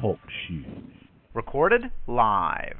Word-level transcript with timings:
Talk 0.00 0.18
shoes. 0.48 0.66
Recorded 1.34 1.82
live. 2.08 2.76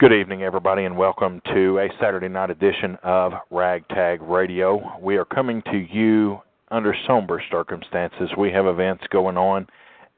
Good 0.00 0.12
evening, 0.12 0.42
everybody, 0.42 0.86
and 0.86 0.96
welcome 0.96 1.40
to 1.54 1.78
a 1.78 1.88
Saturday 2.00 2.26
night 2.26 2.50
edition 2.50 2.98
of 3.04 3.32
Ragtag 3.52 4.20
Radio. 4.22 4.98
We 5.00 5.18
are 5.18 5.24
coming 5.24 5.62
to 5.70 5.76
you 5.76 6.40
under 6.72 6.96
somber 7.06 7.40
circumstances. 7.48 8.28
We 8.36 8.50
have 8.50 8.66
events 8.66 9.04
going 9.10 9.36
on, 9.36 9.68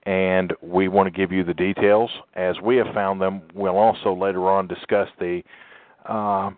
and 0.04 0.54
we 0.62 0.88
want 0.88 1.12
to 1.12 1.18
give 1.18 1.30
you 1.30 1.44
the 1.44 1.52
details 1.52 2.10
as 2.32 2.56
we 2.62 2.76
have 2.76 2.94
found 2.94 3.20
them. 3.20 3.42
We'll 3.54 3.76
also 3.76 4.14
later 4.14 4.48
on 4.48 4.66
discuss 4.66 5.08
the, 5.20 5.42
uh, 6.08 6.52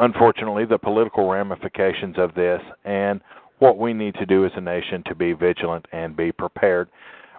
unfortunately, 0.00 0.64
the 0.64 0.78
political 0.78 1.30
ramifications 1.30 2.16
of 2.18 2.34
this 2.34 2.60
and 2.84 3.20
what 3.58 3.78
we 3.78 3.92
need 3.92 4.14
to 4.14 4.26
do 4.26 4.44
as 4.44 4.52
a 4.56 4.60
nation 4.60 5.02
to 5.06 5.14
be 5.14 5.32
vigilant 5.32 5.86
and 5.92 6.16
be 6.16 6.32
prepared. 6.32 6.88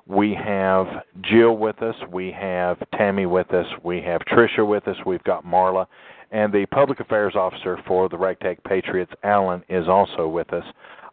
We 0.05 0.33
have 0.33 0.87
Jill 1.21 1.57
with 1.57 1.81
us, 1.81 1.95
we 2.11 2.31
have 2.31 2.77
Tammy 2.97 3.25
with 3.25 3.53
us, 3.53 3.67
we 3.83 4.01
have 4.01 4.21
Tricia 4.21 4.67
with 4.67 4.87
us, 4.87 4.95
we've 5.05 5.23
got 5.23 5.45
Marla, 5.45 5.85
and 6.31 6.51
the 6.51 6.65
public 6.67 6.99
affairs 6.99 7.35
officer 7.35 7.77
for 7.87 8.09
the 8.09 8.17
Ragtag 8.17 8.63
Patriots, 8.63 9.11
Alan, 9.23 9.63
is 9.69 9.87
also 9.87 10.27
with 10.27 10.51
us. 10.53 10.63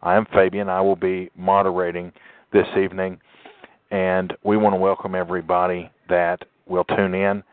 I'm 0.01 0.25
Fabian. 0.33 0.69
I 0.69 0.81
will 0.81 0.95
be 0.95 1.29
moderating 1.35 2.11
this 2.53 2.67
evening, 2.79 3.19
and 3.91 4.33
we 4.43 4.57
want 4.57 4.73
to 4.73 4.77
welcome 4.79 5.15
everybody 5.15 5.91
that 6.09 6.43
will 6.67 6.83
tune 6.83 7.15
in. 7.15 7.43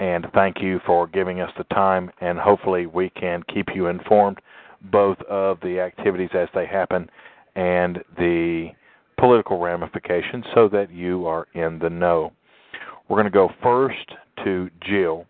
And 0.00 0.26
thank 0.34 0.60
you 0.60 0.80
for 0.84 1.06
giving 1.06 1.40
us 1.40 1.50
the 1.56 1.64
time. 1.64 2.10
And 2.20 2.38
hopefully 2.38 2.86
we 2.86 3.10
can 3.10 3.42
keep 3.52 3.68
you 3.74 3.86
informed 3.86 4.38
both 4.90 5.18
of 5.28 5.58
the 5.62 5.80
activities 5.80 6.30
as 6.34 6.48
they 6.54 6.66
happen 6.66 7.08
and 7.56 8.02
the 8.16 8.70
political 9.18 9.58
ramifications 9.58 10.44
so 10.54 10.68
that 10.68 10.90
you 10.90 11.26
are 11.26 11.46
in 11.54 11.78
the 11.78 11.90
know. 11.90 12.32
We're 13.08 13.16
going 13.16 13.24
to 13.24 13.30
go 13.30 13.50
first 13.62 14.12
to 14.44 14.70
Jill. 14.86 15.26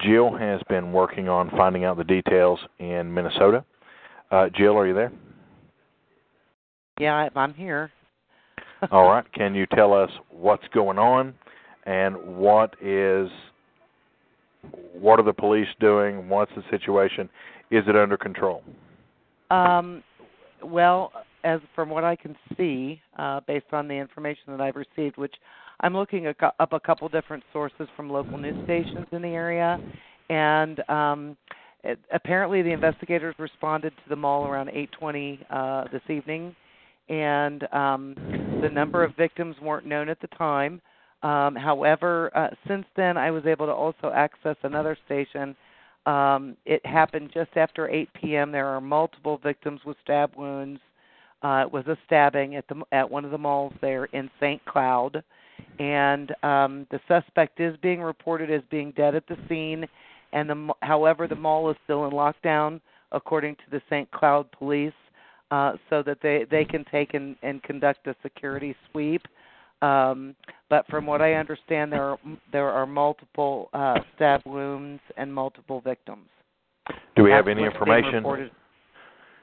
Jill 0.00 0.36
has 0.36 0.60
been 0.68 0.92
working 0.92 1.28
on 1.28 1.50
finding 1.50 1.84
out 1.84 1.96
the 1.96 2.04
details 2.04 2.58
in 2.78 3.12
Minnesota. 3.12 3.64
Uh, 4.30 4.48
Jill, 4.56 4.76
are 4.76 4.86
you 4.86 4.94
there? 4.94 5.12
Yeah, 6.98 7.28
I'm 7.36 7.54
here. 7.54 7.90
All 8.90 9.08
right. 9.08 9.30
Can 9.32 9.54
you 9.54 9.66
tell 9.74 9.92
us 9.92 10.10
what's 10.30 10.66
going 10.74 10.98
on 10.98 11.34
and 11.84 12.16
what 12.16 12.74
is 12.82 13.28
what 14.92 15.20
are 15.20 15.22
the 15.22 15.32
police 15.32 15.68
doing? 15.78 16.28
What's 16.28 16.50
the 16.56 16.62
situation? 16.70 17.28
Is 17.70 17.84
it 17.86 17.96
under 17.96 18.16
control? 18.16 18.62
Um, 19.50 20.02
well, 20.62 21.12
as 21.44 21.60
from 21.74 21.88
what 21.90 22.04
I 22.04 22.16
can 22.16 22.36
see, 22.56 23.00
uh, 23.18 23.40
based 23.46 23.72
on 23.72 23.88
the 23.88 23.94
information 23.94 24.44
that 24.48 24.60
I've 24.60 24.76
received, 24.76 25.16
which 25.16 25.34
I'm 25.80 25.94
looking 25.94 26.26
up 26.26 26.72
a 26.72 26.80
couple 26.80 27.08
different 27.08 27.44
sources 27.52 27.86
from 27.96 28.10
local 28.10 28.38
news 28.38 28.56
stations 28.64 29.06
in 29.12 29.22
the 29.22 29.28
area, 29.28 29.78
and 30.28 30.88
um, 30.88 31.36
it, 31.84 31.98
apparently 32.12 32.62
the 32.62 32.72
investigators 32.72 33.34
responded 33.38 33.90
to 33.90 34.08
the 34.08 34.16
mall 34.16 34.46
around 34.46 34.70
8:20 34.70 35.38
uh, 35.50 35.84
this 35.92 36.02
evening, 36.08 36.56
and 37.08 37.62
um, 37.72 38.14
the 38.62 38.68
number 38.70 39.04
of 39.04 39.14
victims 39.16 39.54
weren't 39.62 39.86
known 39.86 40.08
at 40.08 40.20
the 40.20 40.28
time. 40.28 40.80
Um, 41.22 41.54
however, 41.54 42.30
uh, 42.36 42.48
since 42.66 42.86
then, 42.96 43.16
I 43.16 43.30
was 43.30 43.46
able 43.46 43.66
to 43.66 43.72
also 43.72 44.10
access 44.14 44.56
another 44.62 44.96
station. 45.06 45.54
Um, 46.06 46.56
it 46.64 46.84
happened 46.86 47.30
just 47.34 47.50
after 47.56 47.88
8 47.88 48.08
p.m. 48.14 48.52
There 48.52 48.68
are 48.68 48.80
multiple 48.80 49.38
victims 49.42 49.80
with 49.84 49.96
stab 50.02 50.36
wounds. 50.36 50.80
Uh, 51.42 51.64
it 51.66 51.72
was 51.72 51.86
a 51.86 51.98
stabbing 52.06 52.56
at 52.56 52.66
the 52.68 52.80
at 52.92 53.10
one 53.10 53.24
of 53.24 53.30
the 53.30 53.38
malls 53.38 53.72
there 53.80 54.06
in 54.06 54.30
St. 54.40 54.64
Cloud, 54.64 55.22
and 55.78 56.32
um, 56.42 56.86
the 56.90 57.00
suspect 57.06 57.60
is 57.60 57.76
being 57.82 58.00
reported 58.00 58.50
as 58.50 58.62
being 58.70 58.92
dead 58.92 59.14
at 59.14 59.26
the 59.26 59.36
scene. 59.48 59.86
And 60.32 60.48
the 60.48 60.72
however, 60.82 61.26
the 61.28 61.36
mall 61.36 61.70
is 61.70 61.76
still 61.84 62.06
in 62.06 62.12
lockdown, 62.12 62.80
according 63.12 63.56
to 63.56 63.62
the 63.70 63.82
St. 63.90 64.10
Cloud 64.12 64.50
police, 64.52 64.94
uh, 65.50 65.72
so 65.90 66.02
that 66.04 66.18
they 66.22 66.46
they 66.50 66.64
can 66.64 66.84
take 66.90 67.14
and, 67.14 67.36
and 67.42 67.62
conduct 67.62 68.06
a 68.06 68.16
security 68.22 68.74
sweep. 68.90 69.22
Um, 69.82 70.34
but 70.70 70.86
from 70.88 71.06
what 71.06 71.20
I 71.20 71.34
understand, 71.34 71.92
there 71.92 72.02
are 72.02 72.18
there 72.50 72.70
are 72.70 72.86
multiple 72.86 73.68
uh, 73.72 73.98
stab 74.14 74.42
wounds 74.46 75.02
and 75.16 75.32
multiple 75.32 75.80
victims. 75.80 76.26
Do 77.14 77.22
we 77.22 77.30
have 77.30 77.48
any 77.48 77.64
information? 77.64 78.50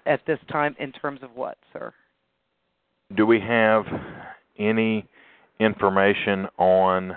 at 0.05 0.19
this 0.27 0.39
time 0.51 0.75
in 0.79 0.91
terms 0.91 1.21
of 1.23 1.31
what, 1.35 1.57
sir? 1.71 1.93
Do 3.15 3.25
we 3.25 3.39
have 3.39 3.85
any 4.57 5.05
information 5.59 6.47
on 6.57 7.15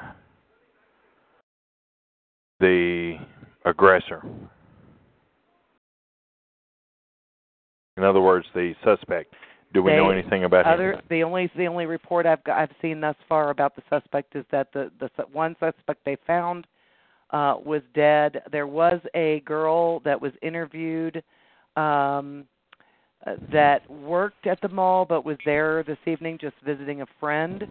the 2.60 3.16
aggressor? 3.64 4.22
In 7.96 8.04
other 8.04 8.20
words, 8.20 8.46
the 8.54 8.74
suspect. 8.84 9.34
Do 9.76 9.82
we 9.82 9.90
they, 9.90 9.98
know 9.98 10.08
anything 10.08 10.44
about 10.44 10.64
other, 10.64 10.94
him? 10.94 11.02
The 11.10 11.22
only 11.22 11.50
the 11.54 11.66
only 11.66 11.84
report 11.84 12.24
I've 12.24 12.42
got, 12.44 12.58
I've 12.58 12.74
seen 12.80 12.98
thus 12.98 13.14
far 13.28 13.50
about 13.50 13.76
the 13.76 13.82
suspect 13.90 14.34
is 14.34 14.46
that 14.50 14.72
the 14.72 14.90
the 15.00 15.10
one 15.32 15.54
suspect 15.60 16.00
they 16.06 16.16
found 16.26 16.66
uh, 17.30 17.56
was 17.62 17.82
dead. 17.94 18.40
There 18.50 18.66
was 18.66 19.00
a 19.14 19.40
girl 19.44 20.00
that 20.00 20.18
was 20.18 20.32
interviewed 20.40 21.22
um, 21.76 22.46
uh, 23.26 23.34
that 23.52 23.88
worked 23.90 24.46
at 24.46 24.58
the 24.62 24.68
mall 24.68 25.04
but 25.04 25.26
was 25.26 25.36
there 25.44 25.82
this 25.82 25.98
evening 26.06 26.38
just 26.40 26.56
visiting 26.64 27.02
a 27.02 27.06
friend 27.20 27.64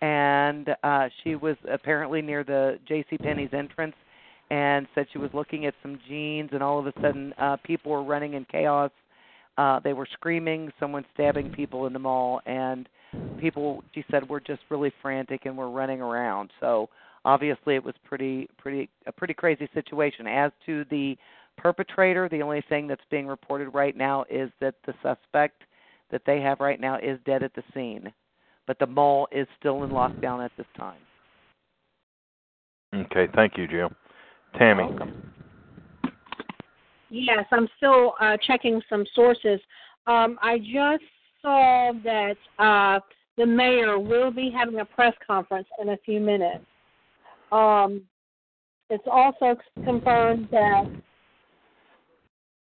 and 0.00 0.70
uh 0.82 1.08
she 1.22 1.34
was 1.34 1.56
apparently 1.70 2.22
near 2.22 2.42
the 2.42 2.78
JC 2.88 3.20
Penney's 3.20 3.52
entrance 3.52 3.96
and 4.50 4.86
said 4.94 5.06
she 5.12 5.18
was 5.18 5.30
looking 5.34 5.66
at 5.66 5.74
some 5.82 5.98
jeans 6.08 6.50
and 6.52 6.62
all 6.62 6.78
of 6.78 6.86
a 6.86 6.92
sudden 7.02 7.34
uh 7.38 7.56
people 7.64 7.92
were 7.92 8.02
running 8.02 8.34
in 8.34 8.46
chaos 8.46 8.90
uh 9.60 9.80
they 9.80 9.92
were 9.92 10.08
screaming 10.12 10.70
someone 10.80 11.04
stabbing 11.14 11.50
people 11.50 11.86
in 11.86 11.92
the 11.92 11.98
mall 11.98 12.40
and 12.46 12.88
people 13.38 13.82
she 13.94 14.04
said 14.10 14.28
were 14.28 14.40
just 14.40 14.60
really 14.70 14.92
frantic 15.02 15.46
and 15.46 15.56
were 15.56 15.70
running 15.70 16.00
around 16.00 16.50
so 16.60 16.88
obviously 17.24 17.74
it 17.74 17.84
was 17.84 17.94
pretty 18.04 18.48
pretty 18.58 18.88
a 19.06 19.12
pretty 19.12 19.34
crazy 19.34 19.68
situation 19.74 20.26
as 20.26 20.52
to 20.66 20.84
the 20.90 21.16
perpetrator. 21.60 22.28
The 22.28 22.42
only 22.42 22.62
thing 22.68 22.86
that's 22.86 23.02
being 23.10 23.26
reported 23.26 23.68
right 23.70 23.96
now 23.96 24.24
is 24.30 24.50
that 24.60 24.74
the 24.86 24.94
suspect 25.02 25.62
that 26.10 26.22
they 26.26 26.40
have 26.40 26.60
right 26.60 26.80
now 26.80 26.96
is 26.96 27.18
dead 27.24 27.42
at 27.42 27.54
the 27.54 27.62
scene, 27.74 28.12
but 28.66 28.78
the 28.78 28.86
mall 28.86 29.28
is 29.30 29.46
still 29.58 29.84
in 29.84 29.90
lockdown 29.90 30.44
at 30.44 30.50
this 30.56 30.66
time. 30.76 30.98
Okay, 32.94 33.28
thank 33.34 33.56
you, 33.56 33.68
Jill. 33.68 33.92
Tammy. 34.58 34.84
Yes, 37.10 37.44
I'm 37.50 37.68
still 37.76 38.14
uh, 38.20 38.36
checking 38.46 38.80
some 38.88 39.04
sources. 39.14 39.60
Um, 40.06 40.38
I 40.40 40.58
just 40.58 41.04
saw 41.42 41.92
that 42.04 42.36
uh, 42.58 43.00
the 43.36 43.46
mayor 43.46 43.98
will 43.98 44.30
be 44.30 44.50
having 44.56 44.80
a 44.80 44.84
press 44.84 45.14
conference 45.26 45.66
in 45.80 45.90
a 45.90 45.96
few 46.04 46.20
minutes. 46.20 46.64
Um, 47.52 48.02
it's 48.90 49.04
also 49.10 49.56
confirmed 49.84 50.48
that 50.50 50.84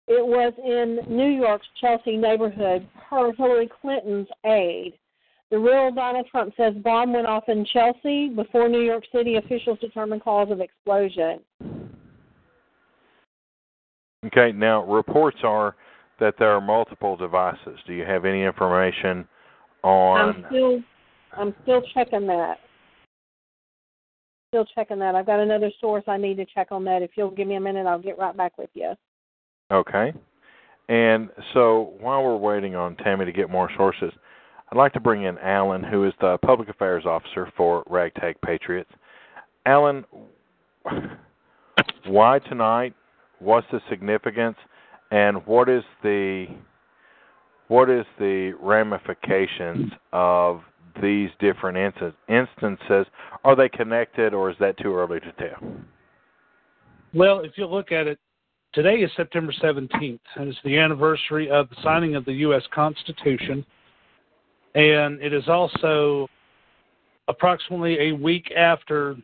it 0.07 0.25
was 0.25 0.53
in 0.63 1.15
New 1.15 1.29
York's 1.29 1.67
Chelsea 1.79 2.17
neighborhood 2.17 2.87
per 3.09 3.31
Hillary 3.33 3.69
Clinton's 3.81 4.27
aide. 4.45 4.93
The 5.51 5.59
real 5.59 5.91
Donald 5.91 6.27
Trump 6.31 6.53
says 6.57 6.73
bomb 6.83 7.13
went 7.13 7.27
off 7.27 7.43
in 7.47 7.65
Chelsea 7.65 8.29
before 8.29 8.69
New 8.69 8.81
York 8.81 9.03
City 9.13 9.35
officials 9.35 9.79
determined 9.79 10.23
cause 10.23 10.49
of 10.49 10.61
explosion. 10.61 11.41
Okay, 14.25 14.51
now 14.51 14.83
reports 14.85 15.37
are 15.43 15.75
that 16.19 16.35
there 16.37 16.51
are 16.51 16.61
multiple 16.61 17.17
devices. 17.17 17.79
Do 17.87 17.93
you 17.93 18.03
have 18.03 18.25
any 18.25 18.43
information 18.43 19.27
on 19.83 20.19
I'm 20.19 20.45
still 20.49 20.79
I'm 21.37 21.55
still 21.63 21.81
checking 21.93 22.27
that. 22.27 22.57
Still 24.49 24.65
checking 24.75 24.99
that. 24.99 25.15
I've 25.15 25.25
got 25.25 25.39
another 25.39 25.71
source 25.79 26.03
I 26.07 26.17
need 26.17 26.37
to 26.37 26.45
check 26.45 26.67
on 26.71 26.83
that. 26.85 27.01
If 27.01 27.11
you'll 27.15 27.31
give 27.31 27.47
me 27.47 27.55
a 27.55 27.59
minute, 27.61 27.87
I'll 27.87 28.01
get 28.01 28.17
right 28.17 28.35
back 28.35 28.57
with 28.57 28.69
you. 28.73 28.93
Okay. 29.71 30.13
And 30.89 31.29
so 31.53 31.93
while 31.99 32.21
we're 32.21 32.35
waiting 32.35 32.75
on 32.75 32.97
Tammy 32.97 33.25
to 33.25 33.31
get 33.31 33.49
more 33.49 33.69
sources, 33.77 34.11
I'd 34.69 34.77
like 34.77 34.93
to 34.93 34.99
bring 34.99 35.23
in 35.23 35.37
Alan, 35.37 35.83
who 35.83 36.05
is 36.05 36.13
the 36.19 36.37
public 36.45 36.69
affairs 36.69 37.05
officer 37.05 37.51
for 37.55 37.83
Ragtag 37.89 38.35
Patriots. 38.41 38.91
Alan, 39.65 40.03
why 42.07 42.39
tonight? 42.39 42.93
What's 43.41 43.67
the 43.71 43.81
significance? 43.89 44.57
And 45.11 45.45
what 45.45 45.67
is 45.67 45.83
the 46.03 46.47
what 47.67 47.89
is 47.89 48.05
the 48.19 48.53
ramifications 48.61 49.91
of 50.13 50.61
these 51.01 51.29
different 51.39 51.95
instances? 52.27 53.05
Are 53.43 53.55
they 53.55 53.69
connected, 53.69 54.33
or 54.33 54.49
is 54.49 54.57
that 54.59 54.77
too 54.77 54.93
early 54.93 55.19
to 55.21 55.31
tell? 55.33 55.71
Well, 57.13 57.39
if 57.39 57.57
you 57.57 57.65
look 57.65 57.91
at 57.91 58.07
it 58.07 58.19
Today 58.73 58.99
is 58.99 59.11
September 59.17 59.51
17th, 59.61 60.19
and 60.37 60.47
it's 60.47 60.57
the 60.63 60.77
anniversary 60.77 61.51
of 61.51 61.67
the 61.67 61.75
signing 61.83 62.15
of 62.15 62.23
the 62.23 62.31
U.S. 62.35 62.63
Constitution. 62.73 63.65
And 64.75 65.21
it 65.21 65.33
is 65.33 65.49
also 65.49 66.29
approximately 67.27 67.99
a 67.99 68.11
week 68.13 68.49
after 68.55 69.17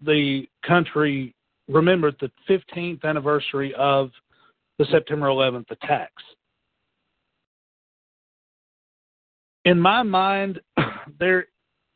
the 0.00 0.46
country 0.64 1.34
remembered 1.68 2.16
the 2.20 2.30
15th 2.48 3.04
anniversary 3.04 3.74
of 3.74 4.10
the 4.78 4.84
September 4.90 5.26
11th 5.26 5.70
attacks. 5.70 6.22
In 9.64 9.78
my 9.80 10.02
mind, 10.02 10.60
there 11.18 11.46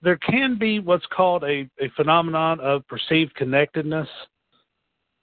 there 0.00 0.16
can 0.16 0.56
be 0.56 0.78
what's 0.78 1.06
called 1.06 1.42
a, 1.42 1.68
a 1.80 1.90
phenomenon 1.96 2.60
of 2.60 2.86
perceived 2.86 3.34
connectedness 3.34 4.08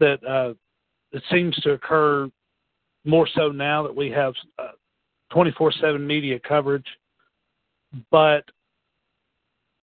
that 0.02 0.22
uh, 0.28 0.54
it 1.14 1.24
seems 1.32 1.56
to 1.58 1.72
occur 1.72 2.30
more 3.06 3.28
so 3.36 3.50
now 3.50 3.84
that 3.84 3.96
we 3.96 4.10
have 4.10 4.34
uh, 4.60 4.72
24 5.32 5.72
7 5.80 6.06
media 6.06 6.40
coverage. 6.46 6.86
But 8.12 8.44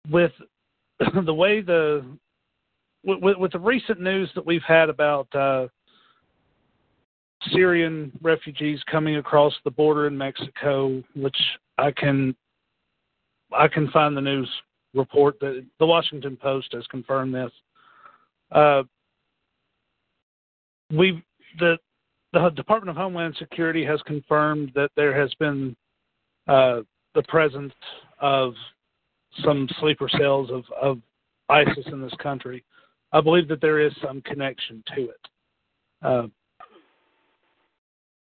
with 0.10 0.32
the 1.26 1.34
way 1.34 1.62
the 1.62 2.06
with, 3.04 3.38
with 3.38 3.52
the 3.52 3.60
recent 3.60 4.00
news 4.00 4.30
that 4.36 4.46
we've 4.46 4.64
had 4.68 4.90
about 4.90 5.34
uh, 5.36 5.68
Syrian 7.52 8.12
refugees 8.22 8.80
coming 8.92 9.18
across 9.18 9.54
the 9.64 9.72
border 9.72 10.08
in 10.08 10.18
Mexico, 10.18 11.02
which 11.16 11.38
I 11.78 11.92
can 11.92 12.36
I 13.58 13.68
can 13.68 13.90
find 13.90 14.16
the 14.16 14.22
news 14.22 14.50
report 14.94 15.40
that 15.40 15.66
the 15.80 15.86
Washington 15.86 16.38
Post 16.38 16.70
has 16.74 16.86
confirmed 16.88 17.34
this. 17.34 17.52
Uh, 18.52 18.84
we 20.92 21.24
the 21.60 21.78
the 22.34 22.50
Department 22.50 22.90
of 22.90 22.96
Homeland 22.96 23.36
Security 23.40 23.84
has 23.86 24.02
confirmed 24.06 24.72
that 24.76 24.92
there 24.96 25.20
has 25.20 25.34
been 25.36 25.76
uh, 26.48 26.82
the 27.16 27.24
presence 27.28 27.74
of 28.20 28.54
some 29.44 29.68
sleeper 29.80 30.10
cells 30.18 30.50
of, 30.52 30.64
of 30.80 31.00
ISIS 31.50 31.86
in 31.88 32.02
this 32.02 32.14
country. 32.22 32.64
I 33.12 33.22
believe 33.22 33.48
that 33.48 33.62
there 33.62 33.80
is 33.80 33.94
some 34.04 34.22
connection 34.22 34.84
to 34.96 35.10
it. 35.10 35.28
Uh, 36.02 36.28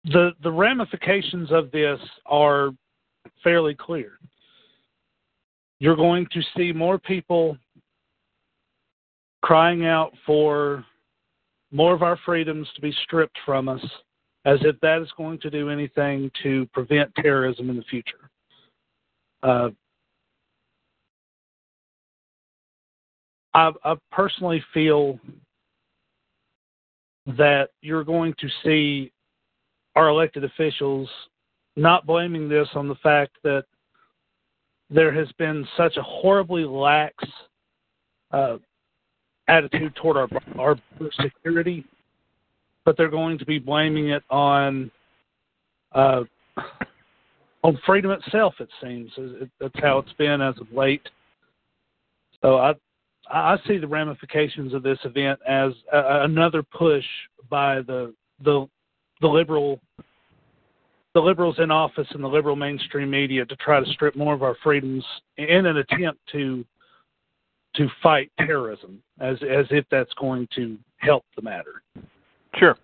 the 0.04 0.32
the 0.42 0.50
ramifications 0.50 1.52
of 1.52 1.70
this 1.70 2.00
are 2.26 2.70
fairly 3.44 3.74
clear. 3.74 4.18
You're 5.78 5.96
going 5.96 6.26
to 6.32 6.40
see 6.56 6.72
more 6.72 6.98
people 6.98 7.56
crying 9.42 9.84
out 9.84 10.12
for 10.24 10.84
more 11.72 11.94
of 11.94 12.02
our 12.02 12.18
freedoms 12.24 12.68
to 12.74 12.80
be 12.80 12.94
stripped 13.02 13.36
from 13.44 13.68
us, 13.68 13.84
as 14.44 14.58
if 14.62 14.78
that 14.80 15.02
is 15.02 15.08
going 15.16 15.38
to 15.40 15.50
do 15.50 15.70
anything 15.70 16.30
to 16.42 16.66
prevent 16.72 17.12
terrorism 17.16 17.70
in 17.70 17.76
the 17.76 17.82
future. 17.84 18.30
Uh, 19.42 19.70
I, 23.54 23.72
I 23.84 23.94
personally 24.10 24.62
feel 24.72 25.18
that 27.26 27.70
you're 27.80 28.04
going 28.04 28.34
to 28.40 28.48
see 28.64 29.12
our 29.94 30.08
elected 30.08 30.44
officials 30.44 31.08
not 31.76 32.06
blaming 32.06 32.48
this 32.48 32.68
on 32.74 32.88
the 32.88 32.94
fact 32.96 33.36
that 33.44 33.64
there 34.90 35.12
has 35.12 35.30
been 35.38 35.66
such 35.76 35.96
a 35.96 36.02
horribly 36.02 36.64
lax 36.64 37.14
uh, 38.32 38.56
attitude 39.48 39.94
toward 39.96 40.16
our 40.16 40.28
our 40.58 40.76
security, 41.20 41.84
but 42.84 42.96
they're 42.96 43.08
going 43.08 43.38
to 43.38 43.46
be 43.46 43.58
blaming 43.58 44.10
it 44.10 44.22
on 44.30 44.90
uh, 45.92 46.22
on 47.62 47.78
freedom 47.86 48.10
itself. 48.10 48.54
It 48.60 48.68
seems 48.82 49.10
that's 49.60 49.74
how 49.80 49.98
it's 49.98 50.12
been 50.14 50.40
as 50.40 50.54
of 50.58 50.70
late. 50.72 51.08
So 52.42 52.58
I 52.58 52.74
I 53.30 53.56
see 53.66 53.78
the 53.78 53.86
ramifications 53.86 54.74
of 54.74 54.82
this 54.82 54.98
event 55.04 55.38
as 55.46 55.72
a, 55.92 56.22
another 56.24 56.62
push 56.62 57.04
by 57.48 57.76
the 57.82 58.14
the 58.44 58.66
the 59.20 59.28
liberal 59.28 59.80
the 61.14 61.20
liberals 61.20 61.56
in 61.58 61.70
office 61.70 62.06
and 62.10 62.24
the 62.24 62.28
liberal 62.28 62.56
mainstream 62.56 63.10
media 63.10 63.44
to 63.44 63.56
try 63.56 63.80
to 63.80 63.90
strip 63.92 64.16
more 64.16 64.34
of 64.34 64.42
our 64.42 64.56
freedoms 64.62 65.04
in 65.36 65.66
an 65.66 65.78
attempt 65.78 66.20
to 66.32 66.64
to 67.76 67.88
fight 68.02 68.30
terrorism 68.38 69.02
as 69.20 69.36
as 69.42 69.66
if 69.70 69.84
that's 69.90 70.12
going 70.14 70.48
to 70.54 70.76
help 70.98 71.24
the 71.36 71.42
matter. 71.42 71.82
Sure. 72.56 72.76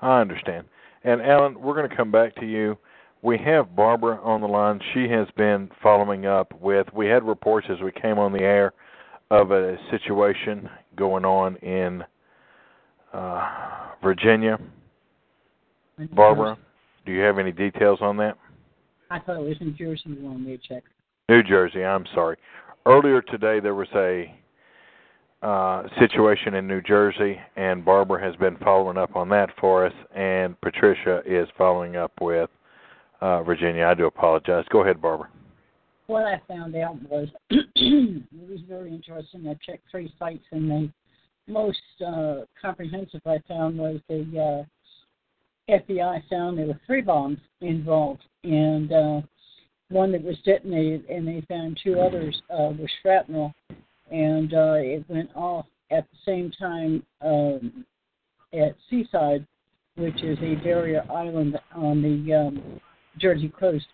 I 0.00 0.20
understand. 0.20 0.66
And 1.04 1.22
Alan, 1.22 1.60
we're 1.60 1.74
going 1.74 1.88
to 1.88 1.96
come 1.96 2.10
back 2.10 2.34
to 2.36 2.46
you. 2.46 2.76
We 3.22 3.38
have 3.38 3.74
Barbara 3.74 4.20
on 4.22 4.40
the 4.40 4.46
line. 4.46 4.80
She 4.92 5.08
has 5.08 5.26
been 5.36 5.70
following 5.82 6.26
up 6.26 6.52
with 6.60 6.86
we 6.92 7.06
had 7.06 7.24
reports 7.24 7.66
as 7.70 7.80
we 7.80 7.92
came 7.92 8.18
on 8.18 8.32
the 8.32 8.42
air 8.42 8.72
of 9.30 9.50
a 9.50 9.76
situation 9.90 10.68
going 10.96 11.24
on 11.24 11.56
in 11.56 12.02
uh, 13.12 13.48
Virginia. 14.02 14.58
Barbara, 16.12 16.58
do 17.04 17.12
you 17.12 17.20
have 17.20 17.38
any 17.38 17.52
details 17.52 17.98
on 18.02 18.16
that? 18.18 18.36
I 19.10 19.18
thought 19.18 19.36
it 19.36 19.48
was 19.48 19.56
New 19.60 19.72
Jersey 19.72 20.02
you 20.06 20.16
wanted 20.20 20.46
me 20.46 20.56
to 20.56 20.68
check. 20.68 20.82
New 21.28 21.42
Jersey, 21.42 21.84
I'm 21.84 22.04
sorry. 22.14 22.36
Earlier 22.84 23.22
today 23.22 23.60
there 23.60 23.74
was 23.74 23.88
a 23.94 24.32
uh, 25.42 25.84
situation 25.98 26.54
in 26.54 26.66
New 26.66 26.80
Jersey, 26.82 27.38
and 27.56 27.84
Barbara 27.84 28.22
has 28.22 28.36
been 28.36 28.56
following 28.58 28.96
up 28.96 29.16
on 29.16 29.28
that 29.30 29.50
for 29.60 29.86
us, 29.86 29.92
and 30.14 30.60
Patricia 30.60 31.22
is 31.26 31.48
following 31.56 31.96
up 31.96 32.12
with 32.20 32.50
uh, 33.20 33.42
Virginia. 33.42 33.86
I 33.86 33.94
do 33.94 34.06
apologize. 34.06 34.64
Go 34.70 34.82
ahead, 34.82 35.00
Barbara 35.00 35.28
what 36.06 36.24
I 36.24 36.40
found 36.48 36.76
out 36.76 36.96
was 37.10 37.28
it 37.50 38.22
was 38.48 38.60
very 38.68 38.92
interesting. 38.92 39.46
I 39.48 39.54
checked 39.64 39.84
three 39.90 40.12
sites, 40.18 40.44
and 40.52 40.70
the 40.70 40.90
most 41.52 41.80
uh, 42.06 42.40
comprehensive 42.60 43.20
I 43.26 43.38
found 43.48 43.78
was 43.78 44.00
the 44.08 44.66
uh, 45.68 45.72
FBI 45.72 46.22
found 46.28 46.58
there 46.58 46.66
were 46.66 46.80
three 46.86 47.02
bombs 47.02 47.38
involved, 47.60 48.22
and 48.44 48.92
uh, 48.92 49.20
one 49.90 50.12
that 50.12 50.22
was 50.22 50.36
detonated, 50.44 51.04
and 51.08 51.26
they 51.26 51.44
found 51.48 51.78
two 51.82 52.00
others 52.00 52.40
uh, 52.50 52.70
with 52.78 52.90
shrapnel, 53.02 53.52
and 54.10 54.54
uh, 54.54 54.74
it 54.76 55.04
went 55.08 55.30
off 55.34 55.66
at 55.90 56.06
the 56.10 56.18
same 56.24 56.50
time 56.52 57.02
um, 57.20 57.84
at 58.52 58.74
Seaside, 58.90 59.46
which 59.96 60.22
is 60.22 60.38
a 60.42 60.56
barrier 60.56 61.04
island 61.10 61.58
on 61.74 62.02
the 62.02 62.34
um, 62.34 62.80
Jersey 63.18 63.52
coast 63.58 63.86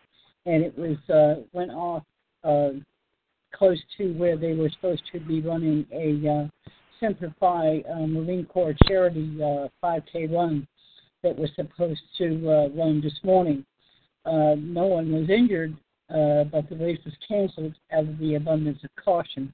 and 0.46 0.62
it 0.62 0.76
was 0.76 0.96
uh, 1.08 1.42
went 1.52 1.70
off 1.70 2.02
uh, 2.44 2.70
close 3.54 3.78
to 3.98 4.12
where 4.14 4.36
they 4.36 4.54
were 4.54 4.70
supposed 4.70 5.02
to 5.12 5.20
be 5.20 5.40
running 5.40 5.86
a 5.92 6.28
uh, 6.28 6.70
Semper 6.98 7.34
Fi 7.38 7.82
uh, 7.92 8.06
Marine 8.06 8.46
Corps 8.46 8.74
charity 8.86 9.36
uh, 9.42 9.68
5K 9.82 10.32
run 10.32 10.66
that 11.22 11.36
was 11.36 11.50
supposed 11.54 12.02
to 12.18 12.50
uh, 12.50 12.68
run 12.70 13.00
this 13.00 13.18
morning. 13.22 13.64
Uh, 14.24 14.54
no 14.58 14.86
one 14.86 15.12
was 15.12 15.28
injured, 15.30 15.76
uh, 16.10 16.44
but 16.44 16.68
the 16.68 16.76
race 16.76 16.98
was 17.04 17.14
canceled 17.26 17.74
out 17.92 18.08
of 18.08 18.18
the 18.18 18.34
abundance 18.34 18.78
of 18.84 18.90
caution. 19.02 19.52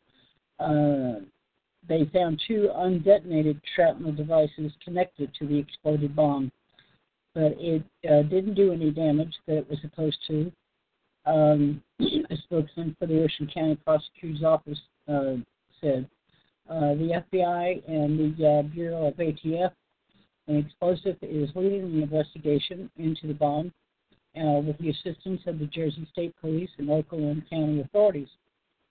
Uh, 0.61 1.21
they 1.89 2.05
found 2.13 2.41
two 2.47 2.69
undetonated 2.77 3.61
shrapnel 3.75 4.13
devices 4.13 4.73
connected 4.85 5.33
to 5.35 5.47
the 5.47 5.57
exploded 5.57 6.15
bomb, 6.15 6.53
but 7.35 7.55
it 7.59 7.83
uh, 8.11 8.23
didn't 8.23 8.55
do 8.55 8.73
any 8.73 8.91
damage 8.91 9.35
that 9.47 9.59
it 9.59 9.71
was 9.71 9.79
supposed 9.81 10.19
to 10.27 10.53
um, 11.29 11.83
a 12.01 12.37
spokesman 12.45 12.97
for 12.99 13.07
the 13.07 13.23
Ocean 13.23 13.51
County 13.53 13.77
Prosecutor's 13.85 14.43
Office 14.43 14.81
uh, 15.09 15.35
said. 15.81 16.09
Uh, 16.69 16.95
the 16.95 17.23
FBI 17.33 17.89
and 17.89 18.37
the 18.37 18.47
uh, 18.47 18.63
Bureau 18.63 19.07
of 19.09 19.15
ATF 19.15 19.73
and 20.47 20.65
Explosive 20.65 21.17
is 21.23 21.51
leading 21.55 21.93
the 21.93 22.03
investigation 22.03 22.91
into 22.97 23.27
the 23.27 23.35
bomb 23.35 23.73
uh, 24.37 24.61
with 24.61 24.77
the 24.79 24.91
assistance 24.91 25.41
of 25.47 25.59
the 25.59 25.67
Jersey 25.67 26.07
State 26.13 26.35
Police 26.41 26.71
and 26.79 26.87
local 26.87 27.19
and 27.19 27.49
county 27.49 27.81
authorities. 27.81 28.29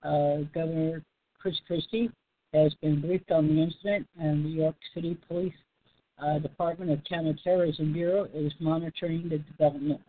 Uh, 0.02 0.38
Governor 0.54 1.02
Chris 1.38 1.56
Christie 1.66 2.10
has 2.52 2.72
been 2.82 3.00
briefed 3.00 3.30
on 3.30 3.46
the 3.46 3.62
incident, 3.62 4.08
and 4.20 4.44
the 4.44 4.48
New 4.48 4.60
York 4.60 4.76
City 4.94 5.16
Police 5.28 5.54
uh, 6.24 6.38
Department 6.38 6.90
of 6.90 7.00
Counterterrorism 7.08 7.92
Bureau 7.92 8.26
is 8.34 8.52
monitoring 8.60 9.28
the 9.28 9.38
development 9.38 10.00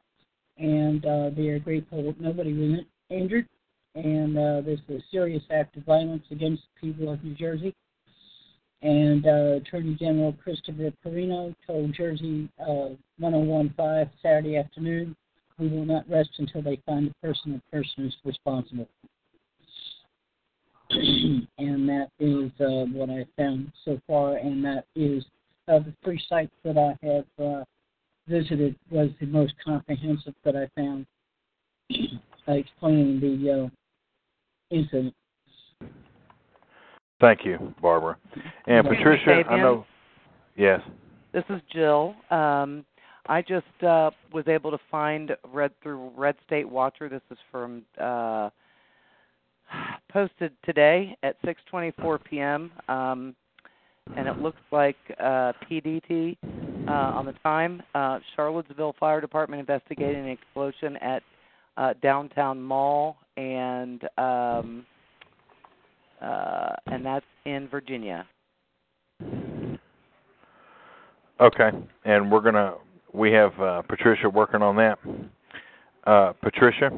and 0.60 1.06
uh, 1.06 1.30
they 1.36 1.48
are 1.48 1.60
grateful 1.60 2.04
that 2.04 2.20
nobody 2.20 2.54
was 2.54 2.82
injured. 3.10 3.48
And 3.96 4.38
uh, 4.38 4.62
there's 4.62 4.80
a 4.90 5.04
serious 5.12 5.44
act 5.52 5.76
of 5.78 5.84
violence 5.84 6.24
against 6.32 6.64
the 6.76 6.88
people 6.88 7.12
of 7.12 7.24
New 7.24 7.34
Jersey. 7.34 7.74
And 8.82 9.26
uh, 9.26 9.58
Attorney 9.58 9.96
General 9.96 10.34
Christopher 10.42 10.92
Porrino 11.06 11.54
told 11.66 11.94
Jersey 11.94 12.50
uh, 12.62 12.96
1015 13.18 14.10
Saturday 14.22 14.58
afternoon, 14.58 15.16
we 15.58 15.68
will 15.68 15.86
not 15.86 16.10
rest 16.10 16.30
until 16.38 16.62
they 16.62 16.80
find 16.86 17.10
the 17.10 17.28
person 17.28 17.56
or 17.56 17.62
persons 17.72 18.16
responsible. 18.24 18.88
and 20.92 21.90
that 21.90 22.10
is 22.20 22.52
uh, 22.62 22.86
what 22.94 23.10
I 23.10 23.26
found 23.38 23.72
so 23.84 24.00
far, 24.08 24.38
and 24.38 24.64
that 24.64 24.86
is 24.96 25.26
uh, 25.68 25.80
the 25.80 25.94
three 26.04 26.22
sites 26.30 26.54
that 26.64 26.78
I 26.78 27.06
have 27.06 27.26
uh, 27.38 27.64
visited 28.30 28.76
was 28.92 29.10
the 29.20 29.26
most 29.26 29.54
comprehensive 29.64 30.36
that 30.46 30.56
I 30.56 30.70
found, 30.80 31.06
explaining 32.48 33.20
the 33.20 33.64
uh, 33.64 34.76
incident. 34.76 35.14
Thank 37.20 37.44
you, 37.44 37.74
Barbara. 37.82 38.18
And 38.68 38.88
Thank 38.88 39.00
you, 39.00 39.04
Patricia, 39.04 39.50
I 39.50 39.58
know. 39.58 39.86
Yes. 40.56 40.82
This 41.34 41.44
is 41.50 41.62
Jill. 41.72 42.16
Um, 42.32 42.86
I 43.28 43.42
just 43.42 43.66
uh, 43.84 44.12
was 44.34 44.48
able 44.48 44.72
to 44.72 44.80
find 44.90 45.36
read 45.52 45.72
through 45.84 46.12
Red 46.16 46.36
State 46.46 46.68
Watcher. 46.68 47.10
This 47.10 47.22
is 47.30 47.38
from 47.52 47.84
uh, 48.02 48.50
posted 50.12 50.52
today 50.66 51.16
at 51.22 51.40
6:24 51.44 52.24
p.m. 52.24 52.72
Um, 52.88 53.36
and 54.16 54.28
it 54.28 54.40
looks 54.40 54.62
like 54.72 54.98
uh, 55.20 55.54
PDT 55.70 56.38
uh, 56.90 57.12
on 57.16 57.26
the 57.26 57.34
time. 57.44 57.82
Uh, 57.94 58.20
Charlottesville 58.36 58.96
Fire 59.00 59.22
Department 59.22 59.60
investigating 59.60 60.22
an 60.22 60.30
explosion 60.30 60.98
at 60.98 61.22
uh, 61.78 61.94
downtown 62.02 62.62
mall, 62.62 63.18
and 63.38 64.04
um, 64.18 64.86
uh, 66.22 66.74
and 66.88 67.06
that's 67.06 67.26
in 67.46 67.68
Virginia. 67.70 68.26
Okay. 71.40 71.70
And 72.06 72.32
we're 72.32 72.42
gonna 72.42 72.74
we 73.14 73.32
have 73.32 73.58
uh, 73.60 73.82
Patricia 73.84 74.30
working 74.30 74.62
on 74.62 74.76
that. 74.78 75.00
Uh, 76.06 76.34
Patricia. 76.42 76.90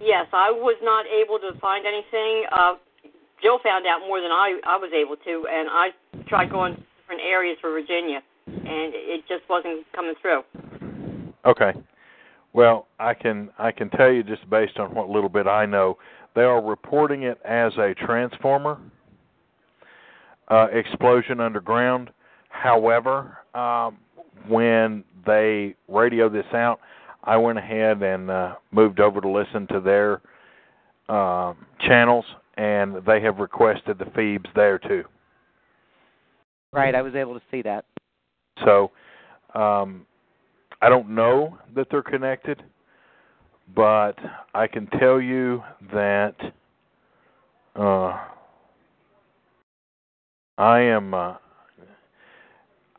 Yes, 0.00 0.26
I 0.32 0.50
was 0.50 0.76
not 0.82 1.04
able 1.06 1.38
to 1.38 1.58
find 1.60 1.84
anything. 1.86 2.46
Uh, 2.52 2.74
Jill 3.42 3.58
found 3.62 3.86
out 3.86 4.00
more 4.06 4.20
than 4.20 4.30
I 4.30 4.58
I 4.66 4.76
was 4.76 4.90
able 4.94 5.16
to, 5.16 5.46
and 5.50 5.68
I 5.70 5.88
tried 6.26 6.50
going 6.50 6.74
to 6.74 6.82
different 7.00 7.22
areas 7.22 7.58
for 7.60 7.70
Virginia, 7.70 8.20
and 8.66 8.92
it 8.94 9.24
just 9.28 9.48
wasn't 9.48 9.84
coming 9.94 10.14
through. 10.20 10.42
Okay. 11.44 11.72
Well, 12.52 12.86
I 12.98 13.14
can 13.14 13.50
I 13.58 13.70
can 13.70 13.90
tell 13.90 14.10
you 14.10 14.22
just 14.22 14.48
based 14.48 14.78
on 14.78 14.94
what 14.94 15.08
little 15.08 15.28
bit 15.28 15.46
I 15.46 15.66
know, 15.66 15.98
they 16.34 16.42
are 16.42 16.62
reporting 16.62 17.24
it 17.24 17.38
as 17.44 17.72
a 17.78 17.94
transformer 17.94 18.78
uh, 20.48 20.68
explosion 20.72 21.40
underground. 21.40 22.10
However, 22.48 23.38
um, 23.54 23.98
when 24.48 25.04
they 25.26 25.74
radio 25.88 26.28
this 26.28 26.46
out, 26.54 26.80
I 27.24 27.36
went 27.36 27.58
ahead 27.58 28.02
and 28.02 28.30
uh, 28.30 28.54
moved 28.70 29.00
over 29.00 29.20
to 29.20 29.28
listen 29.28 29.66
to 29.68 29.80
their 29.80 30.22
uh, 31.08 31.52
channels, 31.80 32.24
and 32.56 32.96
they 33.06 33.20
have 33.20 33.38
requested 33.38 33.98
the 33.98 34.06
Phoebes 34.06 34.48
there 34.54 34.78
too. 34.78 35.04
Right, 36.72 36.94
I 36.94 37.02
was 37.02 37.14
able 37.14 37.34
to 37.34 37.42
see 37.50 37.62
that. 37.62 37.84
So 38.64 38.90
um, 39.54 40.06
I 40.80 40.88
don't 40.88 41.10
know 41.10 41.58
that 41.74 41.88
they're 41.90 42.02
connected, 42.02 42.62
but 43.74 44.14
I 44.54 44.66
can 44.66 44.86
tell 44.98 45.20
you 45.20 45.62
that 45.92 46.34
uh, 47.74 48.18
I 50.58 50.80
am. 50.80 51.14
Uh, 51.14 51.34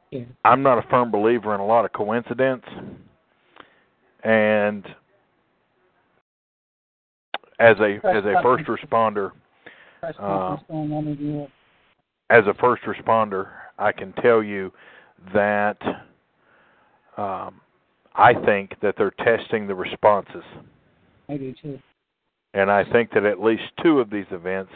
Yeah. 0.09 0.23
I'm 0.45 0.63
not 0.63 0.77
a 0.77 0.83
firm 0.89 1.11
believer 1.11 1.53
in 1.53 1.59
a 1.59 1.65
lot 1.65 1.83
of 1.83 1.91
coincidence, 1.91 2.63
and 4.23 4.85
as 7.59 7.77
a 7.79 7.99
as 8.05 8.23
a 8.23 8.41
first 8.41 8.65
responder, 8.65 9.31
Uh, 10.01 10.11
conference 10.13 10.63
going 10.69 10.91
on 10.93 11.07
in 11.07 11.17
Europe. 11.17 11.51
as 12.29 12.45
a 12.47 12.53
first 12.53 12.83
responder, 12.83 13.49
I 13.77 13.91
can 13.91 14.13
tell 14.13 14.41
you 14.41 14.71
that 15.33 15.77
um, 17.17 17.61
I 18.15 18.33
think 18.45 18.73
that 18.81 18.95
they're 18.97 19.11
testing 19.11 19.67
the 19.67 19.75
responses, 19.75 20.43
I 21.29 21.37
do 21.37 21.53
too. 21.61 21.79
and 22.53 22.71
I 22.71 22.83
think 22.91 23.11
that 23.11 23.25
at 23.25 23.41
least 23.41 23.63
two 23.83 23.99
of 23.99 24.09
these 24.09 24.25
events, 24.31 24.71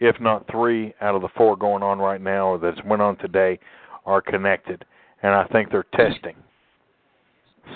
if 0.00 0.20
not 0.20 0.46
three 0.50 0.94
out 1.00 1.14
of 1.14 1.22
the 1.22 1.28
four 1.36 1.56
going 1.56 1.82
on 1.82 1.98
right 1.98 2.20
now 2.20 2.48
or 2.48 2.58
that's 2.58 2.82
went 2.84 3.02
on 3.02 3.16
today, 3.18 3.58
are 4.06 4.22
connected, 4.22 4.84
and 5.22 5.34
I 5.34 5.44
think 5.48 5.70
they're 5.70 5.86
testing. 5.94 6.36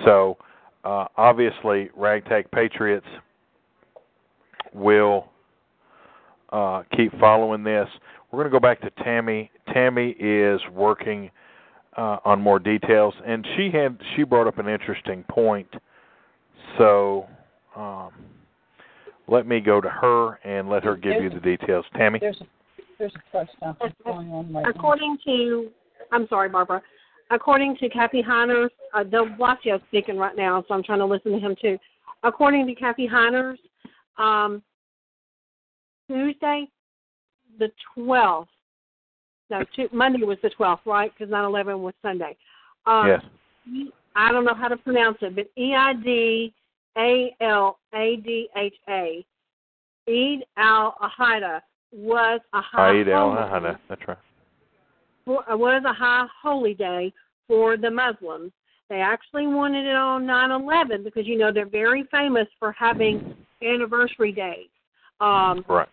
So, 0.04 0.38
uh, 0.84 1.06
obviously, 1.16 1.90
Ragtag 1.96 2.50
Patriots 2.50 3.06
will 4.72 5.28
uh, 6.50 6.82
keep 6.96 7.12
following 7.20 7.62
this. 7.62 7.88
We're 8.30 8.38
going 8.38 8.50
to 8.50 8.58
go 8.58 8.60
back 8.60 8.80
to 8.80 9.04
Tammy. 9.04 9.50
Tammy 9.72 10.10
is 10.18 10.60
working 10.72 11.30
uh, 11.96 12.18
on 12.24 12.40
more 12.40 12.58
details, 12.58 13.14
and 13.26 13.46
she 13.56 13.70
had 13.70 13.98
she 14.14 14.22
brought 14.22 14.46
up 14.46 14.58
an 14.58 14.68
interesting 14.68 15.24
point. 15.28 15.68
So, 16.78 17.26
um, 17.76 18.10
let 19.28 19.46
me 19.46 19.60
go 19.60 19.80
to 19.80 19.88
her 19.88 20.36
and 20.44 20.68
let 20.68 20.84
her 20.84 20.96
give 20.96 21.22
you 21.22 21.30
the 21.30 21.40
details. 21.40 21.84
Tammy. 21.96 22.18
There's 22.18 22.40
a 22.40 22.46
there's 22.98 23.12
a 23.16 23.30
press 23.30 23.48
conference 23.60 23.94
going 24.04 24.30
on 24.30 24.52
right 24.52 24.64
According 24.68 25.18
to, 25.24 25.70
I'm 26.12 26.28
sorry, 26.28 26.48
Barbara. 26.48 26.82
According 27.30 27.76
to 27.78 27.88
Kathy 27.88 28.22
Heiners, 28.22 28.68
uh, 28.94 29.02
De 29.02 29.24
Blasio 29.38 29.80
speaking 29.88 30.18
right 30.18 30.36
now, 30.36 30.64
so 30.68 30.74
I'm 30.74 30.82
trying 30.82 30.98
to 31.00 31.06
listen 31.06 31.32
to 31.32 31.38
him 31.38 31.56
too. 31.60 31.78
According 32.22 32.66
to 32.66 32.74
Kathy 32.74 33.08
Heiners, 33.08 33.56
um, 34.18 34.62
Tuesday, 36.08 36.68
the 37.58 37.70
12th. 37.96 38.46
No, 39.52 39.62
tu 39.76 39.86
Monday 39.92 40.24
was 40.24 40.38
the 40.42 40.48
12th, 40.48 40.80
right? 40.86 41.12
Because 41.16 41.30
9/11 41.30 41.78
was 41.80 41.92
Sunday. 42.00 42.34
Um, 42.86 43.06
yes. 43.06 43.22
I 44.16 44.32
don't 44.32 44.46
know 44.46 44.54
how 44.54 44.68
to 44.68 44.78
pronounce 44.78 45.18
it, 45.20 45.36
but 45.36 45.46
E 45.58 45.74
I 45.74 45.92
D 45.92 46.54
A 46.96 47.36
L 47.42 47.78
A 47.94 48.16
D 48.16 48.48
H 48.56 48.74
A, 48.88 49.24
Eid 50.08 50.44
al 50.56 50.96
Adha 51.02 51.60
was 51.92 52.40
a 52.54 52.60
high 52.62 53.00
Eid 53.00 53.08
al. 53.10 53.34
That's 53.88 54.08
right. 54.08 54.16
for, 55.26 55.50
uh, 55.50 55.56
was 55.56 55.82
a 55.86 55.92
high 55.92 56.26
holy 56.42 56.72
day 56.72 57.12
for 57.46 57.76
the 57.76 57.90
Muslims. 57.90 58.52
They 58.88 59.00
actually 59.00 59.46
wanted 59.46 59.84
it 59.84 59.94
on 59.94 60.24
9/11 60.24 61.04
because 61.04 61.26
you 61.26 61.36
know 61.36 61.52
they're 61.52 61.66
very 61.66 62.04
famous 62.04 62.48
for 62.58 62.72
having 62.72 63.36
anniversary 63.62 64.32
days. 64.32 64.68
Um, 65.20 65.62
Right. 65.68 65.88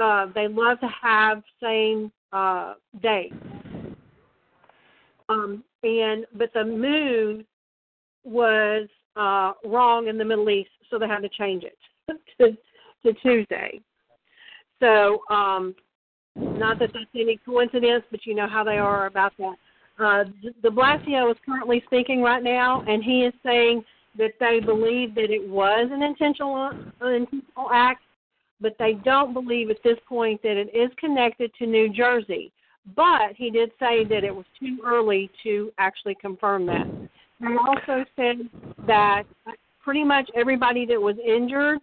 uh, 0.00 0.26
they 0.34 0.48
love 0.48 0.80
to 0.80 0.88
have 0.88 1.42
same 1.62 2.12
uh, 2.32 2.74
days. 3.02 3.32
Um, 5.28 5.62
and 5.82 6.26
but 6.34 6.52
the 6.52 6.64
moon 6.64 7.44
was 8.24 8.88
uh, 9.16 9.52
wrong 9.64 10.08
in 10.08 10.18
the 10.18 10.24
Middle 10.24 10.50
East, 10.50 10.70
so 10.90 10.98
they 10.98 11.06
had 11.06 11.20
to 11.20 11.28
change 11.28 11.64
it 11.64 11.78
to, 12.40 12.56
to 13.04 13.18
Tuesday. 13.20 13.80
So, 14.80 15.20
um, 15.30 15.74
not 16.36 16.78
that 16.78 16.90
that's 16.92 17.04
any 17.14 17.38
coincidence, 17.44 18.04
but 18.10 18.24
you 18.24 18.34
know 18.34 18.48
how 18.48 18.64
they 18.64 18.78
are 18.78 19.06
about 19.06 19.32
that. 19.38 19.54
Uh, 19.98 20.24
de 20.62 20.70
Blasio 20.70 21.30
is 21.30 21.36
currently 21.44 21.82
speaking 21.86 22.22
right 22.22 22.42
now, 22.42 22.82
and 22.88 23.04
he 23.04 23.24
is 23.24 23.34
saying 23.44 23.84
that 24.16 24.32
they 24.40 24.58
believe 24.60 25.14
that 25.14 25.30
it 25.30 25.46
was 25.46 25.88
an 25.92 26.02
intentional, 26.02 26.70
an 27.00 27.14
intentional 27.14 27.70
act, 27.72 28.02
but 28.60 28.76
they 28.78 28.94
don't 29.04 29.32
believe 29.32 29.70
at 29.70 29.82
this 29.82 29.98
point 30.08 30.42
that 30.42 30.56
it 30.56 30.74
is 30.74 30.90
connected 30.98 31.50
to 31.58 31.66
New 31.66 31.88
Jersey. 31.88 32.52
But 32.96 33.34
he 33.36 33.50
did 33.50 33.70
say 33.78 34.04
that 34.04 34.24
it 34.24 34.34
was 34.34 34.46
too 34.58 34.78
early 34.84 35.30
to 35.42 35.70
actually 35.78 36.14
confirm 36.14 36.66
that. 36.66 36.86
He 37.38 37.56
also 37.66 38.04
said 38.16 38.48
that 38.86 39.24
pretty 39.82 40.04
much 40.04 40.30
everybody 40.34 40.86
that 40.86 41.00
was 41.00 41.16
injured 41.24 41.78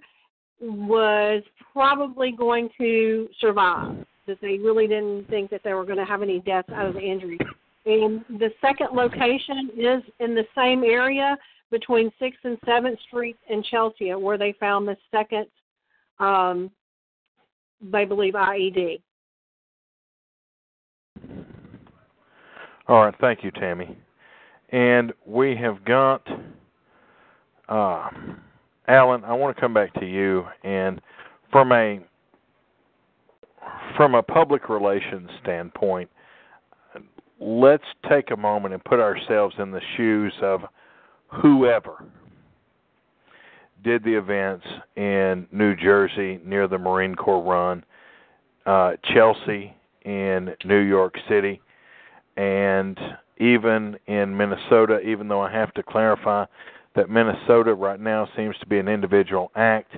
was 0.60 1.44
probably 1.74 2.32
going 2.32 2.70
to 2.78 3.28
survive. 3.40 4.06
That 4.28 4.40
they 4.42 4.58
really 4.58 4.88
didn't 4.88 5.30
think 5.30 5.50
that 5.52 5.62
they 5.64 5.74
were 5.74 5.86
going 5.86 6.00
to 6.00 6.06
have 6.06 6.22
any 6.22 6.40
deaths 6.42 6.70
out 6.74 6.86
of 6.86 6.96
the 6.96 7.02
injury. 7.02 7.40
And 7.86 8.26
the 8.28 8.50
second 8.60 8.90
location 8.94 9.70
is 9.78 10.04
in 10.20 10.36
the 10.36 10.46
same 10.54 10.84
area 10.84 11.38
between 11.72 12.12
Sixth 12.20 12.40
and 12.44 12.58
Seventh 12.66 13.00
Street 13.08 13.38
in 13.50 13.64
Chelsea, 13.64 14.14
where 14.14 14.38
they 14.38 14.54
found 14.60 14.88
the 14.88 14.98
second, 15.12 15.46
um, 16.20 16.72
they 17.82 18.06
believe 18.06 18.34
IED. 18.34 19.02
All 22.88 23.04
right, 23.04 23.14
thank 23.20 23.44
you, 23.44 23.52
Tammy. 23.52 23.98
And 24.70 25.14
we 25.26 25.56
have 25.58 25.84
got 25.84 26.26
uh, 27.68 28.10
Alan. 28.88 29.24
I 29.24 29.34
want 29.34 29.56
to 29.56 29.62
come 29.62 29.74
back 29.74 29.94
to 29.96 30.06
you, 30.06 30.46
and 30.64 31.02
from 31.52 31.72
a 31.72 32.00
from 33.96 34.16
a 34.16 34.24
public 34.24 34.70
relations 34.70 35.30
standpoint, 35.42 36.10
let's 37.40 37.84
take 38.10 38.32
a 38.32 38.38
moment 38.38 38.74
and 38.74 38.84
put 38.84 39.00
ourselves 39.00 39.56
in 39.60 39.72
the 39.72 39.82
shoes 39.96 40.34
of 40.42 40.62
whoever 41.42 42.06
did 43.88 44.04
the 44.04 44.14
events 44.14 44.66
in 44.98 45.48
New 45.54 45.74
Jersey 45.74 46.42
near 46.44 46.68
the 46.68 46.78
Marine 46.78 47.16
Corps 47.16 47.42
run, 47.42 47.86
uh, 48.66 48.98
Chelsea 49.14 49.74
in 50.04 50.54
New 50.66 50.82
York 50.82 51.16
City, 51.30 51.62
and 52.36 53.00
even 53.38 53.96
in 54.08 54.36
Minnesota, 54.36 55.00
even 55.00 55.30
though 55.30 55.40
I 55.40 55.50
have 55.54 55.74
to 55.76 55.84
clarify 55.84 56.44
that 56.98 57.10
Minnesota 57.10 57.74
right 57.74 58.02
now 58.02 58.28
seems 58.36 58.58
to 58.60 58.66
be 58.66 58.78
an 58.78 58.90
individual 58.90 59.52
act 59.56 59.94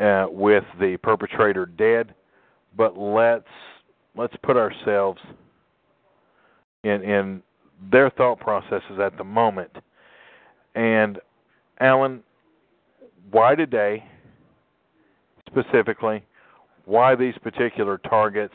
uh, 0.00 0.26
with 0.30 0.62
the 0.78 0.96
perpetrator 1.02 1.66
dead. 1.66 2.14
But 2.76 2.96
let's 2.96 3.48
let's 4.16 4.36
put 4.44 4.56
ourselves 4.56 5.20
in 6.84 7.02
in 7.02 7.42
their 7.90 8.10
thought 8.10 8.38
processes 8.38 9.00
at 9.02 9.18
the 9.18 9.24
moment. 9.24 9.72
And 10.76 11.18
Alan, 11.80 12.22
why 13.30 13.54
today 13.54 14.04
specifically? 15.46 16.22
Why 16.84 17.14
these 17.14 17.34
particular 17.42 17.98
targets? 17.98 18.54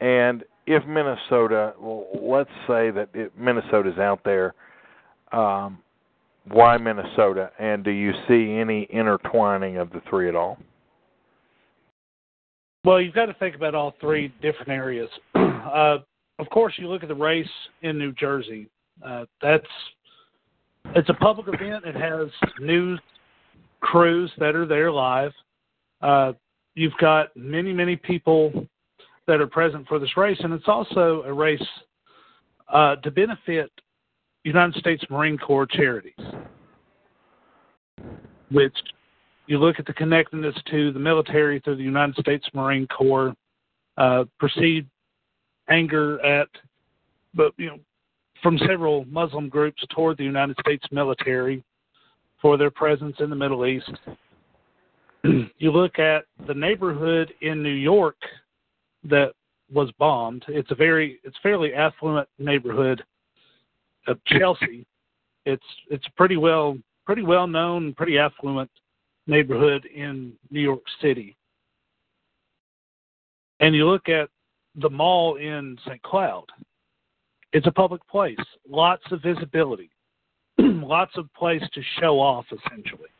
And 0.00 0.44
if 0.66 0.84
Minnesota, 0.86 1.74
well, 1.80 2.06
let's 2.20 2.50
say 2.66 2.90
that 2.90 3.08
Minnesota's 3.38 3.98
out 3.98 4.20
there, 4.24 4.54
um, 5.32 5.78
why 6.48 6.76
Minnesota? 6.76 7.50
And 7.58 7.84
do 7.84 7.90
you 7.90 8.12
see 8.28 8.56
any 8.56 8.84
intertwining 8.84 9.78
of 9.78 9.90
the 9.90 10.00
three 10.08 10.28
at 10.28 10.36
all? 10.36 10.58
Well, 12.84 13.00
you've 13.00 13.14
got 13.14 13.26
to 13.26 13.34
think 13.34 13.56
about 13.56 13.74
all 13.74 13.94
three 14.00 14.32
different 14.40 14.70
areas. 14.70 15.08
Uh, 15.66 15.98
of 16.38 16.48
course, 16.50 16.74
you 16.76 16.86
look 16.86 17.02
at 17.02 17.08
the 17.08 17.14
race 17.14 17.48
in 17.82 17.98
New 17.98 18.12
Jersey. 18.12 18.68
Uh, 19.04 19.24
that's 19.42 19.66
it's 20.94 21.08
a 21.08 21.14
public 21.14 21.48
event. 21.48 21.84
It 21.84 21.96
has 21.96 22.28
news 22.60 23.00
crews 23.86 24.30
that 24.38 24.56
are 24.56 24.66
there 24.66 24.90
live. 24.90 25.32
Uh, 26.02 26.32
you've 26.74 26.96
got 27.00 27.28
many, 27.36 27.72
many 27.72 27.94
people 27.94 28.66
that 29.26 29.40
are 29.40 29.46
present 29.46 29.86
for 29.86 29.98
this 29.98 30.16
race, 30.16 30.38
and 30.40 30.52
it's 30.52 30.66
also 30.66 31.22
a 31.24 31.32
race 31.32 31.62
uh, 32.68 32.96
to 32.96 33.10
benefit 33.10 33.70
United 34.42 34.74
States 34.80 35.04
Marine 35.08 35.38
Corps 35.38 35.66
charities, 35.66 36.14
which 38.50 38.74
you 39.46 39.58
look 39.58 39.78
at 39.78 39.86
the 39.86 39.92
connectedness 39.92 40.54
to 40.70 40.92
the 40.92 40.98
military 40.98 41.60
through 41.60 41.76
the 41.76 41.82
United 41.82 42.16
States 42.16 42.46
Marine 42.54 42.88
Corps, 42.88 43.34
uh, 43.98 44.24
perceived 44.40 44.88
anger 45.68 46.24
at, 46.24 46.48
but 47.34 47.52
you 47.56 47.66
know, 47.66 47.78
from 48.42 48.58
several 48.68 49.04
Muslim 49.06 49.48
groups 49.48 49.82
toward 49.94 50.18
the 50.18 50.24
United 50.24 50.56
States 50.60 50.84
military 50.90 51.64
for 52.40 52.56
their 52.56 52.70
presence 52.70 53.16
in 53.20 53.30
the 53.30 53.36
Middle 53.36 53.66
East. 53.66 53.90
you 55.24 55.70
look 55.70 55.98
at 55.98 56.24
the 56.46 56.54
neighborhood 56.54 57.32
in 57.40 57.62
New 57.62 57.68
York 57.68 58.16
that 59.04 59.32
was 59.72 59.90
bombed. 59.98 60.44
It's 60.48 60.70
a 60.70 60.74
very, 60.74 61.18
it's 61.24 61.36
fairly 61.42 61.74
affluent 61.74 62.28
neighborhood 62.38 63.02
of 64.06 64.18
Chelsea. 64.26 64.86
It's 65.44 65.64
it's 65.90 66.06
pretty 66.16 66.36
well 66.36 66.76
pretty 67.04 67.22
well 67.22 67.46
known, 67.46 67.94
pretty 67.94 68.18
affluent 68.18 68.70
neighborhood 69.26 69.86
in 69.86 70.32
New 70.50 70.60
York 70.60 70.82
City. 71.00 71.36
And 73.60 73.74
you 73.74 73.88
look 73.88 74.08
at 74.08 74.28
the 74.74 74.90
mall 74.90 75.36
in 75.36 75.78
St. 75.86 76.02
Cloud, 76.02 76.44
it's 77.52 77.66
a 77.66 77.72
public 77.72 78.06
place, 78.08 78.36
lots 78.68 79.04
of 79.10 79.22
visibility, 79.22 79.88
lots 80.58 81.12
of 81.16 81.32
place 81.34 81.62
to 81.74 81.82
show 82.00 82.20
off, 82.20 82.46
essentially. 82.46 83.10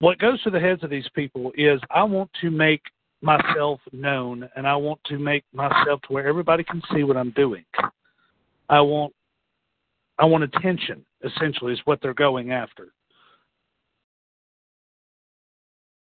What 0.00 0.18
goes 0.18 0.40
through 0.42 0.52
the 0.52 0.60
heads 0.60 0.82
of 0.82 0.90
these 0.90 1.08
people 1.14 1.52
is 1.56 1.80
I 1.90 2.02
want 2.02 2.30
to 2.40 2.50
make 2.50 2.82
myself 3.22 3.80
known 3.92 4.48
and 4.54 4.66
I 4.66 4.76
want 4.76 5.00
to 5.06 5.18
make 5.18 5.44
myself 5.54 6.02
to 6.02 6.12
where 6.12 6.26
everybody 6.26 6.62
can 6.62 6.82
see 6.92 7.04
what 7.04 7.16
I'm 7.16 7.30
doing. 7.30 7.64
I 8.68 8.80
want 8.80 9.12
I 10.18 10.24
want 10.26 10.44
attention, 10.44 11.04
essentially, 11.24 11.72
is 11.72 11.80
what 11.86 12.00
they're 12.00 12.14
going 12.14 12.52
after. 12.52 12.88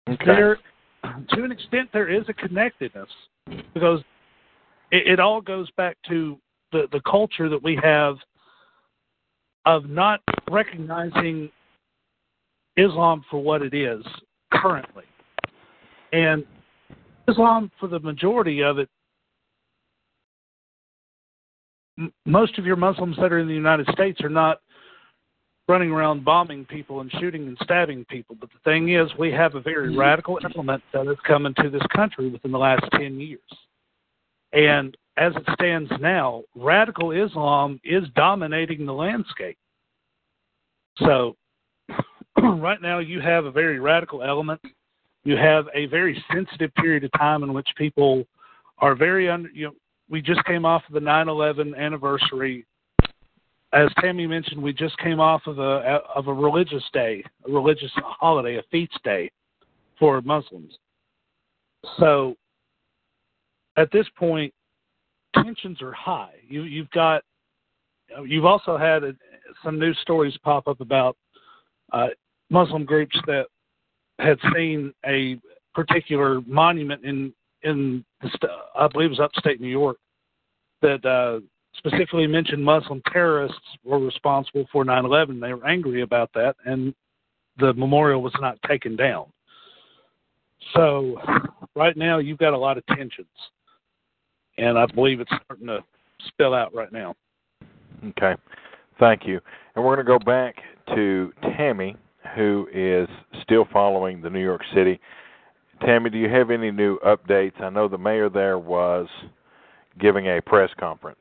Okay. 0.09 0.25
There, 0.25 0.57
to 1.03 1.43
an 1.43 1.51
extent, 1.51 1.89
there 1.93 2.09
is 2.09 2.25
a 2.27 2.33
connectedness 2.33 3.07
because 3.73 4.01
it, 4.91 5.07
it 5.07 5.19
all 5.21 5.39
goes 5.39 5.69
back 5.77 5.97
to 6.09 6.37
the, 6.73 6.87
the 6.91 6.99
culture 7.09 7.47
that 7.47 7.63
we 7.63 7.79
have 7.81 8.17
of 9.65 9.89
not 9.89 10.21
recognizing 10.49 11.49
Islam 12.77 13.23
for 13.29 13.41
what 13.41 13.61
it 13.61 13.73
is 13.73 14.03
currently. 14.51 15.03
And 16.11 16.45
Islam, 17.27 17.71
for 17.79 17.87
the 17.87 17.99
majority 17.99 18.61
of 18.61 18.79
it, 18.79 18.89
m- 21.97 22.13
most 22.25 22.57
of 22.57 22.65
your 22.65 22.75
Muslims 22.75 23.15
that 23.17 23.31
are 23.31 23.39
in 23.39 23.47
the 23.47 23.53
United 23.53 23.87
States 23.91 24.21
are 24.21 24.29
not 24.29 24.59
running 25.67 25.91
around 25.91 26.25
bombing 26.25 26.65
people 26.65 26.99
and 26.99 27.11
shooting 27.19 27.47
and 27.47 27.57
stabbing 27.63 28.05
people. 28.05 28.35
But 28.39 28.49
the 28.49 28.69
thing 28.69 28.93
is, 28.93 29.09
we 29.17 29.31
have 29.31 29.55
a 29.55 29.61
very 29.61 29.89
mm-hmm. 29.89 29.99
radical 29.99 30.39
element 30.43 30.83
that 30.93 31.07
has 31.07 31.17
come 31.25 31.45
into 31.45 31.69
this 31.69 31.83
country 31.95 32.29
within 32.29 32.51
the 32.51 32.57
last 32.57 32.83
10 32.93 33.19
years. 33.19 33.39
And 34.51 34.95
as 35.17 35.33
it 35.35 35.43
stands 35.53 35.91
now, 35.99 36.43
radical 36.55 37.11
Islam 37.11 37.79
is 37.83 38.03
dominating 38.15 38.85
the 38.85 38.93
landscape. 38.93 39.57
So, 40.97 41.35
right 42.37 42.81
now, 42.81 42.99
you 42.99 43.21
have 43.21 43.45
a 43.45 43.51
very 43.51 43.79
radical 43.79 44.23
element. 44.23 44.61
You 45.23 45.37
have 45.37 45.67
a 45.73 45.85
very 45.87 46.21
sensitive 46.33 46.73
period 46.75 47.03
of 47.03 47.11
time 47.17 47.43
in 47.43 47.53
which 47.53 47.69
people 47.77 48.25
are 48.79 48.95
very 48.95 49.29
under. 49.29 49.49
You 49.49 49.67
know, 49.67 49.73
we 50.09 50.21
just 50.21 50.43
came 50.45 50.65
off 50.65 50.83
of 50.87 50.93
the 50.93 50.99
9/11 50.99 51.77
anniversary 51.77 52.65
as 53.73 53.89
Tammy 53.99 54.27
mentioned, 54.27 54.61
we 54.61 54.71
just 54.71 54.97
came 54.99 55.19
off 55.19 55.41
of 55.47 55.57
a 55.57 55.99
of 56.15 56.27
a 56.27 56.33
religious 56.33 56.83
day, 56.93 57.23
a 57.47 57.51
religious 57.51 57.91
holiday, 57.95 58.57
a 58.57 58.63
feast 58.71 58.97
day 59.03 59.31
for 59.99 60.21
Muslims. 60.21 60.77
So 61.97 62.35
at 63.75 63.91
this 63.91 64.05
point, 64.17 64.53
tensions 65.35 65.81
are 65.81 65.93
high. 65.93 66.33
You 66.47 66.63
you've 66.63 66.89
got 66.91 67.23
you've 68.25 68.45
also 68.45 68.77
had 68.77 69.03
a, 69.03 69.13
some 69.63 69.79
news 69.79 69.97
stories 70.01 70.37
pop 70.43 70.67
up 70.67 70.81
about 70.81 71.17
uh, 71.91 72.07
Muslim 72.49 72.85
groups 72.85 73.17
that 73.27 73.45
had 74.19 74.37
seen 74.55 74.93
a 75.05 75.39
particular 75.73 76.41
monument 76.41 77.03
in 77.03 77.33
in 77.63 78.03
the 78.21 78.29
I 78.75 78.87
believe 78.87 79.07
it 79.07 79.17
was 79.17 79.19
upstate 79.19 79.61
New 79.61 79.67
York 79.67 79.97
that 80.81 81.03
uh, 81.05 81.39
specifically 81.77 82.27
mentioned 82.27 82.63
Muslim 82.63 83.01
terrorists 83.11 83.57
were 83.83 83.99
responsible 83.99 84.65
for 84.71 84.83
9/11. 84.83 85.39
They 85.39 85.53
were 85.53 85.65
angry 85.65 86.01
about 86.01 86.29
that, 86.33 86.55
and 86.65 86.93
the 87.57 87.73
memorial 87.73 88.21
was 88.21 88.33
not 88.39 88.57
taken 88.67 88.95
down. 88.95 89.25
So, 90.73 91.19
right 91.75 91.95
now 91.97 92.19
you've 92.19 92.37
got 92.37 92.53
a 92.53 92.57
lot 92.57 92.77
of 92.77 92.85
tensions, 92.87 93.27
and 94.57 94.77
I 94.77 94.85
believe 94.87 95.19
it's 95.19 95.31
starting 95.43 95.67
to 95.67 95.79
spill 96.27 96.53
out 96.53 96.73
right 96.73 96.91
now. 96.91 97.15
Okay, 98.09 98.35
thank 98.99 99.25
you. 99.25 99.39
And 99.75 99.83
we're 99.83 99.95
going 99.95 100.05
to 100.05 100.19
go 100.19 100.23
back 100.23 100.55
to 100.95 101.31
Tammy, 101.57 101.95
who 102.35 102.67
is 102.73 103.07
still 103.41 103.65
following 103.71 104.21
the 104.21 104.29
New 104.29 104.43
York 104.43 104.61
City. 104.75 104.99
Tammy, 105.85 106.09
do 106.09 106.17
you 106.17 106.29
have 106.29 106.51
any 106.51 106.71
new 106.71 106.99
updates? 106.99 107.61
I 107.61 107.69
know 107.69 107.87
the 107.87 107.97
mayor 107.97 108.29
there 108.29 108.59
was 108.59 109.07
giving 109.99 110.27
a 110.27 110.41
press 110.41 110.69
conference. 110.79 111.19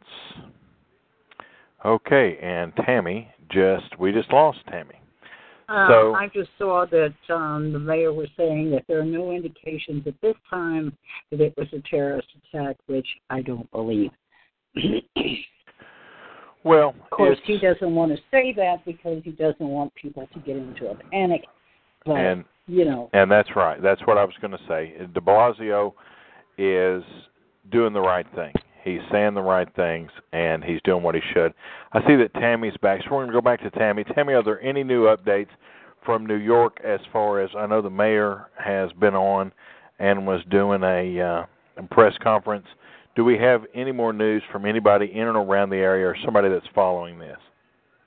Okay, 1.84 2.38
and 2.40 2.72
Tammy 2.86 3.28
just 3.50 3.98
we 3.98 4.12
just 4.12 4.32
lost 4.32 4.58
Tammy. 4.70 5.01
Uh, 5.68 5.88
So- 5.88 6.14
I 6.14 6.28
just 6.28 6.50
saw 6.58 6.86
that 6.86 7.14
um, 7.30 7.72
the 7.72 7.78
mayor 7.78 8.12
was 8.12 8.28
saying 8.36 8.70
that 8.72 8.84
there 8.88 9.00
are 9.00 9.04
no 9.04 9.30
indications 9.30 10.06
at 10.06 10.20
this 10.20 10.36
time 10.48 10.96
that 11.30 11.40
it 11.40 11.54
was 11.56 11.68
a 11.72 11.80
terrorist 11.88 12.28
attack, 12.52 12.76
which 12.86 13.08
I 13.30 13.42
don't 13.42 13.70
believe. 13.70 14.10
Well, 16.64 16.90
Of 16.90 17.10
course, 17.10 17.38
he 17.44 17.58
doesn't 17.58 17.92
want 17.94 18.12
to 18.12 18.18
say 18.30 18.52
that 18.56 18.84
because 18.84 19.20
he 19.24 19.32
doesn't 19.32 19.58
want 19.60 19.92
people 19.94 20.28
to 20.32 20.38
get 20.40 20.56
into 20.56 20.90
a 20.90 20.94
panic. 21.10 21.42
But 22.06 22.12
and 22.18 22.44
you 22.66 22.84
know, 22.84 23.10
and 23.12 23.30
that's 23.30 23.48
right. 23.56 23.82
That's 23.82 24.00
what 24.06 24.18
I 24.18 24.24
was 24.24 24.34
going 24.40 24.52
to 24.52 24.60
say. 24.68 24.94
De 25.12 25.20
Blasio 25.20 25.92
is 26.58 27.02
doing 27.70 27.92
the 27.92 28.00
right 28.00 28.26
thing. 28.34 28.52
He's 28.82 29.00
saying 29.12 29.34
the 29.34 29.42
right 29.42 29.68
things, 29.76 30.10
and 30.32 30.62
he's 30.64 30.80
doing 30.82 31.02
what 31.02 31.14
he 31.14 31.20
should. 31.32 31.54
I 31.92 32.00
see 32.06 32.16
that 32.16 32.34
Tammy's 32.34 32.76
back, 32.82 33.00
so 33.02 33.10
we're 33.12 33.18
going 33.18 33.28
to 33.28 33.32
go 33.32 33.40
back 33.40 33.62
to 33.62 33.70
Tammy. 33.70 34.04
Tammy, 34.04 34.34
are 34.34 34.42
there 34.42 34.60
any 34.60 34.82
new 34.82 35.04
updates 35.04 35.50
from 36.04 36.26
New 36.26 36.36
York 36.36 36.78
as 36.84 37.00
far 37.12 37.40
as 37.40 37.50
I 37.56 37.66
know 37.66 37.80
the 37.80 37.90
mayor 37.90 38.48
has 38.58 38.90
been 38.98 39.14
on 39.14 39.52
and 39.98 40.26
was 40.26 40.40
doing 40.50 40.82
a, 40.82 41.20
uh, 41.20 41.82
press 41.90 42.14
conference? 42.22 42.66
Do 43.14 43.24
we 43.24 43.38
have 43.38 43.64
any 43.74 43.92
more 43.92 44.12
news 44.12 44.42
from 44.50 44.66
anybody 44.66 45.12
in 45.12 45.28
and 45.28 45.36
around 45.36 45.70
the 45.70 45.76
area 45.76 46.06
or 46.06 46.16
somebody 46.24 46.48
that's 46.48 46.66
following 46.74 47.18
this? 47.18 47.38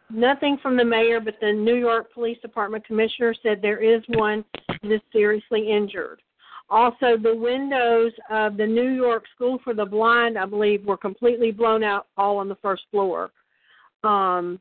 Nothing 0.10 0.58
from 0.62 0.78
the 0.78 0.86
mayor, 0.86 1.20
but 1.20 1.36
the 1.42 1.52
New 1.52 1.76
York 1.76 2.14
Police 2.14 2.38
Department 2.42 2.86
commissioner 2.86 3.34
said 3.42 3.62
there 3.62 3.82
is 3.82 4.04
one 4.10 4.44
that 4.70 4.92
is 4.92 5.02
seriously 5.12 5.72
injured. 5.72 6.22
Also, 6.70 7.16
the 7.22 7.36
windows 7.36 8.12
of 8.32 8.58
the 8.58 8.66
New 8.66 8.90
York 8.90 9.26
School 9.36 9.60
for 9.64 9.74
the 9.74 9.86
Blind, 9.86 10.38
I 10.38 10.46
believe, 10.46 10.84
were 10.84 10.98
completely 10.98 11.52
blown 11.52 11.84
out 11.84 12.08
all 12.18 12.38
on 12.38 12.50
the 12.50 12.56
first 12.56 12.84
floor 12.90 13.32
um, 14.04 14.60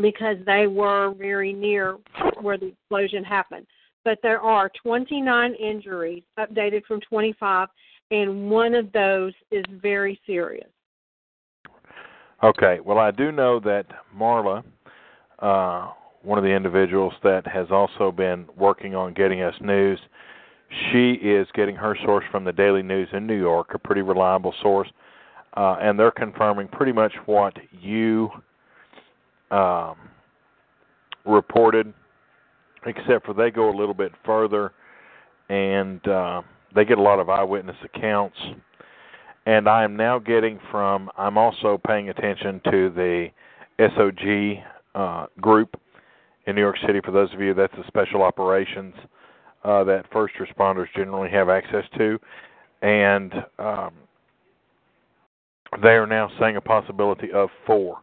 because 0.00 0.36
they 0.46 0.66
were 0.66 1.12
very 1.14 1.52
near 1.52 1.98
where 2.40 2.56
the 2.56 2.68
explosion 2.68 3.22
happened. 3.22 3.66
But 4.04 4.18
there 4.22 4.40
are 4.40 4.70
29 4.82 5.54
injuries, 5.54 6.22
updated 6.38 6.84
from 6.84 7.00
25, 7.00 7.68
and 8.10 8.50
one 8.50 8.74
of 8.74 8.90
those 8.92 9.32
is 9.50 9.64
very 9.82 10.18
serious. 10.24 10.68
Okay. 12.42 12.80
Well, 12.84 12.98
I 12.98 13.10
do 13.10 13.32
know 13.32 13.60
that 13.60 13.86
Marla, 14.16 14.62
uh, 15.40 15.90
one 16.22 16.38
of 16.38 16.44
the 16.44 16.50
individuals 16.50 17.14
that 17.22 17.46
has 17.46 17.66
also 17.70 18.12
been 18.12 18.46
working 18.56 18.94
on 18.94 19.14
getting 19.14 19.42
us 19.42 19.54
news, 19.60 19.98
she 20.90 21.12
is 21.12 21.46
getting 21.54 21.76
her 21.76 21.96
source 22.04 22.24
from 22.30 22.44
the 22.44 22.52
Daily 22.52 22.82
News 22.82 23.08
in 23.12 23.26
New 23.26 23.38
York, 23.38 23.70
a 23.74 23.78
pretty 23.78 24.02
reliable 24.02 24.54
source, 24.62 24.88
uh, 25.56 25.76
and 25.80 25.98
they're 25.98 26.10
confirming 26.10 26.68
pretty 26.68 26.92
much 26.92 27.12
what 27.26 27.56
you 27.80 28.30
um, 29.50 29.96
reported, 31.24 31.92
except 32.84 33.26
for 33.26 33.34
they 33.34 33.50
go 33.50 33.70
a 33.70 33.76
little 33.76 33.94
bit 33.94 34.12
further 34.24 34.72
and 35.48 36.06
uh, 36.08 36.42
they 36.74 36.84
get 36.84 36.98
a 36.98 37.02
lot 37.02 37.20
of 37.20 37.28
eyewitness 37.28 37.76
accounts 37.84 38.36
and 39.46 39.68
I 39.68 39.84
am 39.84 39.96
now 39.96 40.18
getting 40.18 40.58
from. 40.70 41.08
I'm 41.16 41.38
also 41.38 41.80
paying 41.86 42.10
attention 42.10 42.60
to 42.64 42.90
the 42.90 43.28
SOG 43.78 44.62
uh, 44.94 45.26
group 45.40 45.80
in 46.46 46.56
New 46.56 46.60
York 46.60 46.76
City. 46.84 47.00
For 47.04 47.12
those 47.12 47.32
of 47.32 47.40
you, 47.40 47.54
that's 47.54 47.74
the 47.76 47.84
special 47.86 48.22
operations 48.22 48.94
uh, 49.66 49.84
that 49.84 50.04
first 50.12 50.34
responders 50.36 50.86
generally 50.94 51.30
have 51.30 51.48
access 51.48 51.84
to, 51.98 52.18
and 52.82 53.34
um, 53.58 53.92
they 55.82 55.90
are 55.90 56.06
now 56.06 56.30
saying 56.40 56.56
a 56.56 56.60
possibility 56.60 57.32
of 57.32 57.48
four 57.66 57.98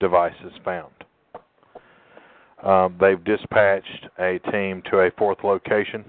devices 0.00 0.52
found. 0.64 0.92
Um, 2.64 2.96
they've 2.98 3.22
dispatched 3.22 4.08
a 4.18 4.38
team 4.50 4.82
to 4.90 5.00
a 5.00 5.10
fourth 5.18 5.38
location 5.44 6.04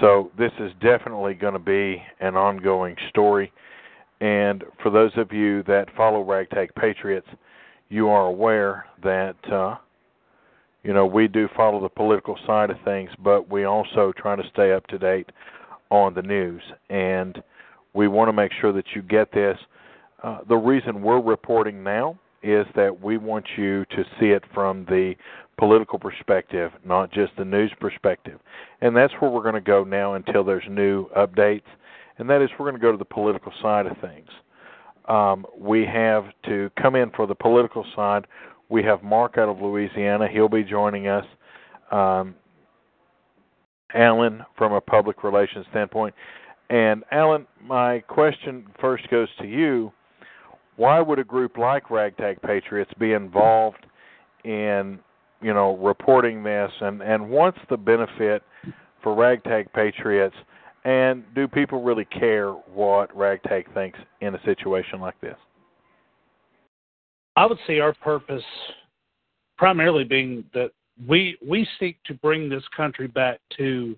so 0.00 0.30
this 0.36 0.52
is 0.58 0.72
definitely 0.80 1.34
going 1.34 1.52
to 1.52 1.58
be 1.58 2.02
an 2.20 2.36
ongoing 2.36 2.96
story. 3.10 3.52
And 4.20 4.64
for 4.82 4.90
those 4.90 5.12
of 5.16 5.32
you 5.32 5.62
that 5.64 5.86
follow 5.96 6.22
Ragtag 6.22 6.74
Patriots, 6.74 7.26
you 7.88 8.08
are 8.08 8.26
aware 8.26 8.86
that 9.02 9.36
uh, 9.52 9.76
you 10.84 10.92
know 10.92 11.06
we 11.06 11.26
do 11.26 11.48
follow 11.56 11.80
the 11.80 11.88
political 11.88 12.38
side 12.46 12.70
of 12.70 12.76
things, 12.84 13.10
but 13.22 13.50
we 13.50 13.64
also 13.64 14.12
try 14.16 14.36
to 14.36 14.42
stay 14.52 14.72
up 14.72 14.86
to 14.88 14.98
date 14.98 15.30
on 15.90 16.14
the 16.14 16.22
news, 16.22 16.62
and 16.90 17.42
we 17.94 18.08
want 18.08 18.28
to 18.28 18.32
make 18.32 18.52
sure 18.60 18.72
that 18.72 18.86
you 18.94 19.02
get 19.02 19.32
this. 19.32 19.58
Uh, 20.22 20.38
the 20.48 20.56
reason 20.56 21.02
we're 21.02 21.20
reporting 21.20 21.82
now 21.82 22.18
is 22.42 22.66
that 22.76 23.00
we 23.00 23.16
want 23.16 23.46
you 23.56 23.84
to 23.86 24.04
see 24.20 24.26
it 24.26 24.42
from 24.52 24.84
the 24.86 25.14
political 25.56 25.98
perspective, 25.98 26.70
not 26.84 27.12
just 27.12 27.32
the 27.38 27.44
news 27.44 27.72
perspective. 27.80 28.38
And 28.80 28.94
that's 28.96 29.12
where 29.20 29.30
we're 29.30 29.42
going 29.42 29.54
to 29.54 29.60
go 29.60 29.84
now 29.84 30.14
until 30.14 30.44
there's 30.44 30.64
new 30.68 31.08
updates, 31.10 31.62
and 32.18 32.28
that 32.28 32.42
is 32.42 32.50
we're 32.58 32.70
going 32.70 32.80
to 32.80 32.82
go 32.82 32.92
to 32.92 32.98
the 32.98 33.04
political 33.04 33.52
side 33.62 33.86
of 33.86 33.96
things. 33.98 34.28
Um, 35.06 35.46
we 35.58 35.84
have 35.84 36.24
to 36.46 36.70
come 36.80 36.96
in 36.96 37.10
for 37.10 37.26
the 37.26 37.34
political 37.34 37.84
side. 37.94 38.26
We 38.68 38.82
have 38.84 39.02
Mark 39.02 39.38
out 39.38 39.48
of 39.48 39.60
Louisiana. 39.60 40.28
He'll 40.30 40.48
be 40.48 40.64
joining 40.64 41.08
us. 41.08 41.24
Um, 41.90 42.34
Alan, 43.94 44.44
from 44.58 44.72
a 44.72 44.80
public 44.80 45.22
relations 45.22 45.66
standpoint. 45.70 46.14
And 46.70 47.04
Alan, 47.12 47.46
my 47.62 48.00
question 48.00 48.66
first 48.80 49.08
goes 49.08 49.28
to 49.40 49.46
you. 49.46 49.92
Why 50.76 51.00
would 51.00 51.20
a 51.20 51.24
group 51.24 51.56
like 51.56 51.90
Ragtag 51.90 52.42
Patriots 52.42 52.90
be 52.98 53.12
involved 53.12 53.86
in 54.44 54.98
you 55.44 55.52
know, 55.52 55.76
reporting 55.76 56.42
this, 56.42 56.72
and 56.80 57.02
and 57.02 57.28
what's 57.28 57.58
the 57.68 57.76
benefit 57.76 58.42
for 59.02 59.14
ragtag 59.14 59.70
patriots? 59.74 60.34
And 60.84 61.22
do 61.34 61.46
people 61.46 61.82
really 61.82 62.06
care 62.06 62.52
what 62.52 63.14
ragtag 63.14 63.72
thinks 63.74 63.98
in 64.22 64.34
a 64.34 64.42
situation 64.44 65.00
like 65.00 65.20
this? 65.20 65.36
I 67.36 67.46
would 67.46 67.58
say 67.66 67.80
our 67.80 67.94
purpose, 67.94 68.44
primarily 69.58 70.04
being 70.04 70.44
that 70.54 70.70
we 71.08 71.36
we 71.46 71.66
seek 71.80 72.02
to 72.04 72.14
bring 72.14 72.48
this 72.48 72.62
country 72.76 73.08
back 73.08 73.40
to 73.56 73.96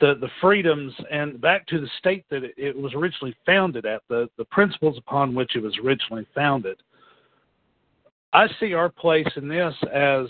the 0.00 0.14
the 0.20 0.28
freedoms 0.40 0.92
and 1.10 1.40
back 1.40 1.66
to 1.68 1.80
the 1.80 1.88
state 1.98 2.24
that 2.30 2.44
it, 2.44 2.54
it 2.56 2.76
was 2.76 2.94
originally 2.94 3.34
founded 3.44 3.86
at, 3.86 4.02
the 4.08 4.28
the 4.38 4.44
principles 4.46 4.96
upon 4.98 5.34
which 5.34 5.56
it 5.56 5.62
was 5.62 5.76
originally 5.84 6.26
founded. 6.34 6.80
I 8.32 8.48
see 8.60 8.74
our 8.74 8.88
place 8.88 9.28
in 9.36 9.48
this 9.48 9.74
as 9.92 10.26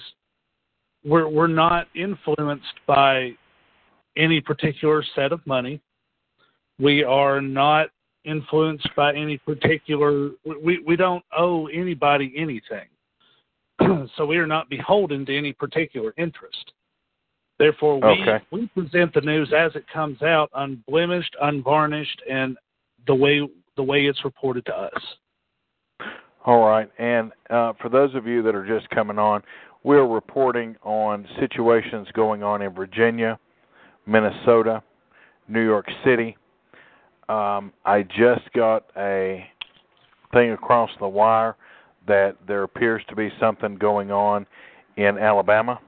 we're 1.05 1.29
we're 1.29 1.47
not 1.47 1.89
influenced 1.95 2.81
by 2.87 3.33
any 4.17 4.41
particular 4.41 5.05
set 5.15 5.33
of 5.33 5.47
money. 5.47 5.81
We 6.79 7.05
are 7.05 7.41
not 7.41 7.89
influenced 8.25 8.89
by 8.97 9.15
any 9.15 9.39
particular 9.39 10.31
we 10.45 10.81
we 10.87 10.97
don't 10.97 11.25
owe 11.37 11.67
anybody 11.69 12.33
anything. 12.37 12.89
so 14.17 14.27
we 14.27 14.37
are 14.39 14.47
not 14.47 14.69
beholden 14.69 15.27
to 15.27 15.37
any 15.37 15.53
particular 15.53 16.15
interest. 16.17 16.73
Therefore 17.59 18.01
we 18.01 18.23
okay. 18.23 18.45
we 18.51 18.67
present 18.69 19.15
the 19.15 19.21
news 19.21 19.53
as 19.57 19.75
it 19.75 19.85
comes 19.93 20.23
out 20.23 20.51
unblemished, 20.55 21.37
unvarnished 21.41 22.23
and 22.31 22.57
the 23.07 23.15
way 23.15 23.41
the 23.77 23.83
way 23.83 24.07
it's 24.07 24.25
reported 24.25 24.65
to 24.67 24.77
us. 24.77 25.03
All 26.45 26.67
right. 26.67 26.91
And 26.99 27.33
uh, 27.49 27.73
for 27.81 27.89
those 27.89 28.15
of 28.15 28.27
you 28.27 28.43
that 28.43 28.55
are 28.55 28.67
just 28.67 28.89
coming 28.91 29.19
on, 29.19 29.43
we're 29.83 30.07
reporting 30.07 30.77
on 30.83 31.27
situations 31.41 32.09
going 32.13 32.43
on 32.43 32.63
in 32.63 32.73
Virginia, 32.73 33.39
Minnesota, 34.07 34.83
New 35.49 35.65
York 35.65 35.87
City. 36.05 36.37
Um, 37.29 37.73
I 37.85 38.03
just 38.03 38.53
got 38.55 38.87
a 38.97 39.47
thing 40.33 40.53
across 40.53 40.91
the 41.01 41.09
wire 41.09 41.57
that 42.07 42.37
there 42.47 42.65
appears 42.65 43.03
to 43.09 43.17
be 43.17 43.31
something 43.41 43.77
going 43.77 44.11
on 44.11 44.47
in 44.97 45.19
Alabama. 45.19 45.81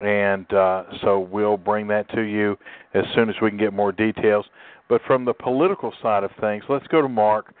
And 0.00 0.52
uh, 0.52 0.84
so 1.02 1.20
we'll 1.20 1.56
bring 1.56 1.86
that 1.88 2.10
to 2.10 2.22
you 2.22 2.58
as 2.94 3.04
soon 3.14 3.30
as 3.30 3.36
we 3.40 3.50
can 3.50 3.58
get 3.58 3.72
more 3.72 3.92
details. 3.92 4.44
But 4.88 5.00
from 5.06 5.24
the 5.24 5.32
political 5.32 5.92
side 6.02 6.22
of 6.22 6.30
things, 6.40 6.64
let's 6.68 6.86
go 6.88 7.00
to 7.00 7.08
Mark. 7.08 7.54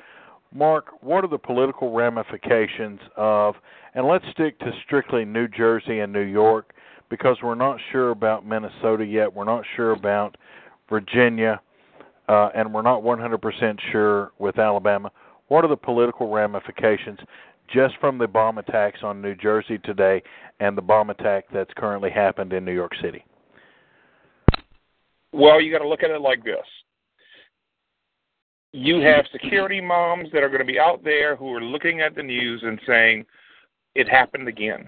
Mark, 0.54 1.02
what 1.02 1.24
are 1.24 1.28
the 1.28 1.38
political 1.38 1.92
ramifications 1.92 3.00
of 3.16 3.54
and 3.94 4.06
let's 4.06 4.24
stick 4.30 4.58
to 4.60 4.70
strictly 4.84 5.24
New 5.24 5.48
Jersey 5.48 6.00
and 6.00 6.12
New 6.12 6.20
York 6.20 6.74
because 7.08 7.38
we're 7.42 7.54
not 7.54 7.78
sure 7.92 8.10
about 8.10 8.46
Minnesota 8.46 9.04
yet. 9.04 9.32
We're 9.32 9.44
not 9.44 9.64
sure 9.74 9.92
about 9.92 10.36
Virginia, 10.88 11.60
uh, 12.28 12.48
and 12.54 12.72
we're 12.72 12.82
not 12.82 13.02
100% 13.02 13.78
sure 13.92 14.32
with 14.38 14.58
Alabama. 14.58 15.10
What 15.48 15.64
are 15.64 15.68
the 15.68 15.76
political 15.76 16.30
ramifications 16.30 17.18
just 17.72 17.94
from 18.00 18.18
the 18.18 18.26
bomb 18.26 18.58
attacks 18.58 19.00
on 19.02 19.22
New 19.22 19.34
Jersey 19.34 19.78
today 19.78 20.22
and 20.60 20.76
the 20.76 20.82
bomb 20.82 21.10
attack 21.10 21.44
that's 21.52 21.70
currently 21.76 22.10
happened 22.10 22.52
in 22.52 22.64
New 22.64 22.74
York 22.74 22.92
City? 23.02 23.24
Well, 25.32 25.60
you 25.60 25.72
got 25.72 25.82
to 25.82 25.88
look 25.88 26.02
at 26.02 26.10
it 26.10 26.20
like 26.20 26.44
this. 26.44 26.64
You 28.72 29.00
have 29.00 29.24
security 29.32 29.80
moms 29.80 30.28
that 30.32 30.42
are 30.42 30.48
going 30.48 30.60
to 30.60 30.72
be 30.72 30.78
out 30.78 31.02
there 31.02 31.36
who 31.36 31.52
are 31.54 31.62
looking 31.62 32.00
at 32.00 32.14
the 32.14 32.22
news 32.22 32.62
and 32.64 32.80
saying, 32.86 33.24
it 33.94 34.08
happened 34.08 34.48
again. 34.48 34.86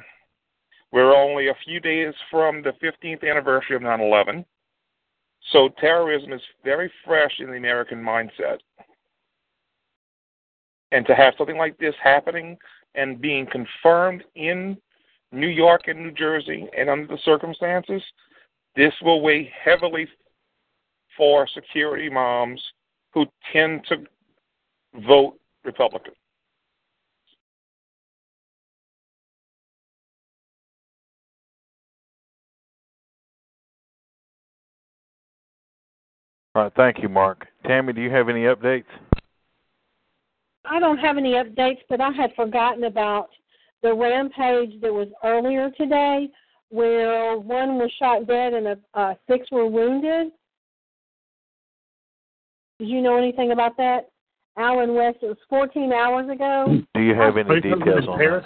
We're 0.92 1.14
only 1.14 1.48
a 1.48 1.56
few 1.64 1.80
days 1.80 2.14
from 2.30 2.62
the 2.62 2.72
15th 2.82 3.28
anniversary 3.28 3.76
of 3.76 3.82
9 3.82 4.00
11. 4.00 4.44
So 5.52 5.70
terrorism 5.80 6.32
is 6.32 6.42
very 6.64 6.90
fresh 7.04 7.32
in 7.38 7.46
the 7.46 7.56
American 7.56 8.02
mindset. 8.02 8.58
And 10.92 11.06
to 11.06 11.14
have 11.14 11.34
something 11.36 11.56
like 11.56 11.78
this 11.78 11.94
happening 12.02 12.56
and 12.94 13.20
being 13.20 13.46
confirmed 13.46 14.24
in 14.34 14.76
New 15.32 15.48
York 15.48 15.82
and 15.86 16.00
New 16.00 16.12
Jersey 16.12 16.66
and 16.76 16.88
under 16.88 17.06
the 17.06 17.18
circumstances, 17.24 18.02
this 18.76 18.92
will 19.02 19.20
weigh 19.20 19.52
heavily 19.64 20.06
for 21.16 21.46
security 21.48 22.08
moms 22.08 22.62
who 23.12 23.26
tend 23.52 23.84
to 23.88 23.96
vote 25.06 25.38
Republican. 25.64 26.12
All 36.58 36.64
right, 36.64 36.72
thank 36.74 37.00
you, 37.00 37.08
Mark. 37.08 37.46
Tammy, 37.64 37.92
do 37.92 38.00
you 38.00 38.10
have 38.10 38.28
any 38.28 38.40
updates? 38.40 38.82
I 40.64 40.80
don't 40.80 40.98
have 40.98 41.16
any 41.16 41.34
updates, 41.34 41.78
but 41.88 42.00
I 42.00 42.10
had 42.10 42.34
forgotten 42.34 42.82
about 42.82 43.28
the 43.84 43.94
rampage 43.94 44.80
that 44.80 44.92
was 44.92 45.06
earlier 45.22 45.70
today, 45.78 46.28
where 46.70 47.38
one 47.38 47.76
was 47.76 47.92
shot 47.96 48.26
dead 48.26 48.54
and 48.54 48.66
a, 48.66 48.78
uh, 48.94 49.14
six 49.30 49.46
were 49.52 49.68
wounded. 49.68 50.32
Did 52.80 52.88
you 52.88 53.02
know 53.02 53.16
anything 53.16 53.52
about 53.52 53.76
that? 53.76 54.10
Allen 54.56 54.94
West, 54.94 55.18
it 55.22 55.26
was 55.26 55.36
14 55.48 55.92
hours 55.92 56.28
ago. 56.28 56.80
Do 56.92 57.00
you 57.00 57.14
have 57.14 57.36
any 57.36 57.60
details 57.60 58.08
on 58.08 58.18
that? 58.18 58.42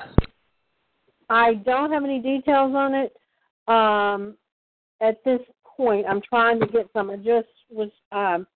I 1.31 1.55
don't 1.55 1.91
have 1.91 2.05
any 2.05 2.21
details 2.21 2.75
on 2.75 2.93
it 2.93 3.17
um, 3.69 4.37
at 5.01 5.25
this 5.25 5.41
point. 5.77 6.07
I'm 6.09 6.21
trying 6.21 6.61
to 6.61 6.67
get 6.67 6.89
some. 6.93 7.11
I 7.11 7.17
just 7.17 7.49
was 7.71 7.91
um, 8.13 8.47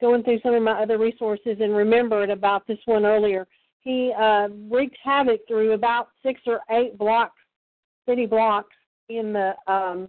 going 0.00 0.22
through 0.22 0.40
some 0.40 0.54
of 0.54 0.62
my 0.62 0.82
other 0.82 0.98
resources 0.98 1.58
and 1.60 1.74
remembered 1.74 2.30
about 2.30 2.66
this 2.66 2.78
one 2.86 3.04
earlier. 3.04 3.46
He 3.80 4.12
uh, 4.18 4.48
wreaked 4.70 4.96
havoc 5.02 5.40
through 5.46 5.72
about 5.72 6.08
six 6.22 6.40
or 6.46 6.60
eight 6.70 6.96
blocks, 6.98 7.40
city 8.08 8.26
blocks 8.26 8.74
in 9.08 9.32
the. 9.32 9.54
Um, 9.66 10.08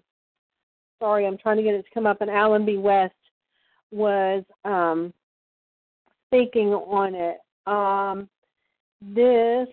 sorry, 0.99 1.25
I'm 1.25 1.37
trying 1.37 1.57
to 1.57 1.63
get 1.63 1.75
it 1.75 1.83
to 1.83 1.93
come 1.93 2.07
up 2.07 2.21
in 2.21 2.29
Allen 2.29 2.65
B. 2.65 2.77
West. 2.77 3.13
Was 3.91 4.43
um, 4.65 5.13
speaking 6.27 6.69
on 6.69 7.15
it. 7.15 7.37
Um, 7.67 8.27
this 9.01 9.67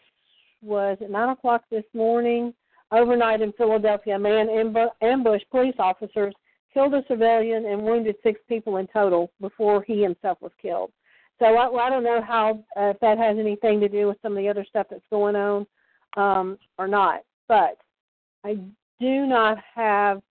was 0.63 0.97
at 1.01 1.11
nine 1.11 1.31
o'clock 1.31 1.63
this 1.71 1.85
morning. 1.95 2.55
Overnight 2.93 3.41
in 3.41 3.53
Philadelphia, 3.53 4.17
a 4.17 4.19
man 4.19 4.49
amb- 4.49 4.91
ambushed 5.01 5.49
police 5.51 5.75
officers, 5.79 6.35
killed 6.75 6.95
a 6.95 7.05
civilian, 7.09 7.67
and 7.67 7.83
wounded 7.83 8.17
six 8.23 8.41
people 8.49 8.77
in 8.79 8.87
total 8.93 9.31
before 9.41 9.83
he 9.83 10.03
himself 10.03 10.39
was 10.41 10.53
killed. 10.61 10.91
So 11.39 11.47
I, 11.47 11.87
I 11.87 11.91
don't 11.91 12.05
know 12.05 12.23
how 12.23 12.65
uh, 12.77 12.91
if 12.91 13.01
that 13.01 13.19
has 13.19 13.37
anything 13.39 13.81
to 13.81 13.89
do 13.89 14.07
with 14.07 14.17
some 14.23 14.33
of 14.33 14.39
the 14.39 14.49
other 14.49 14.65
stuff 14.69 14.87
that's 14.91 15.03
going 15.11 15.37
on 15.37 15.67
um, 16.17 16.59
or 16.79 16.87
not. 16.87 17.23
But 17.49 17.79
I 18.45 18.59
do 19.01 19.27
not 19.27 19.59
have 19.75 20.23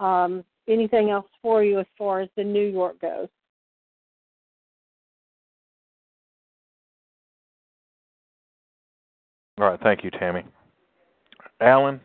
um, 0.00 0.44
anything 0.68 1.10
else 1.10 1.26
for 1.42 1.64
you 1.64 1.80
as 1.80 1.86
far 1.96 2.20
as 2.20 2.28
the 2.36 2.44
New 2.44 2.66
York 2.66 3.00
goes. 3.00 3.28
All 9.58 9.70
right, 9.70 9.80
thank 9.82 10.04
you, 10.04 10.10
Tammy. 10.10 10.44
Alan, 11.60 12.00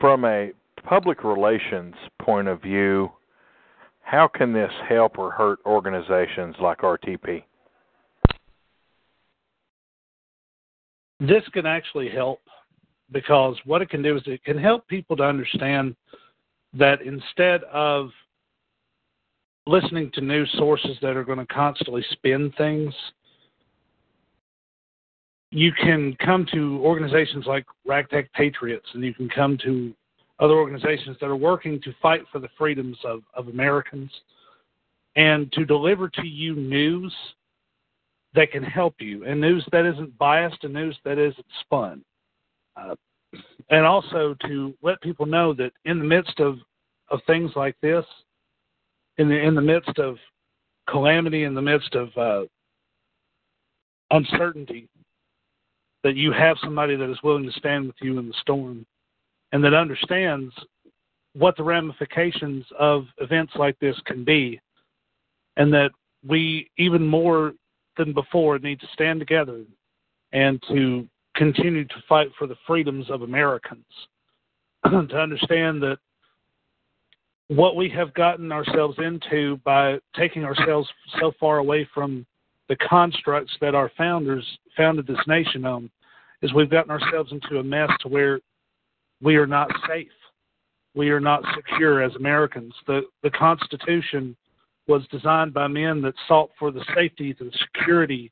from 0.00 0.24
a 0.24 0.50
public 0.84 1.24
relations 1.24 1.94
point 2.20 2.48
of 2.48 2.60
view, 2.60 3.10
how 4.00 4.28
can 4.28 4.52
this 4.52 4.72
help 4.88 5.18
or 5.18 5.30
hurt 5.30 5.58
organizations 5.64 6.54
like 6.60 6.78
RTP? 6.78 7.44
This 11.20 11.42
can 11.52 11.66
actually 11.66 12.08
help 12.08 12.40
because 13.12 13.56
what 13.64 13.82
it 13.82 13.90
can 13.90 14.02
do 14.02 14.16
is 14.16 14.22
it 14.26 14.42
can 14.44 14.58
help 14.58 14.86
people 14.88 15.16
to 15.16 15.22
understand 15.22 15.94
that 16.74 17.02
instead 17.02 17.62
of 17.64 18.10
listening 19.66 20.10
to 20.14 20.20
news 20.20 20.50
sources 20.56 20.96
that 21.02 21.16
are 21.16 21.24
going 21.24 21.38
to 21.38 21.46
constantly 21.46 22.04
spin 22.10 22.52
things, 22.58 22.92
you 25.50 25.70
can 25.72 26.16
come 26.24 26.46
to 26.52 26.80
organizations 26.82 27.44
like 27.46 27.66
Ragtag 27.86 28.32
Patriots 28.32 28.86
and 28.94 29.04
you 29.04 29.14
can 29.14 29.28
come 29.28 29.58
to 29.58 29.94
other 30.38 30.54
organizations 30.54 31.16
that 31.20 31.26
are 31.26 31.36
working 31.36 31.80
to 31.82 31.94
fight 32.00 32.22
for 32.32 32.38
the 32.38 32.48
freedoms 32.58 32.98
of, 33.04 33.22
of 33.34 33.48
Americans 33.48 34.10
and 35.16 35.52
to 35.52 35.64
deliver 35.64 36.08
to 36.08 36.26
you 36.26 36.54
news 36.54 37.14
that 38.34 38.50
can 38.50 38.62
help 38.62 38.94
you 38.98 39.24
and 39.24 39.40
news 39.40 39.64
that 39.72 39.84
isn't 39.84 40.16
biased 40.18 40.64
and 40.64 40.72
news 40.72 40.96
that 41.04 41.18
isn't 41.18 41.46
spun. 41.60 42.02
Uh, 42.76 42.94
and 43.70 43.84
also 43.84 44.34
to 44.46 44.74
let 44.82 45.00
people 45.02 45.26
know 45.26 45.52
that 45.54 45.72
in 45.84 45.98
the 45.98 46.04
midst 46.04 46.40
of, 46.40 46.58
of 47.10 47.20
things 47.26 47.50
like 47.56 47.76
this, 47.82 48.04
in 49.18 49.28
the 49.28 49.38
in 49.38 49.54
the 49.54 49.60
midst 49.60 49.98
of 49.98 50.16
calamity, 50.88 51.44
in 51.44 51.54
the 51.54 51.62
midst 51.62 51.94
of 51.94 52.08
uh, 52.16 52.46
uncertainty, 54.10 54.88
that 56.02 56.16
you 56.16 56.32
have 56.32 56.56
somebody 56.62 56.96
that 56.96 57.10
is 57.10 57.22
willing 57.22 57.44
to 57.44 57.58
stand 57.58 57.86
with 57.86 57.96
you 58.00 58.18
in 58.18 58.28
the 58.28 58.34
storm 58.40 58.86
and 59.52 59.62
that 59.62 59.74
understands 59.74 60.52
what 61.34 61.56
the 61.56 61.62
ramifications 61.62 62.64
of 62.78 63.06
events 63.18 63.52
like 63.56 63.78
this 63.78 63.96
can 64.06 64.24
be 64.24 64.60
and 65.56 65.72
that 65.72 65.90
we 66.26 66.70
even 66.78 67.06
more 67.06 67.52
than 67.96 68.12
before 68.12 68.58
need 68.58 68.80
to 68.80 68.86
stand 68.92 69.18
together 69.18 69.62
and 70.32 70.62
to 70.68 71.06
continue 71.36 71.84
to 71.84 71.94
fight 72.08 72.28
for 72.38 72.46
the 72.46 72.56
freedoms 72.66 73.10
of 73.10 73.22
Americans 73.22 73.84
to 74.84 75.18
understand 75.18 75.82
that 75.82 75.98
what 77.48 77.76
we 77.76 77.88
have 77.88 78.14
gotten 78.14 78.52
ourselves 78.52 78.96
into 78.98 79.58
by 79.64 79.98
taking 80.16 80.44
ourselves 80.44 80.88
so 81.20 81.32
far 81.38 81.58
away 81.58 81.88
from 81.92 82.24
the 82.68 82.76
constructs 82.76 83.52
that 83.60 83.74
our 83.74 83.90
founders 83.96 84.46
founded 84.76 85.06
this 85.06 85.18
nation 85.26 85.66
on 85.66 85.90
is 86.40 86.52
we've 86.54 86.70
gotten 86.70 86.90
ourselves 86.90 87.32
into 87.32 87.58
a 87.58 87.62
mess 87.62 87.90
to 88.00 88.08
where 88.08 88.40
we 89.22 89.36
are 89.36 89.46
not 89.46 89.70
safe. 89.88 90.08
We 90.94 91.10
are 91.10 91.20
not 91.20 91.42
secure 91.54 92.02
as 92.02 92.14
Americans. 92.16 92.74
The 92.86 93.02
the 93.22 93.30
Constitution 93.30 94.36
was 94.88 95.06
designed 95.10 95.54
by 95.54 95.68
men 95.68 96.02
that 96.02 96.14
sought 96.28 96.50
for 96.58 96.70
the 96.70 96.84
safety, 96.94 97.32
the 97.32 97.50
security, 97.74 98.30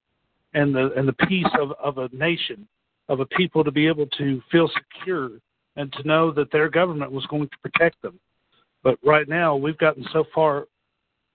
and 0.53 0.75
the 0.75 0.93
and 0.97 1.09
the 1.09 1.27
peace 1.27 1.47
of, 1.59 1.73
of 1.83 1.99
a 1.99 2.15
nation, 2.15 2.67
of 3.09 3.21
a 3.21 3.27
people 3.27 3.65
to 3.65 3.71
be 3.71 3.87
able 3.87 4.07
to 4.19 4.43
feel 4.51 4.69
secure 4.69 5.31
and 5.77 5.93
to 5.95 6.07
know 6.07 6.31
that 6.33 6.51
their 6.53 6.69
government 6.69 7.13
was 7.13 7.25
going 7.27 7.49
to 7.49 7.59
protect 7.63 8.03
them. 8.03 8.19
But 8.83 8.99
right 9.05 9.29
now 9.29 9.57
we've 9.57 9.79
gotten 9.79 10.05
so 10.13 10.25
far 10.35 10.67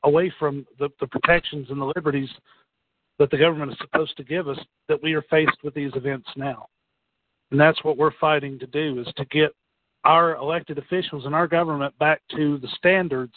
away 0.04 0.32
from 0.38 0.65
the, 0.78 0.89
the 1.00 1.08
protections 1.08 1.68
and 1.70 1.82
the 1.82 1.91
liberties 1.96 2.30
that 3.18 3.32
the 3.32 3.38
government 3.38 3.72
is 3.72 3.78
supposed 3.80 4.15
to 4.18 4.24
give 4.24 4.48
us 4.48 4.60
that 4.88 5.02
we 5.02 5.13
are 5.13 5.24
faced 5.24 5.58
with 5.63 5.74
these 5.74 5.91
events 5.96 6.28
now. 6.36 6.68
And 7.51 7.60
that's 7.60 7.84
what 7.84 7.97
we're 7.97 8.17
fighting 8.19 8.60
to 8.60 8.67
do 8.67 8.99
is 8.99 9.08
to 9.17 9.25
get 9.25 9.51
our 10.03 10.36
elected 10.36 10.77
officials 10.77 11.25
and 11.25 11.36
our 11.36 11.47
government 11.47 11.97
back 11.99 12.21
to 12.36 12.58
the 12.60 12.67
standards 12.77 13.34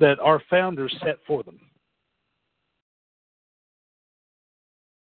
that 0.00 0.18
our 0.20 0.42
founders 0.50 0.94
set 1.04 1.16
for 1.26 1.42
them. 1.42 1.60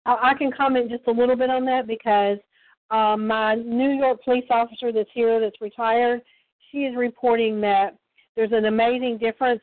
I 0.07 0.35
can 0.39 0.51
comment 0.51 0.91
just 0.91 1.07
a 1.07 1.11
little 1.11 1.37
bit 1.37 1.51
on 1.51 1.65
that 1.67 1.87
because 1.87 2.39
um, 2.91 3.27
my 3.27 3.55
New 3.55 3.91
York 3.91 4.25
police 4.25 4.47
officer 4.51 4.93
that's 4.93 5.11
here 5.13 5.41
that's 5.41 5.61
retired, 5.61 6.23
she 6.71 6.79
is 6.79 6.97
reporting 6.97 7.61
that 7.61 7.97
there's 8.35 8.53
an 8.53 8.65
amazing 8.65 9.19
difference 9.19 9.61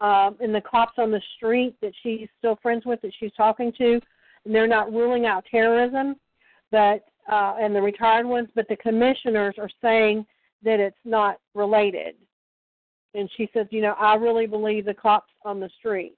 uh, 0.00 0.30
in 0.40 0.52
the 0.52 0.60
cops 0.60 0.94
on 0.98 1.10
the 1.10 1.22
street 1.36 1.74
that 1.82 1.92
she's 2.02 2.28
still 2.38 2.58
friends 2.62 2.84
with 2.84 3.00
that 3.02 3.12
she's 3.18 3.32
talking 3.36 3.72
to, 3.78 4.00
and 4.44 4.54
they're 4.54 4.68
not 4.68 4.92
ruling 4.92 5.26
out 5.26 5.44
terrorism, 5.50 6.14
but 6.70 7.04
uh, 7.28 7.54
and 7.60 7.74
the 7.74 7.82
retired 7.82 8.26
ones, 8.26 8.48
but 8.54 8.66
the 8.68 8.76
commissioners 8.76 9.54
are 9.58 9.70
saying 9.82 10.24
that 10.62 10.80
it's 10.80 10.96
not 11.04 11.38
related. 11.54 12.14
And 13.14 13.28
she 13.36 13.48
says, 13.52 13.66
you 13.70 13.82
know, 13.82 13.94
I 13.98 14.14
really 14.14 14.46
believe 14.46 14.84
the 14.84 14.94
cops 14.94 15.32
on 15.44 15.60
the 15.60 15.70
street 15.78 16.14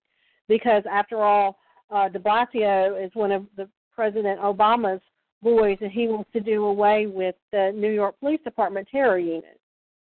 because 0.49 0.83
after 0.91 1.23
all, 1.23 1.59
uh, 1.91 2.09
De 2.09 2.19
Blasio 2.19 3.05
is 3.05 3.11
one 3.15 3.33
of 3.33 3.47
the 3.57 3.69
President 3.95 4.41
Obama's 4.41 5.03
boys, 5.43 5.79
and 5.81 5.91
he 5.91 6.07
wants 6.07 6.31
to 6.33 6.41
do 6.41 6.65
away 6.67 7.07
with 7.07 7.35
the 7.53 7.73
New 7.75 7.91
York 7.91 8.19
Police 8.21 8.41
Department 8.45 8.87
terror 8.91 9.19
unit. 9.19 9.59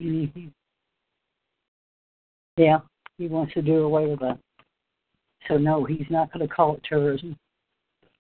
Mm-hmm. 0.02 0.48
Yeah, 2.58 2.80
he 3.18 3.28
wants 3.28 3.54
to 3.54 3.62
do 3.62 3.84
away 3.84 4.08
with 4.08 4.20
that. 4.20 4.38
So 5.48 5.58
no, 5.58 5.86
he's 5.86 6.06
not 6.10 6.32
going 6.34 6.48
to 6.48 6.54
call 6.54 6.76
it 6.76 6.84
terrorism. 6.88 7.38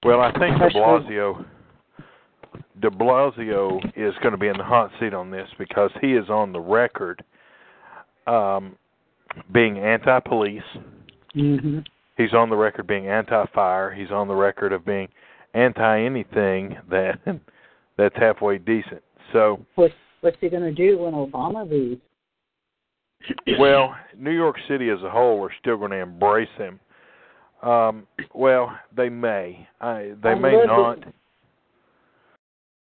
Well, 0.03 0.21
I 0.21 0.31
think 0.31 0.57
De 0.57 0.69
Blasio 0.69 1.45
De 2.79 2.89
Blasio 2.89 3.79
is 3.95 4.13
going 4.21 4.31
to 4.31 4.37
be 4.37 4.47
in 4.47 4.57
the 4.57 4.63
hot 4.63 4.91
seat 4.99 5.13
on 5.13 5.31
this 5.31 5.47
because 5.57 5.91
he 6.01 6.13
is 6.13 6.29
on 6.29 6.51
the 6.51 6.59
record 6.59 7.23
um, 8.27 8.75
being 9.53 9.77
anti-police. 9.77 10.61
Mm-hmm. 11.35 11.79
He's 12.17 12.33
on 12.33 12.49
the 12.49 12.55
record 12.55 12.87
being 12.87 13.07
anti-fire. 13.07 13.93
He's 13.93 14.11
on 14.11 14.27
the 14.27 14.35
record 14.35 14.73
of 14.73 14.85
being 14.85 15.07
anti-anything 15.53 16.77
that 16.89 17.19
that's 17.97 18.15
halfway 18.15 18.57
decent. 18.57 19.01
So 19.33 19.65
what 19.75 19.91
what's 20.21 20.37
he 20.39 20.49
going 20.49 20.63
to 20.63 20.73
do 20.73 20.99
when 20.99 21.13
Obama 21.13 21.69
leaves? 21.69 22.01
well, 23.59 23.95
New 24.17 24.31
York 24.31 24.55
City 24.67 24.89
as 24.89 25.01
a 25.03 25.09
whole 25.09 25.43
are 25.43 25.53
still 25.59 25.77
going 25.77 25.91
to 25.91 25.97
embrace 25.97 26.49
him. 26.57 26.79
Um, 27.61 28.07
well, 28.33 28.75
they 28.95 29.09
may. 29.09 29.67
I, 29.79 30.13
they 30.23 30.33
may 30.33 30.63
not. 30.65 30.97
It 30.99 31.13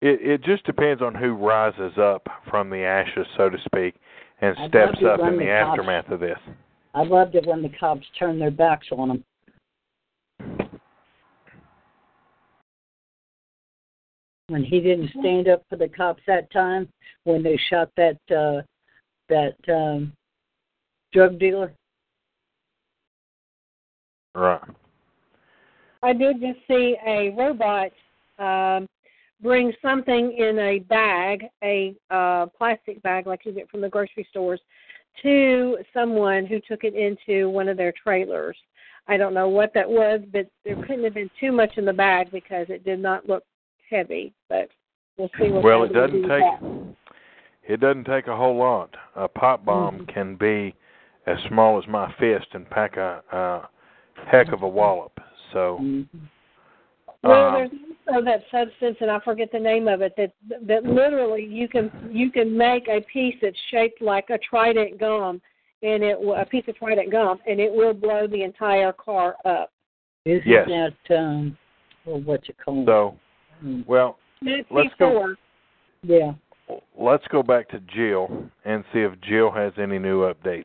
it 0.01 0.21
it 0.23 0.45
just 0.45 0.65
depends 0.65 1.03
on 1.03 1.15
who 1.15 1.35
rises 1.35 1.97
up 1.99 2.27
from 2.49 2.71
the 2.71 2.79
ashes, 2.79 3.27
so 3.37 3.51
to 3.51 3.59
speak, 3.65 3.95
and 4.41 4.57
I'd 4.59 4.69
steps 4.71 4.99
up 5.05 5.21
in 5.21 5.37
the 5.37 5.45
the 5.45 5.51
aftermath 5.51 6.09
of 6.11 6.21
this. 6.21 6.39
I 6.95 7.05
loved 7.05 7.35
it 7.35 7.47
when 7.47 7.63
the 7.63 7.71
cops 7.79 8.07
turned 8.19 8.41
their 8.41 8.51
backs 8.51 8.89
on 8.91 9.11
him. 9.11 9.25
When 14.49 14.65
he 14.65 14.81
didn't 14.81 15.11
stand 15.21 15.49
up 15.49 15.63
for 15.69 15.77
the 15.77 15.89
cops 15.89 16.23
that 16.27 16.51
time, 16.51 16.89
when 17.25 17.43
they 17.43 17.59
shot 17.69 17.91
that 17.97 18.19
uh 18.31 18.63
that 19.29 19.55
um 19.73 20.13
drug 21.13 21.39
dealer. 21.39 21.73
Right. 24.35 24.61
I 26.03 26.13
did 26.13 26.41
just 26.41 26.59
see 26.67 26.97
a 27.07 27.31
robot 27.37 27.91
um, 28.39 28.87
bring 29.43 29.73
something 29.83 30.37
in 30.37 30.59
a 30.59 30.79
bag, 30.81 31.47
a 31.63 31.95
uh, 32.11 32.47
plastic 32.47 33.03
bag 33.03 33.27
like 33.27 33.45
you 33.45 33.53
get 33.53 33.71
from 33.71 33.81
the 33.81 33.89
grocery 33.89 34.27
stores, 34.31 34.61
to 35.23 35.79
someone 35.93 36.47
who 36.47 36.61
took 36.61 36.85
it 36.85 36.95
into 36.95 37.49
one 37.51 37.69
of 37.69 37.77
their 37.77 37.93
trailers. 37.93 38.57
I 39.09 39.17
don't 39.17 39.35
know 39.35 39.49
what 39.49 39.73
that 39.75 39.89
was, 39.89 40.21
but 40.33 40.47
there 40.65 40.77
couldn't 40.77 41.05
have 41.05 41.15
been 41.15 41.31
too 41.41 41.53
much 41.53 41.77
in 41.79 41.85
the 41.85 41.93
bag 41.93 42.31
because 42.31 42.67
it 42.69 42.85
did 42.85 43.01
not 43.01 43.29
look 43.29 43.45
heavy. 43.89 44.33
But 44.49 44.69
we'll 45.17 45.31
see 45.39 45.51
what. 45.51 45.65
Well, 45.65 45.83
it 45.85 45.93
doesn't 45.93 46.23
with 46.23 46.31
take 46.31 46.45
that. 46.45 46.95
it 47.67 47.81
doesn't 47.81 48.05
take 48.05 48.29
a 48.29 48.37
whole 48.37 48.57
lot. 48.57 48.95
A 49.17 49.27
pop 49.27 49.65
bomb 49.65 50.01
Mhm. 50.01 50.15
can 50.15 50.37
be 50.37 50.75
as 51.27 51.39
small 51.49 51.79
as 51.79 51.87
my 51.89 52.13
fist 52.19 52.47
and 52.53 52.69
pack 52.71 52.97
a, 52.97 53.23
a 53.33 53.69
heck 54.27 54.53
of 54.53 54.63
a 54.63 54.69
wallop. 54.69 55.19
So 55.53 55.79
Mhm. 55.81 56.07
Well, 57.23 57.45
um, 57.47 57.55
there's 57.55 57.71
also 58.11 58.25
that 58.25 58.43
substance, 58.51 58.97
and 59.01 59.11
I 59.11 59.21
forget 59.21 59.51
the 59.53 59.59
name 59.59 59.89
of 59.89 60.03
it. 60.03 60.15
That 60.17 60.33
that 60.67 60.85
literally 60.85 61.45
you 61.45 61.69
can 61.69 61.91
you 62.11 62.31
can 62.31 62.57
make 62.57 62.89
a 62.89 63.01
piece 63.13 63.37
that's 63.41 63.57
shaped 63.71 64.03
like 64.03 64.31
a 64.31 64.39
trident 64.39 64.99
gum, 64.99 65.41
and 65.83 66.03
it 66.03 66.21
will- 66.21 66.35
a 66.37 66.45
piece 66.45 66.67
of 66.69 66.77
trident 66.77 67.11
gum, 67.11 67.41
and 67.47 67.61
it 67.61 67.73
will 67.73 67.95
blow 67.95 68.27
the 68.27 68.43
entire 68.43 68.93
car 68.93 69.37
up. 69.45 69.71
Isn't 70.25 70.47
Yes. 70.47 70.69
that 70.69 71.19
um 71.19 71.57
well 72.05 72.21
what's 72.21 72.49
it 72.49 72.57
called? 72.59 72.87
so 72.87 73.17
Mm, 73.65 73.87
well, 73.87 74.19
It's 74.41 74.71
Let's 74.71 74.95
go- 74.95 75.37
yeah. 76.03 76.33
let's 76.97 77.27
go 77.29 77.43
back 77.43 77.69
to 77.69 77.81
Jill 77.81 78.51
and 78.65 78.83
see 78.91 79.01
if 79.01 79.21
Jill 79.21 79.51
has 79.51 79.79
any 79.79 79.99
new 79.99 80.23
updates. 80.23 80.65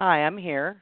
Hi, 0.00 0.24
I'm 0.24 0.38
here. 0.38 0.81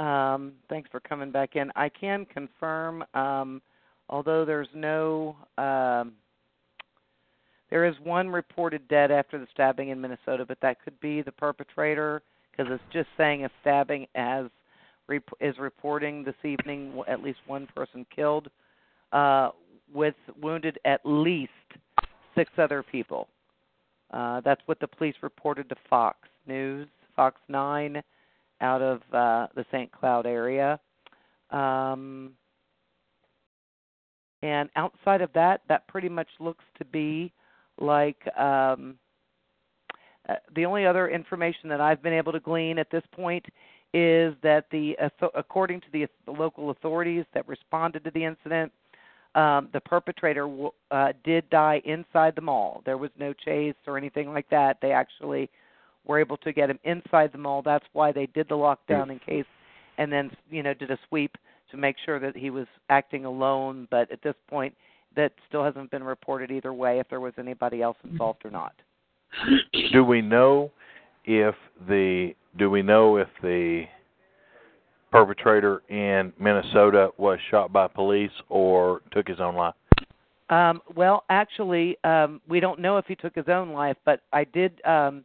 Um, 0.00 0.52
thanks 0.70 0.88
for 0.90 0.98
coming 0.98 1.30
back 1.30 1.56
in. 1.56 1.70
I 1.76 1.90
can 1.90 2.24
confirm, 2.24 3.04
um, 3.12 3.60
although 4.08 4.46
there's 4.46 4.68
no, 4.74 5.36
um, 5.58 6.12
there 7.68 7.84
is 7.84 7.94
one 8.02 8.30
reported 8.30 8.88
dead 8.88 9.10
after 9.10 9.38
the 9.38 9.46
stabbing 9.52 9.90
in 9.90 10.00
Minnesota, 10.00 10.46
but 10.48 10.56
that 10.62 10.82
could 10.82 10.98
be 11.00 11.20
the 11.20 11.32
perpetrator 11.32 12.22
because 12.50 12.72
it's 12.72 12.82
just 12.94 13.08
saying 13.18 13.44
a 13.44 13.50
stabbing 13.60 14.06
as 14.14 14.46
is 15.40 15.58
reporting 15.58 16.24
this 16.24 16.36
evening 16.44 17.02
at 17.08 17.20
least 17.20 17.40
one 17.46 17.68
person 17.74 18.06
killed, 18.14 18.48
uh, 19.12 19.50
with 19.92 20.14
wounded 20.40 20.78
at 20.84 21.00
least 21.04 21.50
six 22.36 22.48
other 22.56 22.82
people. 22.82 23.28
Uh, 24.12 24.40
that's 24.40 24.62
what 24.64 24.80
the 24.80 24.86
police 24.86 25.16
reported 25.20 25.68
to 25.68 25.74
Fox 25.90 26.16
News, 26.46 26.88
Fox 27.16 27.38
9 27.48 28.02
out 28.60 28.82
of 28.82 29.00
uh, 29.12 29.46
the 29.54 29.64
St. 29.72 29.90
Cloud 29.92 30.26
area. 30.26 30.78
Um, 31.50 32.32
and 34.42 34.70
outside 34.76 35.20
of 35.20 35.32
that, 35.34 35.62
that 35.68 35.86
pretty 35.88 36.08
much 36.08 36.28
looks 36.38 36.64
to 36.78 36.84
be 36.84 37.32
like 37.78 38.26
um, 38.38 38.96
uh, 40.28 40.34
the 40.54 40.64
only 40.64 40.86
other 40.86 41.08
information 41.08 41.68
that 41.68 41.80
I've 41.80 42.02
been 42.02 42.12
able 42.12 42.32
to 42.32 42.40
glean 42.40 42.78
at 42.78 42.90
this 42.90 43.02
point 43.12 43.44
is 43.92 44.34
that 44.42 44.66
the 44.70 44.96
according 45.34 45.80
to 45.80 45.86
the, 45.92 46.06
the 46.24 46.30
local 46.30 46.70
authorities 46.70 47.24
that 47.34 47.48
responded 47.48 48.04
to 48.04 48.10
the 48.12 48.24
incident, 48.24 48.70
um, 49.34 49.68
the 49.72 49.80
perpetrator 49.80 50.42
w- 50.42 50.70
uh, 50.90 51.12
did 51.24 51.48
die 51.50 51.82
inside 51.84 52.34
the 52.36 52.40
mall. 52.40 52.82
There 52.84 52.98
was 52.98 53.10
no 53.18 53.32
chase 53.32 53.74
or 53.86 53.98
anything 53.98 54.32
like 54.32 54.48
that. 54.50 54.78
They 54.80 54.92
actually 54.92 55.50
were 56.06 56.18
able 56.18 56.36
to 56.38 56.52
get 56.52 56.70
him 56.70 56.78
inside 56.84 57.32
the 57.32 57.38
mall. 57.38 57.62
That's 57.62 57.84
why 57.92 58.12
they 58.12 58.26
did 58.26 58.48
the 58.48 58.56
lockdown 58.56 59.10
in 59.10 59.18
case, 59.18 59.46
and 59.98 60.12
then 60.12 60.30
you 60.50 60.62
know 60.62 60.74
did 60.74 60.90
a 60.90 60.98
sweep 61.08 61.36
to 61.70 61.76
make 61.76 61.96
sure 62.04 62.18
that 62.18 62.36
he 62.36 62.50
was 62.50 62.66
acting 62.88 63.24
alone. 63.24 63.86
But 63.90 64.10
at 64.10 64.22
this 64.22 64.34
point, 64.48 64.74
that 65.16 65.32
still 65.48 65.64
hasn't 65.64 65.90
been 65.90 66.04
reported 66.04 66.50
either 66.50 66.72
way 66.72 66.98
if 66.98 67.08
there 67.08 67.20
was 67.20 67.32
anybody 67.38 67.82
else 67.82 67.96
involved 68.04 68.44
or 68.44 68.50
not. 68.50 68.74
Do 69.92 70.04
we 70.04 70.20
know 70.20 70.70
if 71.24 71.54
the 71.88 72.34
do 72.58 72.70
we 72.70 72.82
know 72.82 73.16
if 73.16 73.28
the 73.42 73.84
perpetrator 75.10 75.82
in 75.88 76.32
Minnesota 76.38 77.10
was 77.16 77.38
shot 77.50 77.72
by 77.72 77.88
police 77.88 78.30
or 78.48 79.02
took 79.12 79.28
his 79.28 79.40
own 79.40 79.54
life? 79.54 79.74
Um, 80.50 80.80
well, 80.96 81.24
actually, 81.30 81.96
um, 82.02 82.40
we 82.48 82.58
don't 82.58 82.80
know 82.80 82.98
if 82.98 83.06
he 83.06 83.14
took 83.14 83.34
his 83.34 83.48
own 83.48 83.70
life, 83.70 83.96
but 84.04 84.22
I 84.32 84.44
did 84.44 84.84
um, 84.84 85.24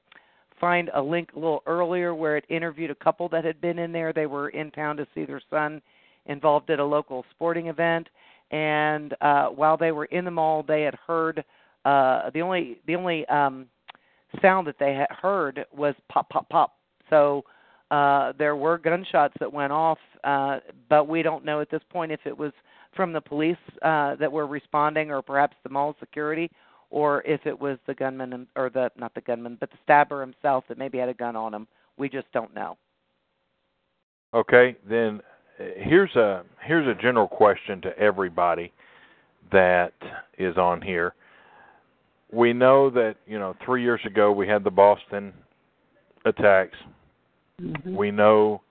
find 0.66 0.90
a 0.96 1.02
link 1.02 1.30
a 1.36 1.36
little 1.36 1.62
earlier 1.68 2.16
where 2.16 2.38
it 2.38 2.46
interviewed 2.50 2.90
a 2.90 2.96
couple 2.96 3.30
that 3.30 3.46
had 3.46 3.62
been 3.62 3.78
in 3.78 3.92
there. 3.92 4.12
They 4.12 4.26
were 4.26 4.50
in 4.50 4.72
town 4.72 4.98
to 4.98 5.06
see 5.14 5.24
their 5.24 5.42
son 5.48 5.80
involved 6.26 6.72
at 6.72 6.80
a 6.80 6.84
local 6.84 7.24
sporting 7.30 7.68
event, 7.68 8.08
and 8.50 9.14
uh, 9.22 9.50
while 9.50 9.78
they 9.78 9.92
were 9.92 10.06
in 10.06 10.26
the 10.26 10.32
mall, 10.32 10.66
they 10.68 10.82
had 10.82 10.96
heard 11.06 11.44
uh, 11.86 12.32
the 12.34 12.42
only 12.42 12.80
the 12.88 12.96
only 12.96 13.28
um, 13.28 13.68
sound 14.42 14.66
that 14.66 14.78
they 14.80 14.96
had 14.96 15.12
heard 15.12 15.68
was 15.72 15.94
pop 16.12 16.28
pop 16.30 16.50
pop. 16.50 16.74
So 17.12 17.44
uh, 17.92 18.34
there 18.40 18.56
were 18.56 18.80
gunshots 18.80 19.36
that 19.40 19.54
went 19.54 19.72
off, 19.72 20.00
uh, 20.24 20.62
but 20.90 21.08
we 21.08 21.22
don't 21.22 21.46
know 21.46 21.62
at 21.62 21.70
this 21.70 21.84
point 21.92 22.12
if 22.12 22.22
it 22.26 22.36
was 22.36 22.54
from 22.96 23.14
the 23.14 23.22
police 23.22 23.56
uh, 23.84 24.16
that 24.16 24.32
were 24.32 24.48
responding, 24.48 25.12
or 25.12 25.22
perhaps 25.22 25.56
the 25.62 25.70
mall 25.70 25.96
security, 26.00 26.50
or 26.96 27.22
if 27.24 27.46
it 27.46 27.60
was 27.60 27.78
the 27.88 27.94
gunman 27.94 28.48
or 28.56 28.70
the 28.70 28.90
not 28.98 29.14
the 29.16 29.22
gunman, 29.22 29.58
but 29.60 29.70
the 29.70 29.78
stabber 29.84 30.22
himself 30.22 30.64
that 30.70 30.78
maybe 30.78 30.98
had 30.98 31.10
a 31.10 31.14
gun 31.14 31.36
on 31.36 31.54
him. 31.54 31.68
We 31.98 32.08
just 32.08 32.32
don't 32.32 32.56
know. 32.56 32.78
Okay, 34.34 34.78
then 34.90 35.20
uh, 35.60 35.64
here's 35.76 36.16
a 36.16 36.44
here's 36.64 36.88
a 36.88 37.00
general 37.00 37.28
question 37.28 37.82
to 37.82 38.00
everybody 38.00 38.72
that 39.52 39.92
is 40.38 40.56
on 40.56 40.82
here. 40.82 41.14
We 42.32 42.54
know 42.54 42.90
that 42.92 43.18
you 43.28 43.40
know 43.40 43.58
three 43.66 43.84
years 43.84 44.02
ago 44.06 44.32
we 44.32 44.48
had 44.48 44.64
the 44.64 44.72
Boston 44.72 45.34
attacks. 46.24 46.78
Mhm. 47.62 47.94
We 47.94 48.10
know 48.10 48.62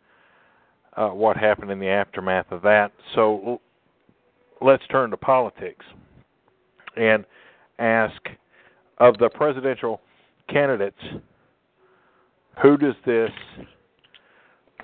uh, 0.97 1.11
what 1.11 1.37
happened 1.37 1.71
in 1.71 1.79
the 1.79 1.89
aftermath 1.89 2.51
of 2.51 2.63
that. 2.63 2.91
So 3.15 3.43
l- 3.47 3.61
let's 4.63 4.87
turn 4.87 5.11
to 5.11 5.19
politics 5.19 5.85
and 6.97 7.27
ask 7.79 8.21
of 8.99 9.19
the 9.19 9.29
presidential 9.31 10.01
candidates 10.49 11.01
who 12.63 12.77
does 12.77 12.95
this 13.05 13.31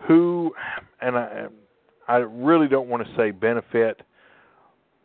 who 0.07 0.53
and 1.00 1.16
I 1.16 1.46
I 2.09 2.16
really 2.16 2.66
don't 2.66 2.88
want 2.88 3.07
to 3.07 3.16
say 3.16 3.31
benefit 3.31 4.00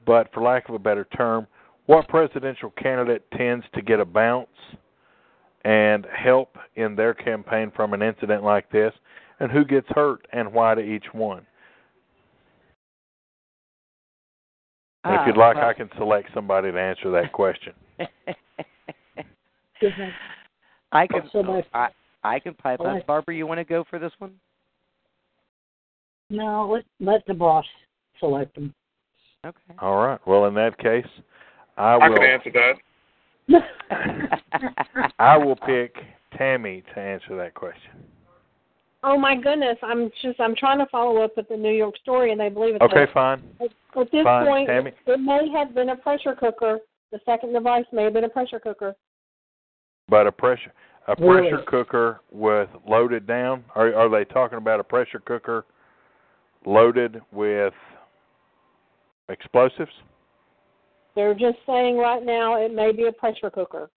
but 0.06 0.34
for 0.34 0.42
lack 0.42 0.70
of 0.70 0.76
a 0.76 0.80
better 0.80 1.08
term 1.16 1.48
what 1.86 2.08
presidential 2.08 2.72
candidate 2.82 3.24
tends 3.38 3.66
to 3.76 3.82
get 3.82 4.00
a 4.00 4.06
bounce 4.06 4.48
and 5.64 6.08
help 6.16 6.58
in 6.76 6.96
their 6.96 7.14
campaign 7.14 7.72
from 7.76 7.94
an 7.94 8.02
incident 8.02 8.44
like 8.44 8.72
this 8.72 8.94
and 9.40 9.52
who 9.52 9.66
gets 9.66 9.88
hurt 9.90 10.26
and 10.32 10.52
why 10.52 10.74
to 10.74 10.82
each 10.82 11.06
one 11.12 11.46
And 15.06 15.14
if 15.16 15.28
you'd 15.28 15.38
Ah, 15.38 15.48
like 15.48 15.56
well- 15.58 15.70
I 15.70 15.74
can 15.74 15.90
select 15.98 16.30
somebody 16.34 16.72
to 16.72 16.80
answer 16.80 17.12
that 17.12 17.32
question 17.32 17.74
I 20.92 21.08
can. 21.08 21.30
So 21.32 21.44
my- 21.44 21.64
I 21.74 21.90
I 22.24 22.40
can 22.40 22.54
pipe 22.56 22.80
Well, 22.80 22.90
up. 22.96 22.98
I- 22.98 23.06
Barbara, 23.06 23.36
you 23.36 23.46
want 23.46 23.60
to 23.60 23.64
go 23.64 23.84
for 23.84 24.00
this 24.00 24.12
one? 24.20 24.34
No, 26.30 26.68
let 26.70 26.86
let 27.00 27.26
the 27.28 27.34
boss 27.36 27.66
select 28.20 28.56
them. 28.56 28.74
Okay. 29.46 29.76
all 29.80 29.98
right 30.04 30.20
well 30.26 30.46
in 30.48 30.56
that 30.56 30.76
case 30.80 31.06
I 31.78 31.94
I 31.94 32.10
will 32.10 32.18
can 32.18 32.26
answer 32.26 32.52
that. 32.52 32.74
I 35.20 35.38
will 35.38 35.56
pick 35.56 35.96
Tammy 36.36 36.82
to 36.96 37.00
answer 37.00 37.36
that 37.36 37.54
question. 37.54 37.92
Oh 39.08 39.20
my 39.20 39.36
goodness! 39.36 39.78
I'm 39.84 40.10
just 40.24 40.40
I'm 40.40 40.56
trying 40.56 40.80
to 40.80 40.88
follow 40.88 41.22
up 41.22 41.38
with 41.38 41.48
the 41.48 41.56
New 41.56 41.72
York 41.72 41.96
story, 42.02 42.32
and 42.32 42.40
they 42.42 42.50
believe 42.50 42.74
it's 42.76 42.84
Okay, 42.84 43.06
fine. 43.14 43.44
At 43.62 43.68
at 44.02 44.12
this 44.12 44.24
Fine, 44.24 44.46
point, 44.48 44.68
Tammy. 44.68 44.92
it 45.06 45.20
may 45.20 45.48
have 45.56 45.76
been 45.76 45.90
a 45.90 45.96
pressure 45.96 46.34
cooker. 46.36 46.80
The 47.12 47.20
second 47.24 47.54
device 47.54 47.86
may 47.94 48.04
have 48.04 48.14
been 48.14 48.24
a 48.24 48.30
pressure 48.30 48.60
cooker. 48.60 48.96
But 50.10 50.26
a 50.26 50.32
pressure 50.32 50.74
a 51.08 51.16
Really? 51.20 51.50
pressure 51.52 51.64
cooker 51.68 52.22
with 52.32 52.68
loaded 52.88 53.28
down. 53.28 53.64
Are 53.76 53.94
are 53.94 54.10
they 54.10 54.26
talking 54.26 54.58
about 54.58 54.80
a 54.80 54.84
pressure 54.84 55.20
cooker 55.20 55.66
loaded 56.66 57.22
with 57.32 57.76
explosives? 59.30 59.92
They're 61.16 61.36
just 61.36 61.58
saying 61.68 61.98
right 61.98 62.24
now 62.24 62.60
it 62.60 62.74
may 62.74 62.92
be 62.92 63.06
a 63.06 63.12
pressure 63.12 63.52
cooker. 63.52 63.90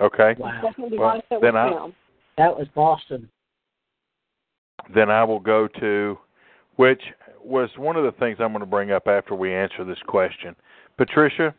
Okay. 0.00 0.34
Wow. 0.38 0.60
Second 0.64 0.90
device 0.90 1.22
Well, 1.30 1.40
that 1.40 1.40
then 1.42 1.54
was 1.54 1.72
I- 1.72 1.76
found. 1.78 1.94
That 2.38 2.56
was 2.58 2.66
Boston. 2.74 3.28
Then 4.92 5.10
I 5.10 5.24
will 5.24 5.40
go 5.40 5.68
to 5.80 6.18
which 6.76 7.02
was 7.42 7.70
one 7.76 7.96
of 7.96 8.04
the 8.04 8.12
things 8.12 8.38
I'm 8.40 8.52
going 8.52 8.60
to 8.60 8.66
bring 8.66 8.90
up 8.90 9.06
after 9.06 9.34
we 9.34 9.54
answer 9.54 9.84
this 9.84 9.98
question. 10.06 10.56
Patricia, 10.96 11.54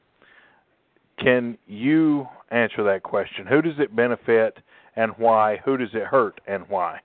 can 1.19 1.57
you 1.67 2.27
answer 2.51 2.83
that 2.83 3.03
question? 3.03 3.45
Who 3.47 3.61
does 3.61 3.75
it 3.79 3.95
benefit 3.95 4.57
and 4.95 5.13
why? 5.17 5.59
Who 5.63 5.77
does 5.77 5.89
it 5.93 6.03
hurt 6.03 6.41
and 6.47 6.65
why? 6.67 6.99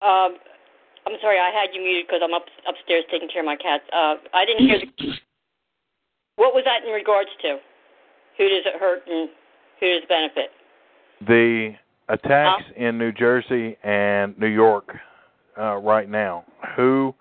Um, 0.00 0.38
I'm 1.06 1.18
sorry, 1.20 1.38
I 1.38 1.50
had 1.50 1.74
you 1.74 1.82
muted 1.82 2.06
because 2.06 2.20
I'm 2.24 2.32
up 2.32 2.46
upstairs 2.66 3.04
taking 3.10 3.28
care 3.28 3.42
of 3.42 3.46
my 3.46 3.56
cats. 3.56 3.84
Uh, 3.92 4.14
I 4.32 4.44
didn't 4.44 4.66
hear 4.66 4.80
the. 4.80 5.12
What 6.36 6.54
was 6.54 6.62
that 6.66 6.86
in 6.86 6.94
regards 6.94 7.30
to? 7.42 7.58
who 8.38 8.48
does 8.48 8.62
it 8.64 8.80
hurt 8.80 9.02
and 9.06 9.28
who 9.80 9.86
does 9.86 10.02
it 10.04 10.08
benefit? 10.08 10.50
The 11.26 11.74
attacks 12.08 12.64
in 12.76 12.98
New 12.98 13.12
Jersey 13.12 13.76
and 13.82 14.38
New 14.38 14.48
York 14.48 14.96
uh, 15.58 15.76
right 15.76 16.08
now, 16.08 16.44
who 16.76 17.14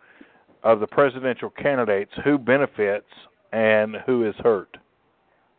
of 0.63 0.79
the 0.79 0.87
presidential 0.87 1.49
candidates, 1.49 2.11
who 2.23 2.37
benefits 2.37 3.07
and 3.51 3.97
who 4.05 4.27
is 4.27 4.35
hurt? 4.43 4.77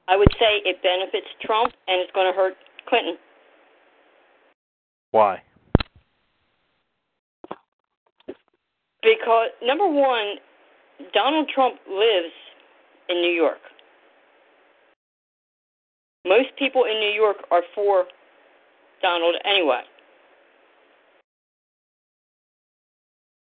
I 0.08 0.16
would 0.16 0.32
say 0.38 0.62
it 0.64 0.82
benefits 0.82 1.26
Trump 1.42 1.72
and 1.86 2.00
it's 2.00 2.12
going 2.12 2.30
to 2.32 2.36
hurt 2.36 2.54
Clinton. 2.88 3.16
Why? 5.10 5.42
Because 9.02 9.50
number 9.62 9.88
one, 9.88 10.36
Donald 11.12 11.48
Trump 11.54 11.76
lives 11.88 12.32
in 13.08 13.16
New 13.20 13.30
York. 13.30 13.58
Most 16.26 16.48
people 16.58 16.84
in 16.84 16.98
New 17.00 17.12
York 17.12 17.36
are 17.50 17.62
for 17.74 18.06
Donald 19.02 19.36
anyway. 19.44 19.82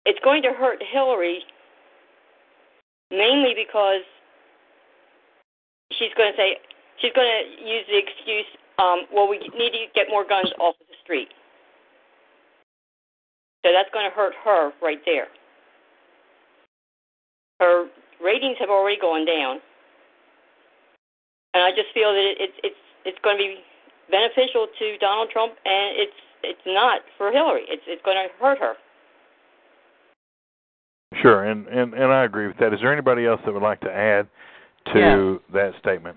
It's 0.04 0.18
going 0.22 0.42
to 0.42 0.50
hurt 0.50 0.82
Hillary 0.92 1.42
mainly 3.10 3.54
because 3.54 4.02
she's 5.92 6.14
going 6.16 6.32
to 6.32 6.36
say 6.36 6.56
she's 7.00 7.12
going 7.12 7.28
to 7.28 7.62
use 7.62 7.84
the 7.88 7.98
excuse, 7.98 8.46
um, 8.78 9.06
well, 9.12 9.28
we 9.28 9.38
need 9.38 9.70
to 9.72 9.86
get 9.94 10.06
more 10.08 10.26
guns 10.26 10.50
off 10.58 10.74
of 10.80 10.86
the 10.88 10.96
street. 11.02 11.28
So 13.64 13.72
that's 13.72 13.90
going 13.92 14.08
to 14.08 14.14
hurt 14.14 14.34
her 14.44 14.72
right 14.80 15.00
there. 15.04 15.26
Her 17.58 17.86
ratings 18.22 18.56
have 18.60 18.70
already 18.70 18.98
gone 19.00 19.24
down, 19.24 19.58
and 21.54 21.64
I 21.64 21.70
just 21.70 21.88
feel 21.94 22.12
that 22.12 22.34
it's 22.38 22.52
it's 22.62 22.82
it's 23.04 23.18
going 23.24 23.38
to 23.38 23.42
be 23.42 23.56
beneficial 24.10 24.66
to 24.78 24.98
Donald 24.98 25.30
Trump, 25.30 25.54
and 25.64 25.96
it's 25.98 26.18
it's 26.42 26.66
not 26.66 27.02
for 27.18 27.32
Hillary. 27.32 27.64
It's 27.68 27.82
it's 27.86 28.02
going 28.04 28.16
to 28.16 28.28
hurt 28.42 28.58
her. 28.58 28.74
Sure, 31.22 31.44
and, 31.44 31.66
and, 31.68 31.94
and 31.94 32.12
I 32.12 32.24
agree 32.24 32.46
with 32.46 32.58
that. 32.58 32.74
Is 32.74 32.80
there 32.82 32.92
anybody 32.92 33.26
else 33.26 33.40
that 33.46 33.52
would 33.52 33.62
like 33.62 33.80
to 33.80 33.90
add 33.90 34.26
to 34.92 34.98
yeah. 34.98 35.52
that 35.52 35.72
statement? 35.78 36.16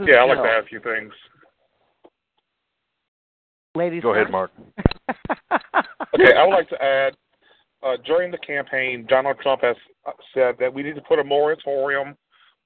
yeah, 0.00 0.22
I'd 0.22 0.28
like 0.28 0.38
to 0.38 0.50
add 0.50 0.64
a 0.64 0.66
few 0.66 0.80
things. 0.80 1.12
Ladies, 3.74 4.02
go 4.02 4.12
first. 4.12 4.22
ahead, 4.22 4.32
Mark. 4.32 4.50
okay, 6.14 6.34
I 6.36 6.44
would 6.44 6.54
like 6.54 6.68
to 6.70 6.82
add. 6.82 7.16
Uh, 7.80 7.96
during 8.04 8.32
the 8.32 8.38
campaign, 8.38 9.06
Donald 9.08 9.36
Trump 9.40 9.60
has 9.62 9.76
said 10.34 10.56
that 10.58 10.72
we 10.72 10.82
need 10.82 10.96
to 10.96 11.00
put 11.02 11.20
a 11.20 11.24
moratorium 11.24 12.16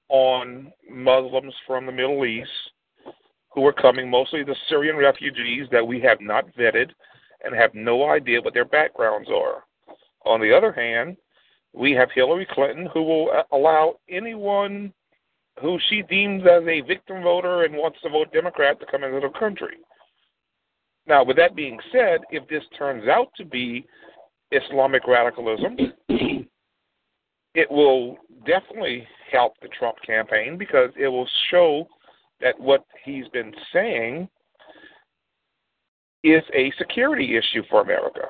on 0.09 0.71
Muslims 0.89 1.53
from 1.67 1.85
the 1.85 1.91
Middle 1.91 2.25
East 2.25 2.49
who 3.53 3.65
are 3.65 3.73
coming, 3.73 4.09
mostly 4.09 4.43
the 4.43 4.55
Syrian 4.67 4.97
refugees 4.97 5.67
that 5.71 5.85
we 5.85 5.99
have 6.01 6.19
not 6.19 6.45
vetted 6.55 6.91
and 7.43 7.55
have 7.55 7.73
no 7.73 8.09
idea 8.09 8.41
what 8.41 8.53
their 8.53 8.65
backgrounds 8.65 9.29
are. 9.29 9.63
On 10.25 10.39
the 10.39 10.55
other 10.55 10.71
hand, 10.71 11.17
we 11.73 11.91
have 11.91 12.09
Hillary 12.13 12.47
Clinton 12.51 12.87
who 12.93 13.03
will 13.03 13.43
allow 13.51 13.95
anyone 14.09 14.93
who 15.61 15.77
she 15.89 16.01
deems 16.03 16.43
as 16.43 16.63
a 16.67 16.81
victim 16.81 17.21
voter 17.21 17.63
and 17.63 17.75
wants 17.75 17.99
to 18.01 18.09
vote 18.09 18.31
Democrat 18.33 18.79
to 18.79 18.85
come 18.89 19.03
into 19.03 19.19
the 19.19 19.39
country. 19.39 19.77
Now, 21.05 21.23
with 21.23 21.37
that 21.37 21.55
being 21.55 21.79
said, 21.91 22.21
if 22.31 22.47
this 22.47 22.63
turns 22.77 23.07
out 23.07 23.27
to 23.37 23.45
be 23.45 23.85
Islamic 24.51 25.05
radicalism, 25.07 25.77
it 27.55 27.69
will 27.69 28.17
definitely 28.45 29.07
help 29.31 29.53
the 29.61 29.67
Trump 29.67 29.97
campaign 30.05 30.57
because 30.57 30.89
it 30.97 31.07
will 31.07 31.27
show 31.51 31.87
that 32.43 32.59
what 32.59 32.85
he's 33.03 33.27
been 33.29 33.53
saying 33.71 34.27
is 36.23 36.43
a 36.53 36.71
security 36.77 37.37
issue 37.37 37.63
for 37.69 37.81
America 37.81 38.27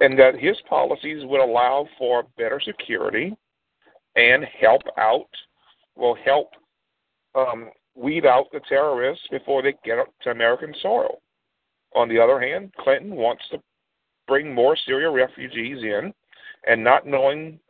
and 0.00 0.18
that 0.18 0.38
his 0.38 0.56
policies 0.68 1.22
would 1.24 1.40
allow 1.40 1.86
for 1.98 2.24
better 2.36 2.60
security 2.64 3.36
and 4.16 4.44
help 4.60 4.82
out, 4.98 5.28
will 5.96 6.16
help 6.24 6.50
um, 7.34 7.70
weed 7.94 8.26
out 8.26 8.46
the 8.52 8.60
terrorists 8.68 9.26
before 9.30 9.62
they 9.62 9.74
get 9.84 9.98
up 9.98 10.08
to 10.22 10.30
American 10.30 10.74
soil. 10.82 11.20
On 11.94 12.08
the 12.08 12.18
other 12.18 12.40
hand, 12.40 12.72
Clinton 12.78 13.14
wants 13.14 13.44
to 13.50 13.58
bring 14.26 14.52
more 14.52 14.76
Syria 14.76 15.10
refugees 15.10 15.78
in 15.82 16.12
and 16.66 16.82
not 16.82 17.06
knowing 17.06 17.60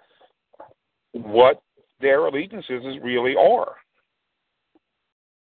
what 1.12 1.62
their 2.00 2.26
allegiances 2.26 2.82
really 3.02 3.36
are. 3.36 3.76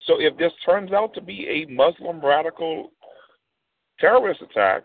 So 0.07 0.21
if 0.21 0.37
this 0.37 0.53
turns 0.65 0.93
out 0.93 1.15
to 1.15 1.21
be 1.21 1.47
a 1.49 1.73
Muslim 1.73 2.21
radical 2.25 2.91
terrorist 3.99 4.43
attack, 4.43 4.85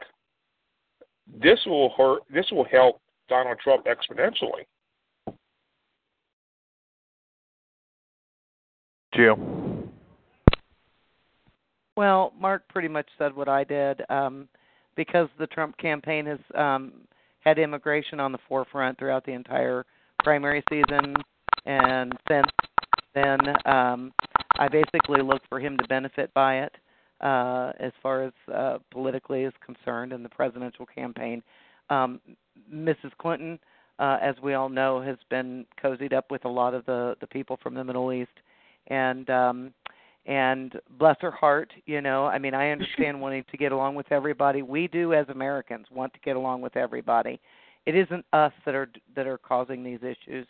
this 1.41 1.59
will 1.65 1.89
hurt. 1.97 2.21
This 2.33 2.45
will 2.51 2.65
help 2.65 3.01
Donald 3.27 3.57
Trump 3.63 3.85
exponentially. 3.85 4.65
Jill. 9.13 9.37
Well, 11.95 12.33
Mark 12.39 12.63
pretty 12.69 12.87
much 12.87 13.07
said 13.17 13.35
what 13.35 13.49
I 13.49 13.63
did. 13.65 14.01
Um, 14.09 14.47
because 14.99 15.29
the 15.39 15.47
Trump 15.47 15.77
campaign 15.77 16.25
has 16.25 16.39
um, 16.55 16.91
had 17.39 17.57
immigration 17.57 18.19
on 18.19 18.33
the 18.33 18.37
forefront 18.49 18.97
throughout 18.99 19.25
the 19.25 19.31
entire 19.31 19.85
primary 20.23 20.61
season, 20.69 21.15
and 21.65 22.13
since 22.29 22.47
then, 23.15 23.39
um, 23.65 24.11
I 24.59 24.67
basically 24.67 25.21
look 25.23 25.41
for 25.47 25.59
him 25.59 25.77
to 25.77 25.87
benefit 25.87 26.33
by 26.33 26.59
it 26.59 26.75
uh, 27.21 27.71
as 27.79 27.93
far 28.03 28.23
as 28.23 28.33
uh, 28.53 28.77
politically 28.91 29.43
is 29.43 29.53
concerned 29.65 30.11
in 30.11 30.21
the 30.21 30.29
presidential 30.29 30.85
campaign. 30.85 31.41
Um, 31.89 32.19
Mrs. 32.71 33.11
Clinton, 33.19 33.57
uh, 33.99 34.17
as 34.21 34.35
we 34.43 34.53
all 34.53 34.67
know, 34.67 35.01
has 35.01 35.17
been 35.29 35.65
cozied 35.81 36.11
up 36.11 36.29
with 36.29 36.43
a 36.43 36.49
lot 36.49 36.73
of 36.73 36.85
the 36.85 37.15
the 37.21 37.27
people 37.27 37.57
from 37.63 37.73
the 37.73 37.83
Middle 37.83 38.11
East, 38.11 38.29
and 38.87 39.29
um, 39.29 39.73
and 40.25 40.73
bless 40.99 41.15
her 41.21 41.31
heart, 41.31 41.71
you 41.85 42.01
know. 42.01 42.25
I 42.25 42.37
mean, 42.37 42.53
I 42.53 42.71
understand 42.71 43.19
wanting 43.21 43.45
to 43.49 43.57
get 43.57 43.71
along 43.71 43.95
with 43.95 44.11
everybody. 44.11 44.61
We 44.61 44.89
do 44.89 45.13
as 45.13 45.27
Americans 45.29 45.87
want 45.89 46.13
to 46.13 46.19
get 46.19 46.35
along 46.35 46.61
with 46.61 46.75
everybody. 46.75 47.39
It 47.85 47.95
isn't 47.95 48.25
us 48.33 48.51
that 48.65 48.75
are 48.75 48.89
that 49.15 49.25
are 49.25 49.37
causing 49.37 49.85
these 49.85 49.99
issues 50.03 50.47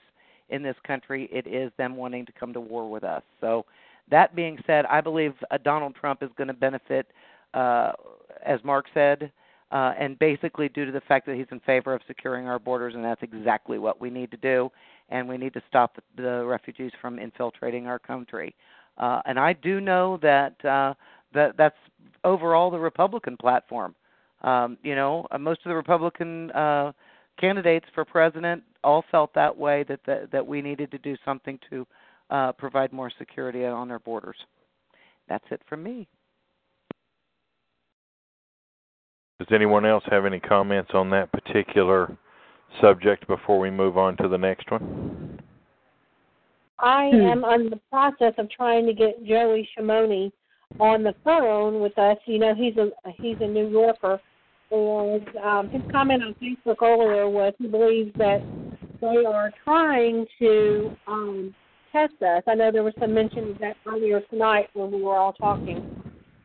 in 0.50 0.64
this 0.64 0.76
country. 0.86 1.30
It 1.32 1.46
is 1.46 1.72
them 1.78 1.96
wanting 1.96 2.26
to 2.26 2.32
come 2.32 2.54
to 2.54 2.60
war 2.60 2.90
with 2.90 3.04
us. 3.04 3.22
So 3.40 3.66
that 4.12 4.36
being 4.36 4.58
said, 4.66 4.86
I 4.86 5.02
believe 5.02 5.34
uh, 5.52 5.58
Donald 5.64 5.96
Trump 5.96 6.24
is 6.24 6.30
going 6.38 6.48
to 6.48 6.54
benefit, 6.54 7.08
uh, 7.54 7.92
as 8.46 8.60
Mark 8.64 8.86
said, 8.94 9.32
uh, 9.72 9.94
and 10.00 10.18
basically 10.18 10.70
due 10.70 10.86
to 10.86 10.92
the 10.92 11.02
fact 11.02 11.26
that 11.28 11.36
he's 11.36 11.46
in 11.52 11.60
favor 11.62 11.94
of 11.94 12.02
securing 12.08 12.48
our 12.48 12.60
borders, 12.60 12.96
and 12.96 13.04
that's 13.04 13.22
exactly 13.22 13.78
what 13.78 14.02
we 14.02 14.10
need 14.10 14.32
to 14.32 14.38
do. 14.38 14.72
And 15.10 15.28
we 15.28 15.38
need 15.38 15.54
to 15.54 15.62
stop 15.68 15.96
the, 15.96 16.22
the 16.22 16.46
refugees 16.46 16.92
from 17.02 17.20
infiltrating 17.20 17.88
our 17.88 18.00
country. 18.00 18.56
Uh, 18.98 19.22
and 19.26 19.40
I 19.40 19.54
do 19.54 19.80
know 19.80 20.20
that 20.22 20.64
uh, 20.66 20.94
that 21.34 21.56
that's 21.58 21.78
overall 22.24 22.70
the 22.70 22.80
Republican 22.80 23.38
platform. 23.38 23.96
Um, 24.42 24.78
you 24.84 24.96
know, 24.96 25.28
uh, 25.32 25.38
most 25.38 25.62
of 25.66 25.70
the 25.70 25.76
Republican 25.76 26.52
uh, 26.52 26.92
candidates 27.40 27.86
for 27.94 28.06
president 28.06 28.64
all 28.84 29.04
felt 29.12 29.34
that 29.34 29.56
way 29.56 29.84
that 29.88 30.00
that, 30.06 30.32
that 30.32 30.46
we 30.46 30.62
needed 30.62 30.92
to 30.92 30.98
do 30.98 31.16
something 31.24 31.60
to 31.70 31.88
uh, 32.30 32.52
provide 32.54 32.94
more 32.94 33.12
security 33.18 33.66
on 33.66 33.92
our 33.92 34.00
borders. 34.00 34.38
That's 35.28 35.46
it 35.52 35.62
from 35.68 35.84
me. 35.84 36.08
Does 39.40 39.48
anyone 39.54 39.86
else 39.86 40.04
have 40.12 40.26
any 40.26 40.40
comments 40.40 40.92
on 40.94 41.10
that 41.12 41.32
particular 41.32 42.16
subject 42.82 43.26
before 43.28 43.60
we 43.60 43.72
move 43.72 43.98
on 43.98 44.18
to 44.18 44.28
the 44.28 44.38
next 44.38 44.70
one? 44.70 45.40
I 46.80 47.10
hmm. 47.10 47.22
am 47.22 47.44
in 47.46 47.70
the 47.70 47.80
process 47.90 48.34
of 48.38 48.50
trying 48.52 48.86
to 48.86 48.94
get 48.94 49.24
Joey 49.26 49.68
Shimoni 49.78 50.32
on 50.80 51.04
the 51.04 51.16
phone 51.24 51.80
with 51.82 51.98
us. 51.98 52.18
You 52.26 52.40
know, 52.40 52.54
he's 52.54 52.76
a 52.78 52.90
he's 53.18 53.38
a 53.42 53.48
New 53.48 53.70
Yorker, 53.70 54.20
and 54.72 55.28
um, 55.44 55.70
his 55.70 55.82
comment 55.92 56.24
on 56.24 56.36
Facebook 56.36 56.82
earlier 56.82 57.30
was 57.30 57.54
he 57.60 57.68
believes 57.68 58.12
that 58.18 58.42
they 59.02 59.26
are 59.26 59.52
trying 59.64 60.26
to 60.40 60.96
um, 61.08 61.56
test 61.92 62.22
us. 62.22 62.44
I 62.48 62.56
know 62.56 62.72
there 62.72 62.84
was 62.84 62.94
some 63.00 63.14
mention 63.14 63.52
of 63.52 63.60
that 63.60 63.78
earlier 63.88 64.22
tonight 64.30 64.70
when 64.74 64.92
we 64.92 65.02
were 65.02 65.18
all 65.18 65.34
talking. 65.34 65.78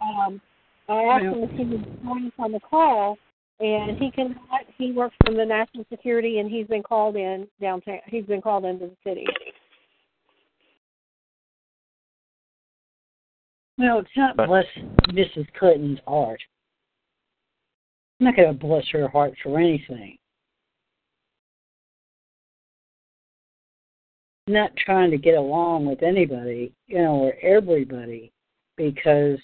Um, 0.01 0.41
I 0.89 1.03
asked 1.05 1.25
him 1.25 1.43
if 1.43 1.51
he 1.51 1.65
would 1.65 2.03
join 2.03 2.27
us 2.27 2.33
on 2.39 2.53
the 2.53 2.61
call, 2.61 3.17
and 3.61 3.97
he 3.99 4.11
can. 4.11 4.37
He 4.77 4.93
works 4.93 5.15
from 5.25 5.37
the 5.37 5.45
national 5.45 5.85
security, 5.91 6.39
and 6.39 6.51
he's 6.51 6.67
been 6.67 6.83
called 6.83 7.17
in 7.17 7.47
downtown. 7.61 8.01
He's 8.07 8.27
been 8.27 8.43
called 8.43 8.65
into 8.65 8.87
the 8.87 8.97
city. 9.09 9.27
Well, 13.79 13.99
it's 13.99 14.09
not 14.17 14.37
bless 14.37 14.67
Mrs. 15.09 15.47
Clinton's 15.59 15.99
heart. 16.07 16.41
I'm 18.21 18.27
not 18.27 18.37
going 18.37 18.49
to 18.49 18.67
bless 18.67 18.85
her 18.93 19.09
heart 19.09 19.35
for 19.43 19.59
anything. 19.59 20.17
Not 24.47 24.77
trying 24.77 25.11
to 25.11 25.17
get 25.17 25.35
along 25.35 25.87
with 25.87 26.03
anybody, 26.03 26.73
you 26.87 26.99
know, 26.99 27.15
or 27.15 27.35
everybody, 27.43 28.33
because 28.77 29.39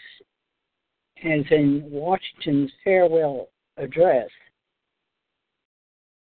as 1.24 1.44
in 1.50 1.82
Washington's 1.90 2.70
farewell 2.84 3.48
address, 3.76 4.28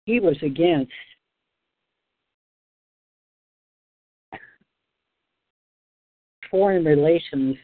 he 0.06 0.20
was 0.20 0.38
against 0.42 0.92
foreign 6.50 6.84
relations 6.84 7.56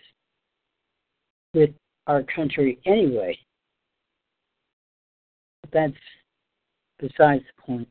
with 1.53 1.71
our 2.07 2.23
country 2.23 2.77
anyway. 2.85 3.37
But 5.61 5.71
that's 5.71 5.93
besides 6.99 7.43
the 7.55 7.61
point. 7.61 7.87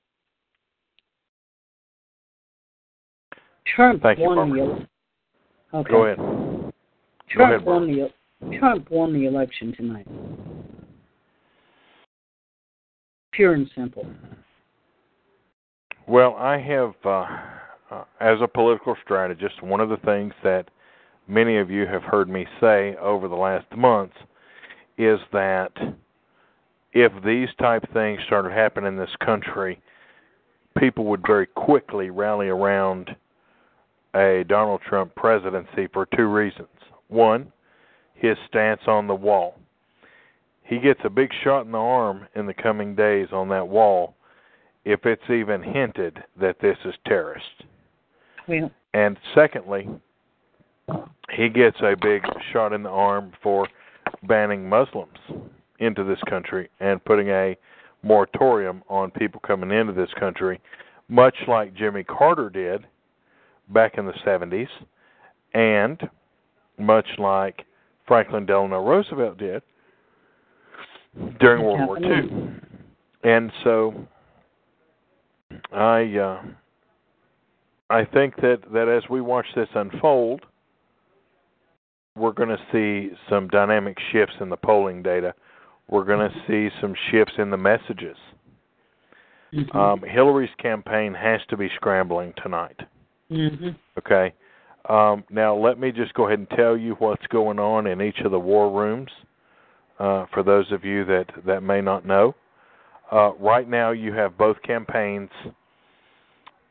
Trump 3.67 4.03
Thank 4.03 4.19
you, 4.19 4.27
won 4.27 4.37
Barbara. 4.37 4.89
the 5.73 5.79
okay. 5.79 5.91
Go 5.91 6.05
ahead. 6.05 6.19
Trump 7.31 7.53
ahead, 7.55 7.65
won 7.65 7.87
the 7.87 8.59
Trump 8.59 8.91
won 8.91 9.13
the 9.13 9.27
election 9.27 9.75
tonight. 9.77 10.07
Pure 13.33 13.55
and 13.55 13.71
simple. 13.75 14.07
Well, 16.07 16.37
I 16.39 16.59
have, 16.59 16.95
uh, 17.05 17.27
uh, 17.91 18.05
as 18.21 18.39
a 18.43 18.47
political 18.47 18.95
strategist, 19.03 19.63
one 19.63 19.81
of 19.81 19.89
the 19.89 19.97
things 19.99 20.35
that 20.45 20.69
many 21.27 21.57
of 21.57 21.71
you 21.71 21.87
have 21.87 22.03
heard 22.03 22.29
me 22.29 22.47
say 22.61 22.95
over 23.01 23.27
the 23.27 23.35
last 23.35 23.67
months 23.75 24.17
is 24.99 25.19
that 25.33 25.73
if 26.93 27.13
these 27.25 27.49
type 27.59 27.85
things 27.93 28.21
started 28.27 28.53
happening 28.53 28.89
in 28.89 28.97
this 28.97 29.17
country, 29.25 29.81
people 30.79 31.07
would 31.07 31.23
very 31.27 31.47
quickly 31.47 32.11
rally 32.11 32.49
around 32.49 33.17
a 34.15 34.45
Donald 34.49 34.81
Trump 34.89 35.15
presidency 35.15 35.89
for 35.93 36.07
two 36.17 36.27
reasons. 36.27 36.69
One, 37.09 37.53
his 38.15 38.37
stance 38.49 38.83
on 38.87 39.07
the 39.07 39.15
wall. 39.15 39.59
He 40.63 40.79
gets 40.79 41.01
a 41.05 41.11
big 41.11 41.31
shot 41.43 41.67
in 41.67 41.73
the 41.73 41.79
arm 41.79 42.27
in 42.35 42.47
the 42.47 42.55
coming 42.55 42.95
days 42.95 43.29
on 43.33 43.49
that 43.51 43.69
wall 43.69 44.15
if 44.85 45.05
it's 45.05 45.31
even 45.31 45.63
hinted 45.63 46.23
that 46.41 46.57
this 46.61 46.77
is 46.85 46.95
terrorist. 47.07 47.65
Yeah. 48.49 48.69
And 48.93 49.17
secondly, 49.35 49.89
he 51.31 51.49
gets 51.49 51.77
a 51.81 51.95
big 52.01 52.23
shot 52.53 52.73
in 52.73 52.83
the 52.83 52.91
arm 52.91 53.33
for 53.43 53.67
banning 54.25 54.69
Muslims 54.69 55.19
into 55.79 56.05
this 56.05 56.21
country 56.29 56.69
and 56.81 57.05
putting 57.05 57.29
a 57.29 57.57
moratorium 58.03 58.83
on 58.89 59.11
people 59.11 59.41
coming 59.41 59.71
into 59.71 59.93
this 59.93 60.13
country, 60.19 60.61
much 61.09 61.37
like 61.49 61.75
Jimmy 61.75 62.05
Carter 62.05 62.51
did 62.51 62.87
back 63.69 63.99
in 63.99 64.07
the 64.07 64.13
70s, 64.27 64.69
and 65.53 66.01
much 66.79 67.07
like 67.19 67.65
Franklin 68.07 68.47
Delano 68.47 68.83
Roosevelt 68.85 69.39
did 69.39 69.63
during 71.41 71.65
World 71.65 71.87
War 71.87 71.99
II. 71.99 72.51
And 73.23 73.51
so 73.63 73.95
I 75.73 76.17
uh, 76.17 76.43
I 77.91 78.05
think 78.05 78.37
that 78.37 78.61
that 78.73 78.89
as 78.89 79.09
we 79.09 79.21
watch 79.21 79.47
this 79.55 79.69
unfold, 79.75 80.43
we're 82.17 82.33
going 82.33 82.49
to 82.49 82.59
see 82.73 83.15
some 83.29 83.49
dynamic 83.49 83.97
shifts 84.13 84.35
in 84.41 84.49
the 84.49 84.57
polling 84.57 85.03
data. 85.03 85.35
We're 85.89 86.05
going 86.05 86.31
to 86.31 86.35
see 86.47 86.75
some 86.81 86.95
shifts 87.11 87.35
in 87.39 87.51
the 87.51 87.57
messages. 87.57 88.17
Mm-hmm. 89.53 89.77
Um, 89.77 90.03
Hillary's 90.03 90.51
campaign 90.61 91.15
has 91.15 91.41
to 91.49 91.57
be 91.57 91.69
scrambling 91.77 92.33
tonight. 92.43 92.81
Mm-hmm. 93.31 93.71
Okay. 93.99 94.35
Um, 94.89 95.25
now, 95.31 95.57
let 95.57 95.79
me 95.79 95.93
just 95.93 96.13
go 96.15 96.27
ahead 96.27 96.39
and 96.39 96.51
tell 96.51 96.77
you 96.77 96.95
what's 96.99 97.27
going 97.29 97.59
on 97.59 97.87
in 97.87 98.03
each 98.03 98.19
of 98.25 98.31
the 98.31 98.39
war 98.39 98.71
rooms. 98.71 99.11
Uh, 99.99 100.27
for 100.35 100.43
those 100.43 100.71
of 100.73 100.85
you 100.85 101.05
that 101.05 101.27
that 101.47 101.63
may 101.63 101.81
not 101.81 102.05
know, 102.05 102.35
uh, 103.13 103.33
right 103.35 103.69
now 103.69 103.93
you 103.93 104.13
have 104.13 104.37
both 104.37 104.61
campaigns 104.63 105.31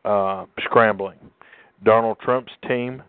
uh, 0.03 0.45
scrambling. 0.59 1.17
Donald 1.83 2.17
Trump's 2.19 2.51
team 2.67 3.01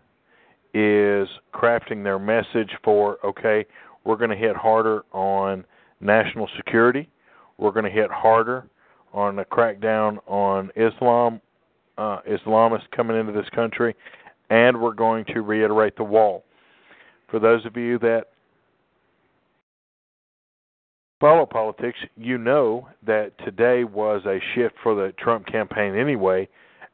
is 0.72 1.28
crafting 1.52 2.02
their 2.04 2.18
message 2.18 2.70
for 2.82 3.18
okay, 3.24 3.66
we're 4.04 4.16
going 4.16 4.30
to 4.30 4.36
hit 4.36 4.56
harder 4.56 5.02
on 5.12 5.64
national 6.00 6.48
security. 6.56 7.08
We're 7.58 7.72
going 7.72 7.84
to 7.84 7.90
hit 7.90 8.10
harder 8.10 8.66
on 9.12 9.38
a 9.38 9.44
crackdown 9.44 10.18
on 10.26 10.70
Islam, 10.76 11.40
uh, 11.98 12.18
Islamists 12.28 12.90
coming 12.94 13.18
into 13.18 13.32
this 13.32 13.48
country, 13.54 13.94
and 14.50 14.80
we're 14.80 14.94
going 14.94 15.24
to 15.26 15.42
reiterate 15.42 15.96
the 15.96 16.04
wall. 16.04 16.44
For 17.30 17.38
those 17.38 17.64
of 17.66 17.76
you 17.76 17.98
that 18.00 18.24
follow 21.20 21.46
politics, 21.46 21.98
you 22.16 22.38
know 22.38 22.88
that 23.06 23.32
today 23.44 23.84
was 23.84 24.22
a 24.26 24.38
shift 24.54 24.74
for 24.82 24.94
the 24.94 25.12
Trump 25.18 25.46
campaign 25.46 25.96
anyway, 25.96 26.48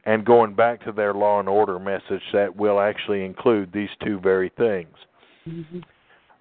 and 0.05 0.25
going 0.25 0.55
back 0.55 0.83
to 0.85 0.91
their 0.91 1.13
law 1.13 1.39
and 1.39 1.49
order 1.49 1.79
message 1.79 2.23
that 2.33 2.55
will 2.55 2.79
actually 2.79 3.23
include 3.23 3.71
these 3.71 3.89
two 4.03 4.19
very 4.19 4.51
things. 4.57 4.95
Mm-hmm. 5.47 5.79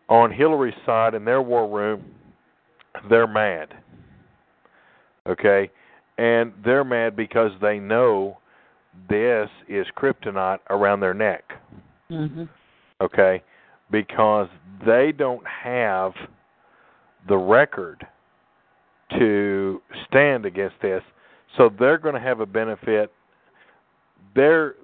On 0.09 0.33
Hillary's 0.33 0.75
side 0.85 1.15
in 1.15 1.25
their 1.25 1.43
war 1.43 1.69
room, 1.69 2.05
they're 3.09 3.27
mad. 3.27 3.69
Okay? 5.29 5.71
And 6.19 6.53
they're 6.65 6.85
mad 6.85 7.17
because 7.17 7.53
they 7.61 7.79
know 7.79 8.39
this 9.09 9.49
is 9.69 9.87
kryptonite 9.97 10.59
around 10.71 11.01
their 11.01 11.15
neck. 11.15 11.45
Mm-hmm. 12.11 12.45
Okay? 13.01 13.43
Because 13.91 14.49
they 14.87 15.13
don't 15.17 15.45
have 15.47 16.13
the 17.29 17.37
record 17.37 18.07
to 19.19 19.83
stand 20.09 20.47
against 20.47 20.77
this. 20.81 21.03
So 21.57 21.71
they're 21.79 21.99
going 21.99 22.15
to 22.15 22.21
have 22.21 22.41
a 22.41 22.47
benefit. 22.47 23.13
They're 24.35 24.75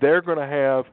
they're 0.00 0.20
going 0.20 0.38
to 0.38 0.46
have 0.46 0.84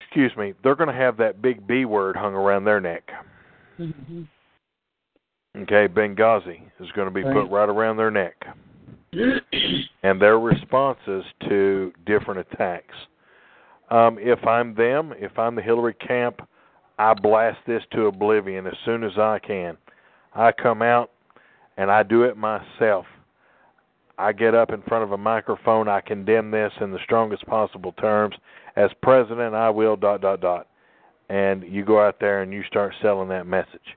excuse 0.00 0.32
me, 0.38 0.54
they're 0.62 0.76
going 0.76 0.88
to 0.88 0.94
have 0.94 1.18
that 1.18 1.42
big 1.42 1.66
B 1.66 1.84
word 1.84 2.16
hung 2.16 2.32
around 2.32 2.64
their 2.64 2.80
neck. 2.80 3.10
Mm-hmm. 3.78 4.22
Okay, 5.58 5.88
Benghazi 5.92 6.62
is 6.80 6.90
going 6.94 7.08
to 7.08 7.14
be 7.14 7.22
put 7.22 7.34
Right. 7.34 7.50
right 7.50 7.68
around 7.68 7.96
their 7.96 8.10
neck. 8.10 8.46
And 10.02 10.20
their 10.20 10.38
responses 10.38 11.24
to 11.48 11.92
different 12.04 12.40
attacks. 12.40 12.94
Um, 13.90 14.18
if 14.20 14.44
I'm 14.46 14.74
them, 14.74 15.12
if 15.16 15.38
I'm 15.38 15.54
the 15.54 15.62
Hillary 15.62 15.94
camp, 15.94 16.46
I 16.98 17.14
blast 17.14 17.58
this 17.66 17.82
to 17.92 18.06
oblivion 18.06 18.66
as 18.66 18.74
soon 18.84 19.04
as 19.04 19.16
I 19.18 19.38
can. 19.38 19.76
I 20.34 20.52
come 20.52 20.82
out 20.82 21.10
and 21.76 21.90
I 21.90 22.02
do 22.02 22.22
it 22.22 22.36
myself. 22.36 23.06
I 24.18 24.32
get 24.32 24.54
up 24.54 24.72
in 24.72 24.80
front 24.82 25.04
of 25.04 25.12
a 25.12 25.18
microphone, 25.18 25.88
I 25.88 26.00
condemn 26.00 26.50
this 26.50 26.72
in 26.80 26.90
the 26.90 26.98
strongest 27.04 27.46
possible 27.46 27.92
terms. 27.92 28.34
As 28.76 28.90
president, 29.02 29.54
I 29.54 29.70
will 29.70 29.96
dot 29.96 30.20
dot 30.22 30.40
dot. 30.40 30.68
And 31.28 31.62
you 31.64 31.84
go 31.84 32.00
out 32.04 32.18
there 32.20 32.42
and 32.42 32.52
you 32.52 32.62
start 32.64 32.94
selling 33.02 33.28
that 33.28 33.46
message. 33.46 33.96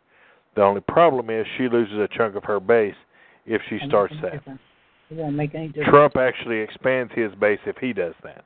The 0.56 0.62
only 0.62 0.82
problem 0.82 1.30
is 1.30 1.46
she 1.58 1.70
loses 1.70 1.98
a 1.98 2.08
chunk 2.18 2.36
of 2.36 2.44
her 2.44 2.60
base 2.60 2.96
if 3.46 3.62
she 3.70 3.80
starts 3.88 4.14
that. 4.22 4.34
It 5.10 5.18
won't 5.18 5.36
make 5.36 5.56
any 5.56 5.68
difference. 5.68 5.90
Trump 5.90 6.18
actually 6.18 6.60
expands 6.60 7.12
his 7.16 7.34
base 7.36 7.60
if 7.66 7.78
he 7.78 7.94
does 7.94 8.14
that. 8.24 8.46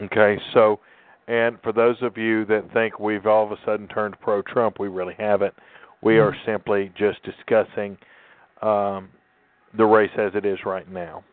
Okay, 0.00 0.40
so, 0.54 0.78
and 1.26 1.58
for 1.62 1.72
those 1.72 1.96
of 2.02 2.16
you 2.16 2.44
that 2.46 2.72
think 2.72 3.00
we've 3.00 3.26
all 3.26 3.44
of 3.44 3.52
a 3.52 3.58
sudden 3.64 3.88
turned 3.88 4.18
pro 4.20 4.42
Trump, 4.42 4.78
we 4.78 4.88
really 4.88 5.16
haven't. 5.18 5.54
We 6.02 6.18
are 6.18 6.34
simply 6.46 6.92
just 6.96 7.18
discussing 7.24 7.98
um, 8.62 9.08
the 9.76 9.84
race 9.84 10.10
as 10.16 10.32
it 10.34 10.46
is 10.46 10.58
right 10.64 10.88
now. 10.90 11.24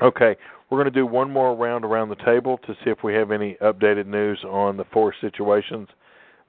Okay, 0.00 0.36
we're 0.70 0.78
going 0.78 0.92
to 0.92 0.96
do 0.96 1.06
one 1.06 1.28
more 1.28 1.56
round 1.56 1.84
around 1.84 2.08
the 2.08 2.24
table 2.24 2.58
to 2.66 2.74
see 2.84 2.90
if 2.90 3.02
we 3.02 3.14
have 3.14 3.32
any 3.32 3.56
updated 3.60 4.06
news 4.06 4.38
on 4.44 4.76
the 4.76 4.84
four 4.92 5.12
situations 5.20 5.88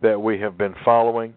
that 0.04 0.22
we 0.22 0.40
have 0.40 0.56
been 0.56 0.76
following. 0.86 1.34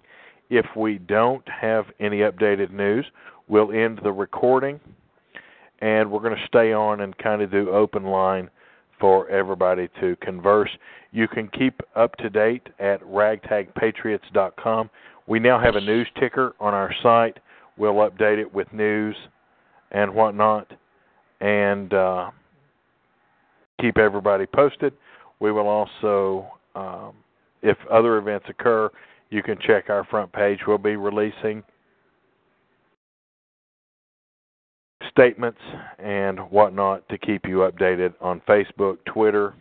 If 0.51 0.67
we 0.77 0.99
don't 0.99 1.47
have 1.49 1.87
any 1.99 2.19
updated 2.19 2.71
news, 2.71 3.07
we'll 3.49 3.73
end 3.73 4.01
the 4.03 4.13
recording 4.13 4.81
and 5.81 6.11
we're 6.11 6.21
going 6.21 6.37
to 6.37 6.47
stay 6.47 6.73
on 6.73 7.01
and 7.01 7.17
kind 7.19 7.43
of 7.43 7.51
do 7.51 7.71
open 7.71 8.05
line 8.05 8.49
for 9.01 9.29
everybody 9.29 9.89
to 10.01 10.17
converse. 10.23 10.71
You 11.11 11.27
can 11.27 11.49
keep 11.49 11.81
up 11.97 12.15
to 12.17 12.31
date 12.31 12.69
at 12.79 13.03
ragtagpatriots.com. 13.03 14.91
We 15.27 15.41
now 15.41 15.61
have 15.61 15.75
a 15.75 15.81
news 15.81 16.07
ticker 16.19 16.55
on 16.61 16.73
our 16.73 16.95
site. 17.03 17.39
We'll 17.77 17.95
update 17.95 18.39
it 18.39 18.55
with 18.55 18.73
news 18.73 19.17
and 19.91 20.15
whatnot 20.15 20.73
and 21.41 21.93
uh, 21.93 22.31
keep 23.81 23.99
everybody 23.99 24.47
posted. 24.47 24.93
We 25.41 25.51
will 25.51 25.67
also, 25.67 26.47
um, 26.77 27.15
if 27.63 27.77
other 27.91 28.19
events 28.19 28.47
occur, 28.49 28.89
you 29.31 29.43
can 29.43 29.59
check 29.67 29.91
our 29.91 30.05
front 30.05 30.33
page. 30.33 30.61
We'll 30.67 30.79
be 30.79 30.95
releasing 30.97 31.65
statements 35.13 35.59
and 35.99 36.39
whatnot 36.51 37.09
to 37.09 37.19
keep 37.19 37.47
you 37.47 37.59
updated 37.59 38.15
on 38.21 38.41
Facebook, 38.49 38.99
Twitter, 39.07 39.55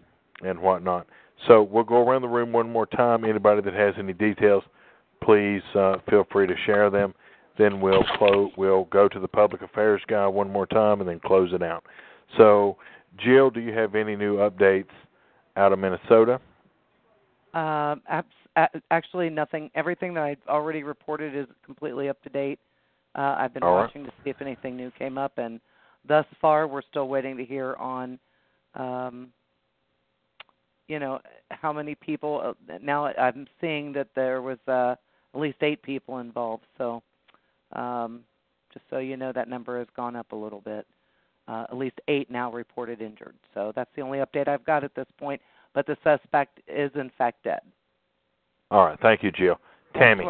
and 0.43 0.59
whatnot. 0.59 1.07
So 1.47 1.63
we'll 1.63 1.83
go 1.83 2.07
around 2.07 2.21
the 2.21 2.27
room 2.27 2.51
one 2.51 2.69
more 2.69 2.85
time. 2.85 3.25
Anybody 3.25 3.61
that 3.61 3.73
has 3.73 3.93
any 3.97 4.13
details, 4.13 4.63
please 5.23 5.61
uh, 5.75 5.95
feel 6.09 6.25
free 6.31 6.47
to 6.47 6.55
share 6.65 6.89
them. 6.89 7.13
Then 7.57 7.81
we'll 7.81 8.03
close. 8.17 8.51
We'll 8.57 8.85
go 8.85 9.07
to 9.07 9.19
the 9.19 9.27
public 9.27 9.61
affairs 9.61 10.01
guy 10.07 10.25
one 10.27 10.49
more 10.51 10.65
time 10.65 11.01
and 11.01 11.09
then 11.09 11.19
close 11.19 11.51
it 11.53 11.61
out. 11.61 11.83
So, 12.37 12.77
Jill, 13.17 13.49
do 13.49 13.59
you 13.59 13.73
have 13.73 13.95
any 13.95 14.15
new 14.15 14.37
updates 14.37 14.85
out 15.57 15.73
of 15.73 15.79
Minnesota? 15.79 16.39
Abs- 17.53 18.81
actually, 18.89 19.29
nothing. 19.29 19.69
Everything 19.75 20.13
that 20.13 20.23
I've 20.23 20.37
already 20.47 20.83
reported 20.83 21.35
is 21.35 21.47
completely 21.65 22.07
up 22.07 22.21
to 22.23 22.29
date. 22.29 22.59
Uh, 23.15 23.35
I've 23.37 23.53
been 23.53 23.63
All 23.63 23.75
right. 23.75 23.85
watching 23.85 24.05
to 24.05 24.11
see 24.23 24.29
if 24.29 24.41
anything 24.41 24.77
new 24.77 24.91
came 24.91 25.17
up, 25.17 25.33
and 25.37 25.59
thus 26.07 26.25
far, 26.39 26.67
we're 26.67 26.81
still 26.89 27.07
waiting 27.07 27.37
to 27.37 27.45
hear 27.45 27.75
on, 27.75 28.19
um, 28.75 29.29
you 30.87 30.99
know, 30.99 31.19
how 31.49 31.73
many 31.73 31.95
people. 31.95 32.55
Uh, 32.69 32.77
now 32.81 33.07
I'm 33.07 33.47
seeing 33.59 33.91
that 33.93 34.07
there 34.15 34.41
was 34.41 34.57
uh, 34.67 34.95
at 35.33 35.39
least 35.39 35.57
eight 35.61 35.81
people 35.81 36.19
involved. 36.19 36.65
So, 36.77 37.03
um, 37.73 38.21
just 38.73 38.85
so 38.89 38.99
you 38.99 39.17
know, 39.17 39.31
that 39.33 39.49
number 39.49 39.79
has 39.79 39.87
gone 39.95 40.15
up 40.15 40.31
a 40.31 40.35
little 40.35 40.61
bit. 40.61 40.85
Uh, 41.47 41.65
at 41.69 41.75
least 41.75 41.99
eight 42.07 42.31
now 42.31 42.51
reported 42.51 43.01
injured. 43.01 43.35
So 43.53 43.73
that's 43.75 43.89
the 43.95 44.01
only 44.01 44.19
update 44.19 44.47
I've 44.47 44.65
got 44.65 44.83
at 44.83 44.95
this 44.95 45.07
point. 45.17 45.41
But 45.73 45.85
the 45.85 45.97
suspect 46.03 46.59
is 46.67 46.91
in 46.95 47.11
fact 47.17 47.43
dead. 47.43 47.61
All 48.69 48.85
right. 48.85 48.97
Thank 49.01 49.23
you, 49.23 49.31
Jill. 49.31 49.59
Tammy. 49.95 50.23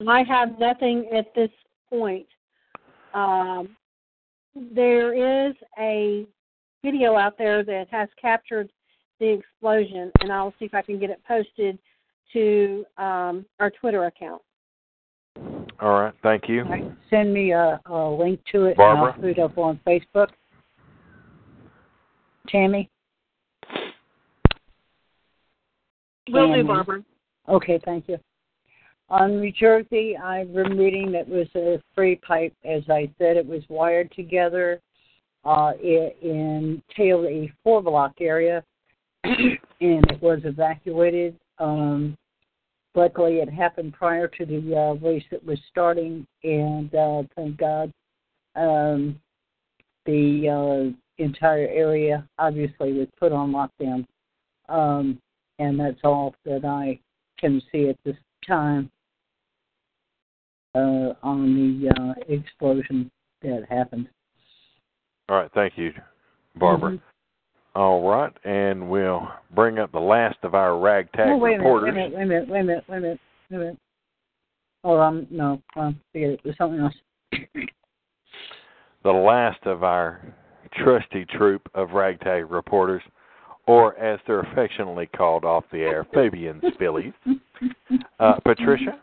You're 0.00 0.06
welcome. 0.06 0.28
I 0.30 0.34
have 0.34 0.58
nothing 0.58 1.08
at 1.14 1.34
this 1.34 1.50
point. 1.88 2.26
Um, 3.12 3.76
there 4.74 5.48
is 5.48 5.54
a 5.78 6.26
video 6.82 7.16
out 7.16 7.38
there 7.38 7.64
that 7.64 7.86
has 7.90 8.08
captured 8.20 8.70
the 9.20 9.28
explosion, 9.28 10.10
and 10.20 10.32
I'll 10.32 10.54
see 10.58 10.64
if 10.66 10.74
I 10.74 10.82
can 10.82 10.98
get 10.98 11.10
it 11.10 11.20
posted 11.26 11.78
to 12.32 12.84
um, 12.98 13.46
our 13.60 13.70
Twitter 13.70 14.04
account. 14.04 14.42
All 15.80 16.00
right. 16.00 16.14
Thank 16.22 16.48
you. 16.48 16.62
All 16.62 16.70
right, 16.70 16.92
send 17.10 17.32
me 17.32 17.52
a, 17.52 17.80
a 17.86 18.08
link 18.08 18.40
to 18.52 18.66
it, 18.66 18.76
Barbara? 18.76 19.06
and 19.06 19.14
I'll 19.14 19.20
put 19.20 19.30
it 19.30 19.38
up 19.38 19.58
on 19.58 19.80
Facebook. 19.86 20.28
Tammy? 22.48 22.90
Will 26.28 26.54
do, 26.54 26.64
Barbara. 26.64 27.02
Okay, 27.48 27.80
thank 27.84 28.08
you. 28.08 28.18
On 29.14 29.40
New 29.40 29.52
Jersey, 29.52 30.16
I've 30.16 30.52
been 30.52 30.76
reading 30.76 31.12
that 31.12 31.28
was 31.28 31.46
a 31.54 31.80
free 31.94 32.16
pipe. 32.16 32.52
As 32.64 32.82
I 32.90 33.08
said, 33.16 33.36
it 33.36 33.46
was 33.46 33.62
wired 33.68 34.10
together 34.10 34.80
uh, 35.44 35.70
in 35.80 36.82
Taylor 36.96 37.46
four 37.62 37.80
block 37.80 38.14
area, 38.20 38.64
and 39.22 39.60
it 39.80 40.20
was 40.20 40.40
evacuated. 40.42 41.38
Um, 41.60 42.16
luckily, 42.96 43.34
it 43.34 43.48
happened 43.48 43.92
prior 43.92 44.26
to 44.26 44.44
the 44.44 44.76
uh, 44.76 44.94
race 44.94 45.22
that 45.30 45.46
was 45.46 45.60
starting, 45.70 46.26
and 46.42 46.92
uh, 46.92 47.22
thank 47.36 47.56
God, 47.56 47.92
um, 48.56 49.20
the 50.06 50.90
uh, 50.90 51.22
entire 51.22 51.68
area 51.68 52.28
obviously 52.40 52.92
was 52.94 53.06
put 53.20 53.30
on 53.30 53.52
lockdown. 53.52 54.06
Um, 54.68 55.20
and 55.60 55.78
that's 55.78 56.00
all 56.02 56.34
that 56.44 56.64
I 56.64 56.98
can 57.38 57.62
see 57.70 57.88
at 57.88 57.96
this 58.04 58.16
time 58.44 58.90
uh, 60.74 61.14
on 61.22 61.54
the 61.54 61.90
uh, 61.90 62.14
explosion 62.32 63.10
that 63.42 63.64
happened. 63.68 64.08
All 65.28 65.36
right. 65.36 65.50
Thank 65.54 65.78
you, 65.78 65.92
Barbara. 66.56 66.92
Mhm. 66.92 67.00
All 67.76 68.08
right, 68.08 68.32
and 68.44 68.88
we'll 68.88 69.28
bring 69.52 69.80
up 69.80 69.90
the 69.90 69.98
last 69.98 70.36
of 70.44 70.54
our 70.54 70.78
ragtag 70.78 71.26
Oh, 71.28 71.36
wait 71.36 71.54
a 71.54 71.58
minute, 71.58 71.64
reporters. 71.64 71.84
wait 71.84 71.90
a 71.90 72.26
minute, 72.26 72.48
wait 72.48 72.60
a 72.60 72.64
minute, 72.64 72.84
wait 72.88 72.96
a 72.96 73.00
minute, 73.00 73.20
wait 73.50 73.56
a 73.56 73.58
minute. 73.58 73.78
Oh, 74.84 75.00
um, 75.00 75.26
no, 75.28 75.60
um, 75.74 75.98
forget 76.12 76.30
it. 76.30 76.40
There's 76.44 76.56
something 76.56 76.78
else. 76.78 76.94
The 79.02 79.10
last 79.10 79.58
of 79.66 79.82
our 79.82 80.20
trusty 80.76 81.24
troop 81.24 81.68
of 81.74 81.90
ragtag 81.92 82.48
reporters, 82.48 83.02
or 83.66 83.98
as 83.98 84.20
they're 84.26 84.40
affectionately 84.40 85.06
called 85.06 85.44
off 85.44 85.64
the 85.72 85.78
air, 85.80 86.06
Fabian 86.14 86.60
Spillies. 86.78 87.12
Uh, 88.20 88.34
Patricia? 88.44 89.00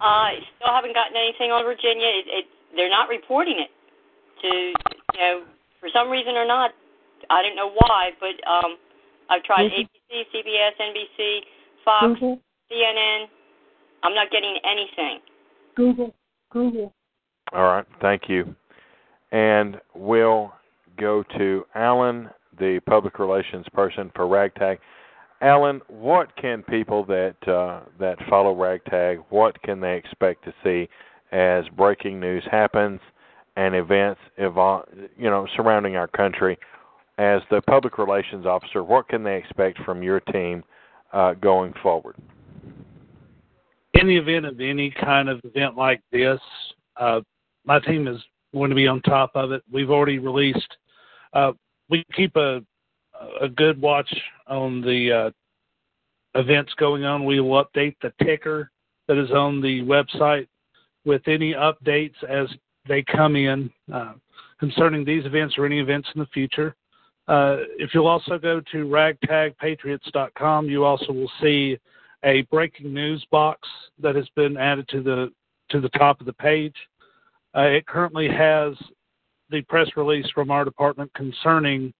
I 0.00 0.38
still 0.56 0.72
haven't 0.72 0.94
gotten 0.94 1.16
anything 1.16 1.50
on 1.50 1.64
Virginia. 1.64 2.06
It, 2.06 2.26
it, 2.28 2.44
they're 2.74 2.90
not 2.90 3.08
reporting 3.08 3.58
it. 3.58 3.70
To 4.42 4.48
you 4.48 5.20
know, 5.20 5.42
for 5.80 5.88
some 5.92 6.08
reason 6.08 6.34
or 6.34 6.46
not, 6.46 6.70
I 7.28 7.42
don't 7.42 7.56
know 7.56 7.70
why, 7.76 8.10
but 8.18 8.40
um, 8.48 8.76
I've 9.28 9.42
tried 9.42 9.70
Mhm. 9.70 9.88
ABC, 10.10 10.26
CBS, 10.32 10.72
NBC, 10.80 11.44
Fox, 11.84 12.06
Google, 12.14 12.40
CNN. 12.70 13.28
I'm 14.02 14.14
not 14.14 14.30
getting 14.30 14.56
anything. 14.64 15.20
Google, 15.74 16.14
Google. 16.50 16.94
All 17.52 17.64
right, 17.64 17.84
thank 18.00 18.28
you. 18.28 18.54
And 19.32 19.78
we'll 19.94 20.52
go 20.96 21.22
to 21.36 21.66
Alan, 21.74 22.30
the 22.58 22.80
public 22.86 23.18
relations 23.18 23.66
person 23.72 24.10
for 24.14 24.26
Ragtag. 24.26 24.78
Alan, 25.40 25.80
what 25.88 26.34
can 26.36 26.62
people 26.62 27.04
that 27.06 27.36
uh, 27.48 27.80
that 27.98 28.18
follow 28.28 28.54
Ragtag, 28.54 29.18
what 29.30 29.60
can 29.62 29.80
they 29.80 29.96
expect 29.96 30.44
to 30.44 30.54
see 30.62 30.88
as 31.32 31.64
breaking 31.76 32.20
news 32.20 32.44
happens 32.50 33.00
and 33.56 33.74
events 33.74 34.20
you 34.36 35.30
know 35.30 35.46
surrounding 35.56 35.96
our 35.96 36.08
country? 36.08 36.58
As 37.18 37.42
the 37.50 37.60
public 37.62 37.98
relations 37.98 38.46
officer, 38.46 38.82
what 38.82 39.08
can 39.08 39.22
they 39.22 39.36
expect 39.36 39.78
from 39.82 40.02
your 40.02 40.20
team 40.20 40.64
uh, 41.12 41.34
going 41.34 41.74
forward? 41.82 42.16
in 44.00 44.06
the 44.06 44.16
event 44.16 44.46
of 44.46 44.60
any 44.60 44.90
kind 44.90 45.28
of 45.28 45.40
event 45.44 45.76
like 45.76 46.00
this, 46.12 46.40
uh, 46.96 47.20
my 47.64 47.78
team 47.80 48.08
is 48.08 48.20
going 48.54 48.70
to 48.70 48.76
be 48.76 48.86
on 48.86 49.00
top 49.02 49.30
of 49.34 49.52
it. 49.52 49.62
We've 49.70 49.90
already 49.90 50.18
released. 50.18 50.76
Uh, 51.32 51.52
we 51.88 52.04
keep 52.14 52.34
a 52.36 52.60
a 53.40 53.48
good 53.48 53.80
watch 53.80 54.12
on 54.46 54.80
the 54.80 55.12
uh, 55.12 56.38
events 56.38 56.72
going 56.78 57.04
on. 57.04 57.24
We 57.24 57.40
will 57.40 57.64
update 57.64 57.96
the 58.02 58.12
ticker 58.24 58.70
that 59.08 59.18
is 59.18 59.30
on 59.30 59.60
the 59.60 59.82
website 59.82 60.48
with 61.04 61.22
any 61.26 61.52
updates 61.52 62.22
as 62.28 62.48
they 62.88 63.02
come 63.02 63.36
in 63.36 63.70
uh, 63.92 64.12
concerning 64.58 65.04
these 65.04 65.24
events 65.24 65.56
or 65.58 65.66
any 65.66 65.80
events 65.80 66.08
in 66.14 66.20
the 66.20 66.26
future. 66.26 66.74
Uh, 67.28 67.58
if 67.78 67.90
you'll 67.94 68.08
also 68.08 68.38
go 68.38 68.60
to 68.72 68.86
ragtagpatriots.com, 68.86 70.66
you 70.66 70.84
also 70.84 71.12
will 71.12 71.30
see 71.40 71.78
a 72.24 72.42
breaking 72.42 72.92
news 72.92 73.24
box 73.30 73.68
that 74.02 74.14
has 74.14 74.28
been 74.36 74.56
added 74.56 74.86
to 74.88 75.02
the 75.02 75.32
to 75.70 75.80
the 75.80 75.88
top 75.90 76.20
of 76.20 76.26
the 76.26 76.32
page. 76.32 76.74
Uh, 77.56 77.62
it 77.62 77.86
currently 77.86 78.28
has 78.28 78.74
the 79.50 79.62
press 79.62 79.88
release 79.96 80.28
from 80.34 80.50
our 80.50 80.64
department 80.64 81.12
concerning 81.14 81.92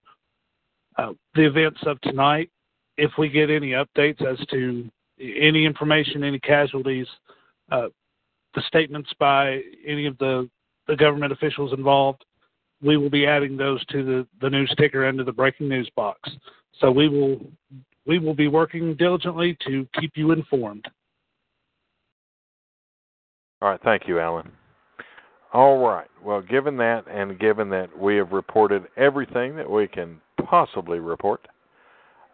uh, 0.97 1.13
the 1.35 1.45
events 1.45 1.79
of 1.85 1.99
tonight. 2.01 2.49
If 2.97 3.11
we 3.17 3.29
get 3.29 3.49
any 3.49 3.71
updates 3.71 4.21
as 4.21 4.45
to 4.47 4.89
any 5.19 5.65
information, 5.65 6.23
any 6.23 6.39
casualties, 6.39 7.07
uh, 7.71 7.87
the 8.53 8.61
statements 8.67 9.09
by 9.19 9.61
any 9.85 10.05
of 10.05 10.17
the, 10.17 10.49
the 10.87 10.95
government 10.95 11.31
officials 11.31 11.73
involved, 11.73 12.23
we 12.81 12.97
will 12.97 13.09
be 13.09 13.25
adding 13.25 13.55
those 13.55 13.83
to 13.87 14.03
the, 14.03 14.27
the 14.41 14.49
news 14.49 14.73
ticker 14.77 15.09
to 15.11 15.23
the 15.23 15.31
breaking 15.31 15.69
news 15.69 15.89
box. 15.95 16.29
So 16.79 16.91
we 16.91 17.07
will 17.07 17.39
we 18.05 18.17
will 18.17 18.33
be 18.33 18.47
working 18.47 18.95
diligently 18.95 19.55
to 19.67 19.87
keep 19.99 20.13
you 20.15 20.31
informed. 20.31 20.85
All 23.61 23.69
right, 23.69 23.79
thank 23.83 24.07
you, 24.07 24.19
Alan. 24.19 24.51
All 25.53 25.79
right. 25.79 26.07
Well, 26.23 26.41
given 26.41 26.77
that, 26.77 27.05
and 27.09 27.37
given 27.37 27.69
that 27.71 27.97
we 27.97 28.15
have 28.17 28.31
reported 28.31 28.87
everything 28.95 29.55
that 29.57 29.69
we 29.69 29.87
can 29.87 30.21
possibly 30.45 30.99
report, 30.99 31.45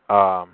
um, 0.09 0.49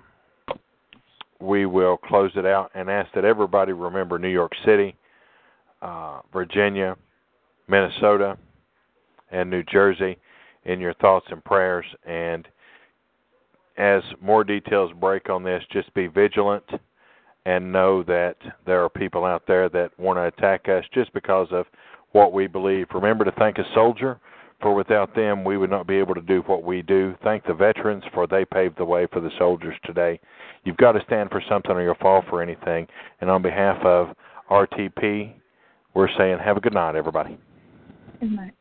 we 1.41 1.65
will 1.65 1.97
close 1.97 2.31
it 2.35 2.45
out 2.45 2.71
and 2.73 2.89
ask 2.89 3.11
that 3.15 3.25
everybody 3.25 3.73
remember 3.73 4.17
New 4.17 4.29
York 4.29 4.53
City, 4.65 4.95
uh, 5.81 6.21
Virginia, 6.31 6.95
Minnesota, 7.67 8.37
and 9.31 9.49
New 9.49 9.63
Jersey 9.63 10.17
in 10.63 10.79
your 10.79 10.93
thoughts 10.95 11.25
and 11.31 11.43
prayers. 11.43 11.85
And 12.05 12.47
as 13.77 14.01
more 14.21 14.45
details 14.45 14.91
break 15.01 15.29
on 15.29 15.43
this, 15.43 15.63
just 15.71 15.93
be 15.93 16.07
vigilant 16.07 16.63
and 17.45 17.73
know 17.73 18.03
that 18.03 18.37
there 18.65 18.81
are 18.83 18.89
people 18.89 19.25
out 19.25 19.43
there 19.47 19.67
that 19.67 19.91
want 19.99 20.17
to 20.17 20.23
attack 20.23 20.69
us 20.69 20.85
just 20.93 21.11
because 21.13 21.47
of 21.51 21.65
what 22.13 22.31
we 22.31 22.47
believe. 22.47 22.87
Remember 22.93 23.25
to 23.25 23.31
thank 23.33 23.57
a 23.57 23.65
soldier, 23.75 24.19
for 24.61 24.73
without 24.73 25.13
them 25.13 25.43
we 25.43 25.57
would 25.57 25.69
not 25.69 25.85
be 25.85 25.95
able 25.95 26.15
to 26.15 26.21
do 26.21 26.41
what 26.47 26.63
we 26.63 26.81
do. 26.81 27.15
Thank 27.23 27.45
the 27.45 27.53
veterans, 27.53 28.03
for 28.13 28.25
they 28.25 28.45
paved 28.45 28.77
the 28.77 28.85
way 28.85 29.07
for 29.11 29.19
the 29.19 29.31
soldiers 29.37 29.75
today. 29.83 30.19
You've 30.63 30.77
got 30.77 30.93
to 30.93 31.03
stand 31.05 31.29
for 31.29 31.43
something 31.49 31.71
or 31.71 31.83
you'll 31.83 31.95
fall 31.95 32.23
for 32.29 32.41
anything. 32.41 32.87
And 33.19 33.29
on 33.29 33.41
behalf 33.41 33.77
of 33.83 34.15
RTP, 34.49 35.33
we're 35.93 36.09
saying 36.17 36.39
have 36.43 36.57
a 36.57 36.61
good 36.61 36.73
night, 36.73 36.95
everybody. 36.95 37.37
Good 38.19 38.31
night. 38.31 38.53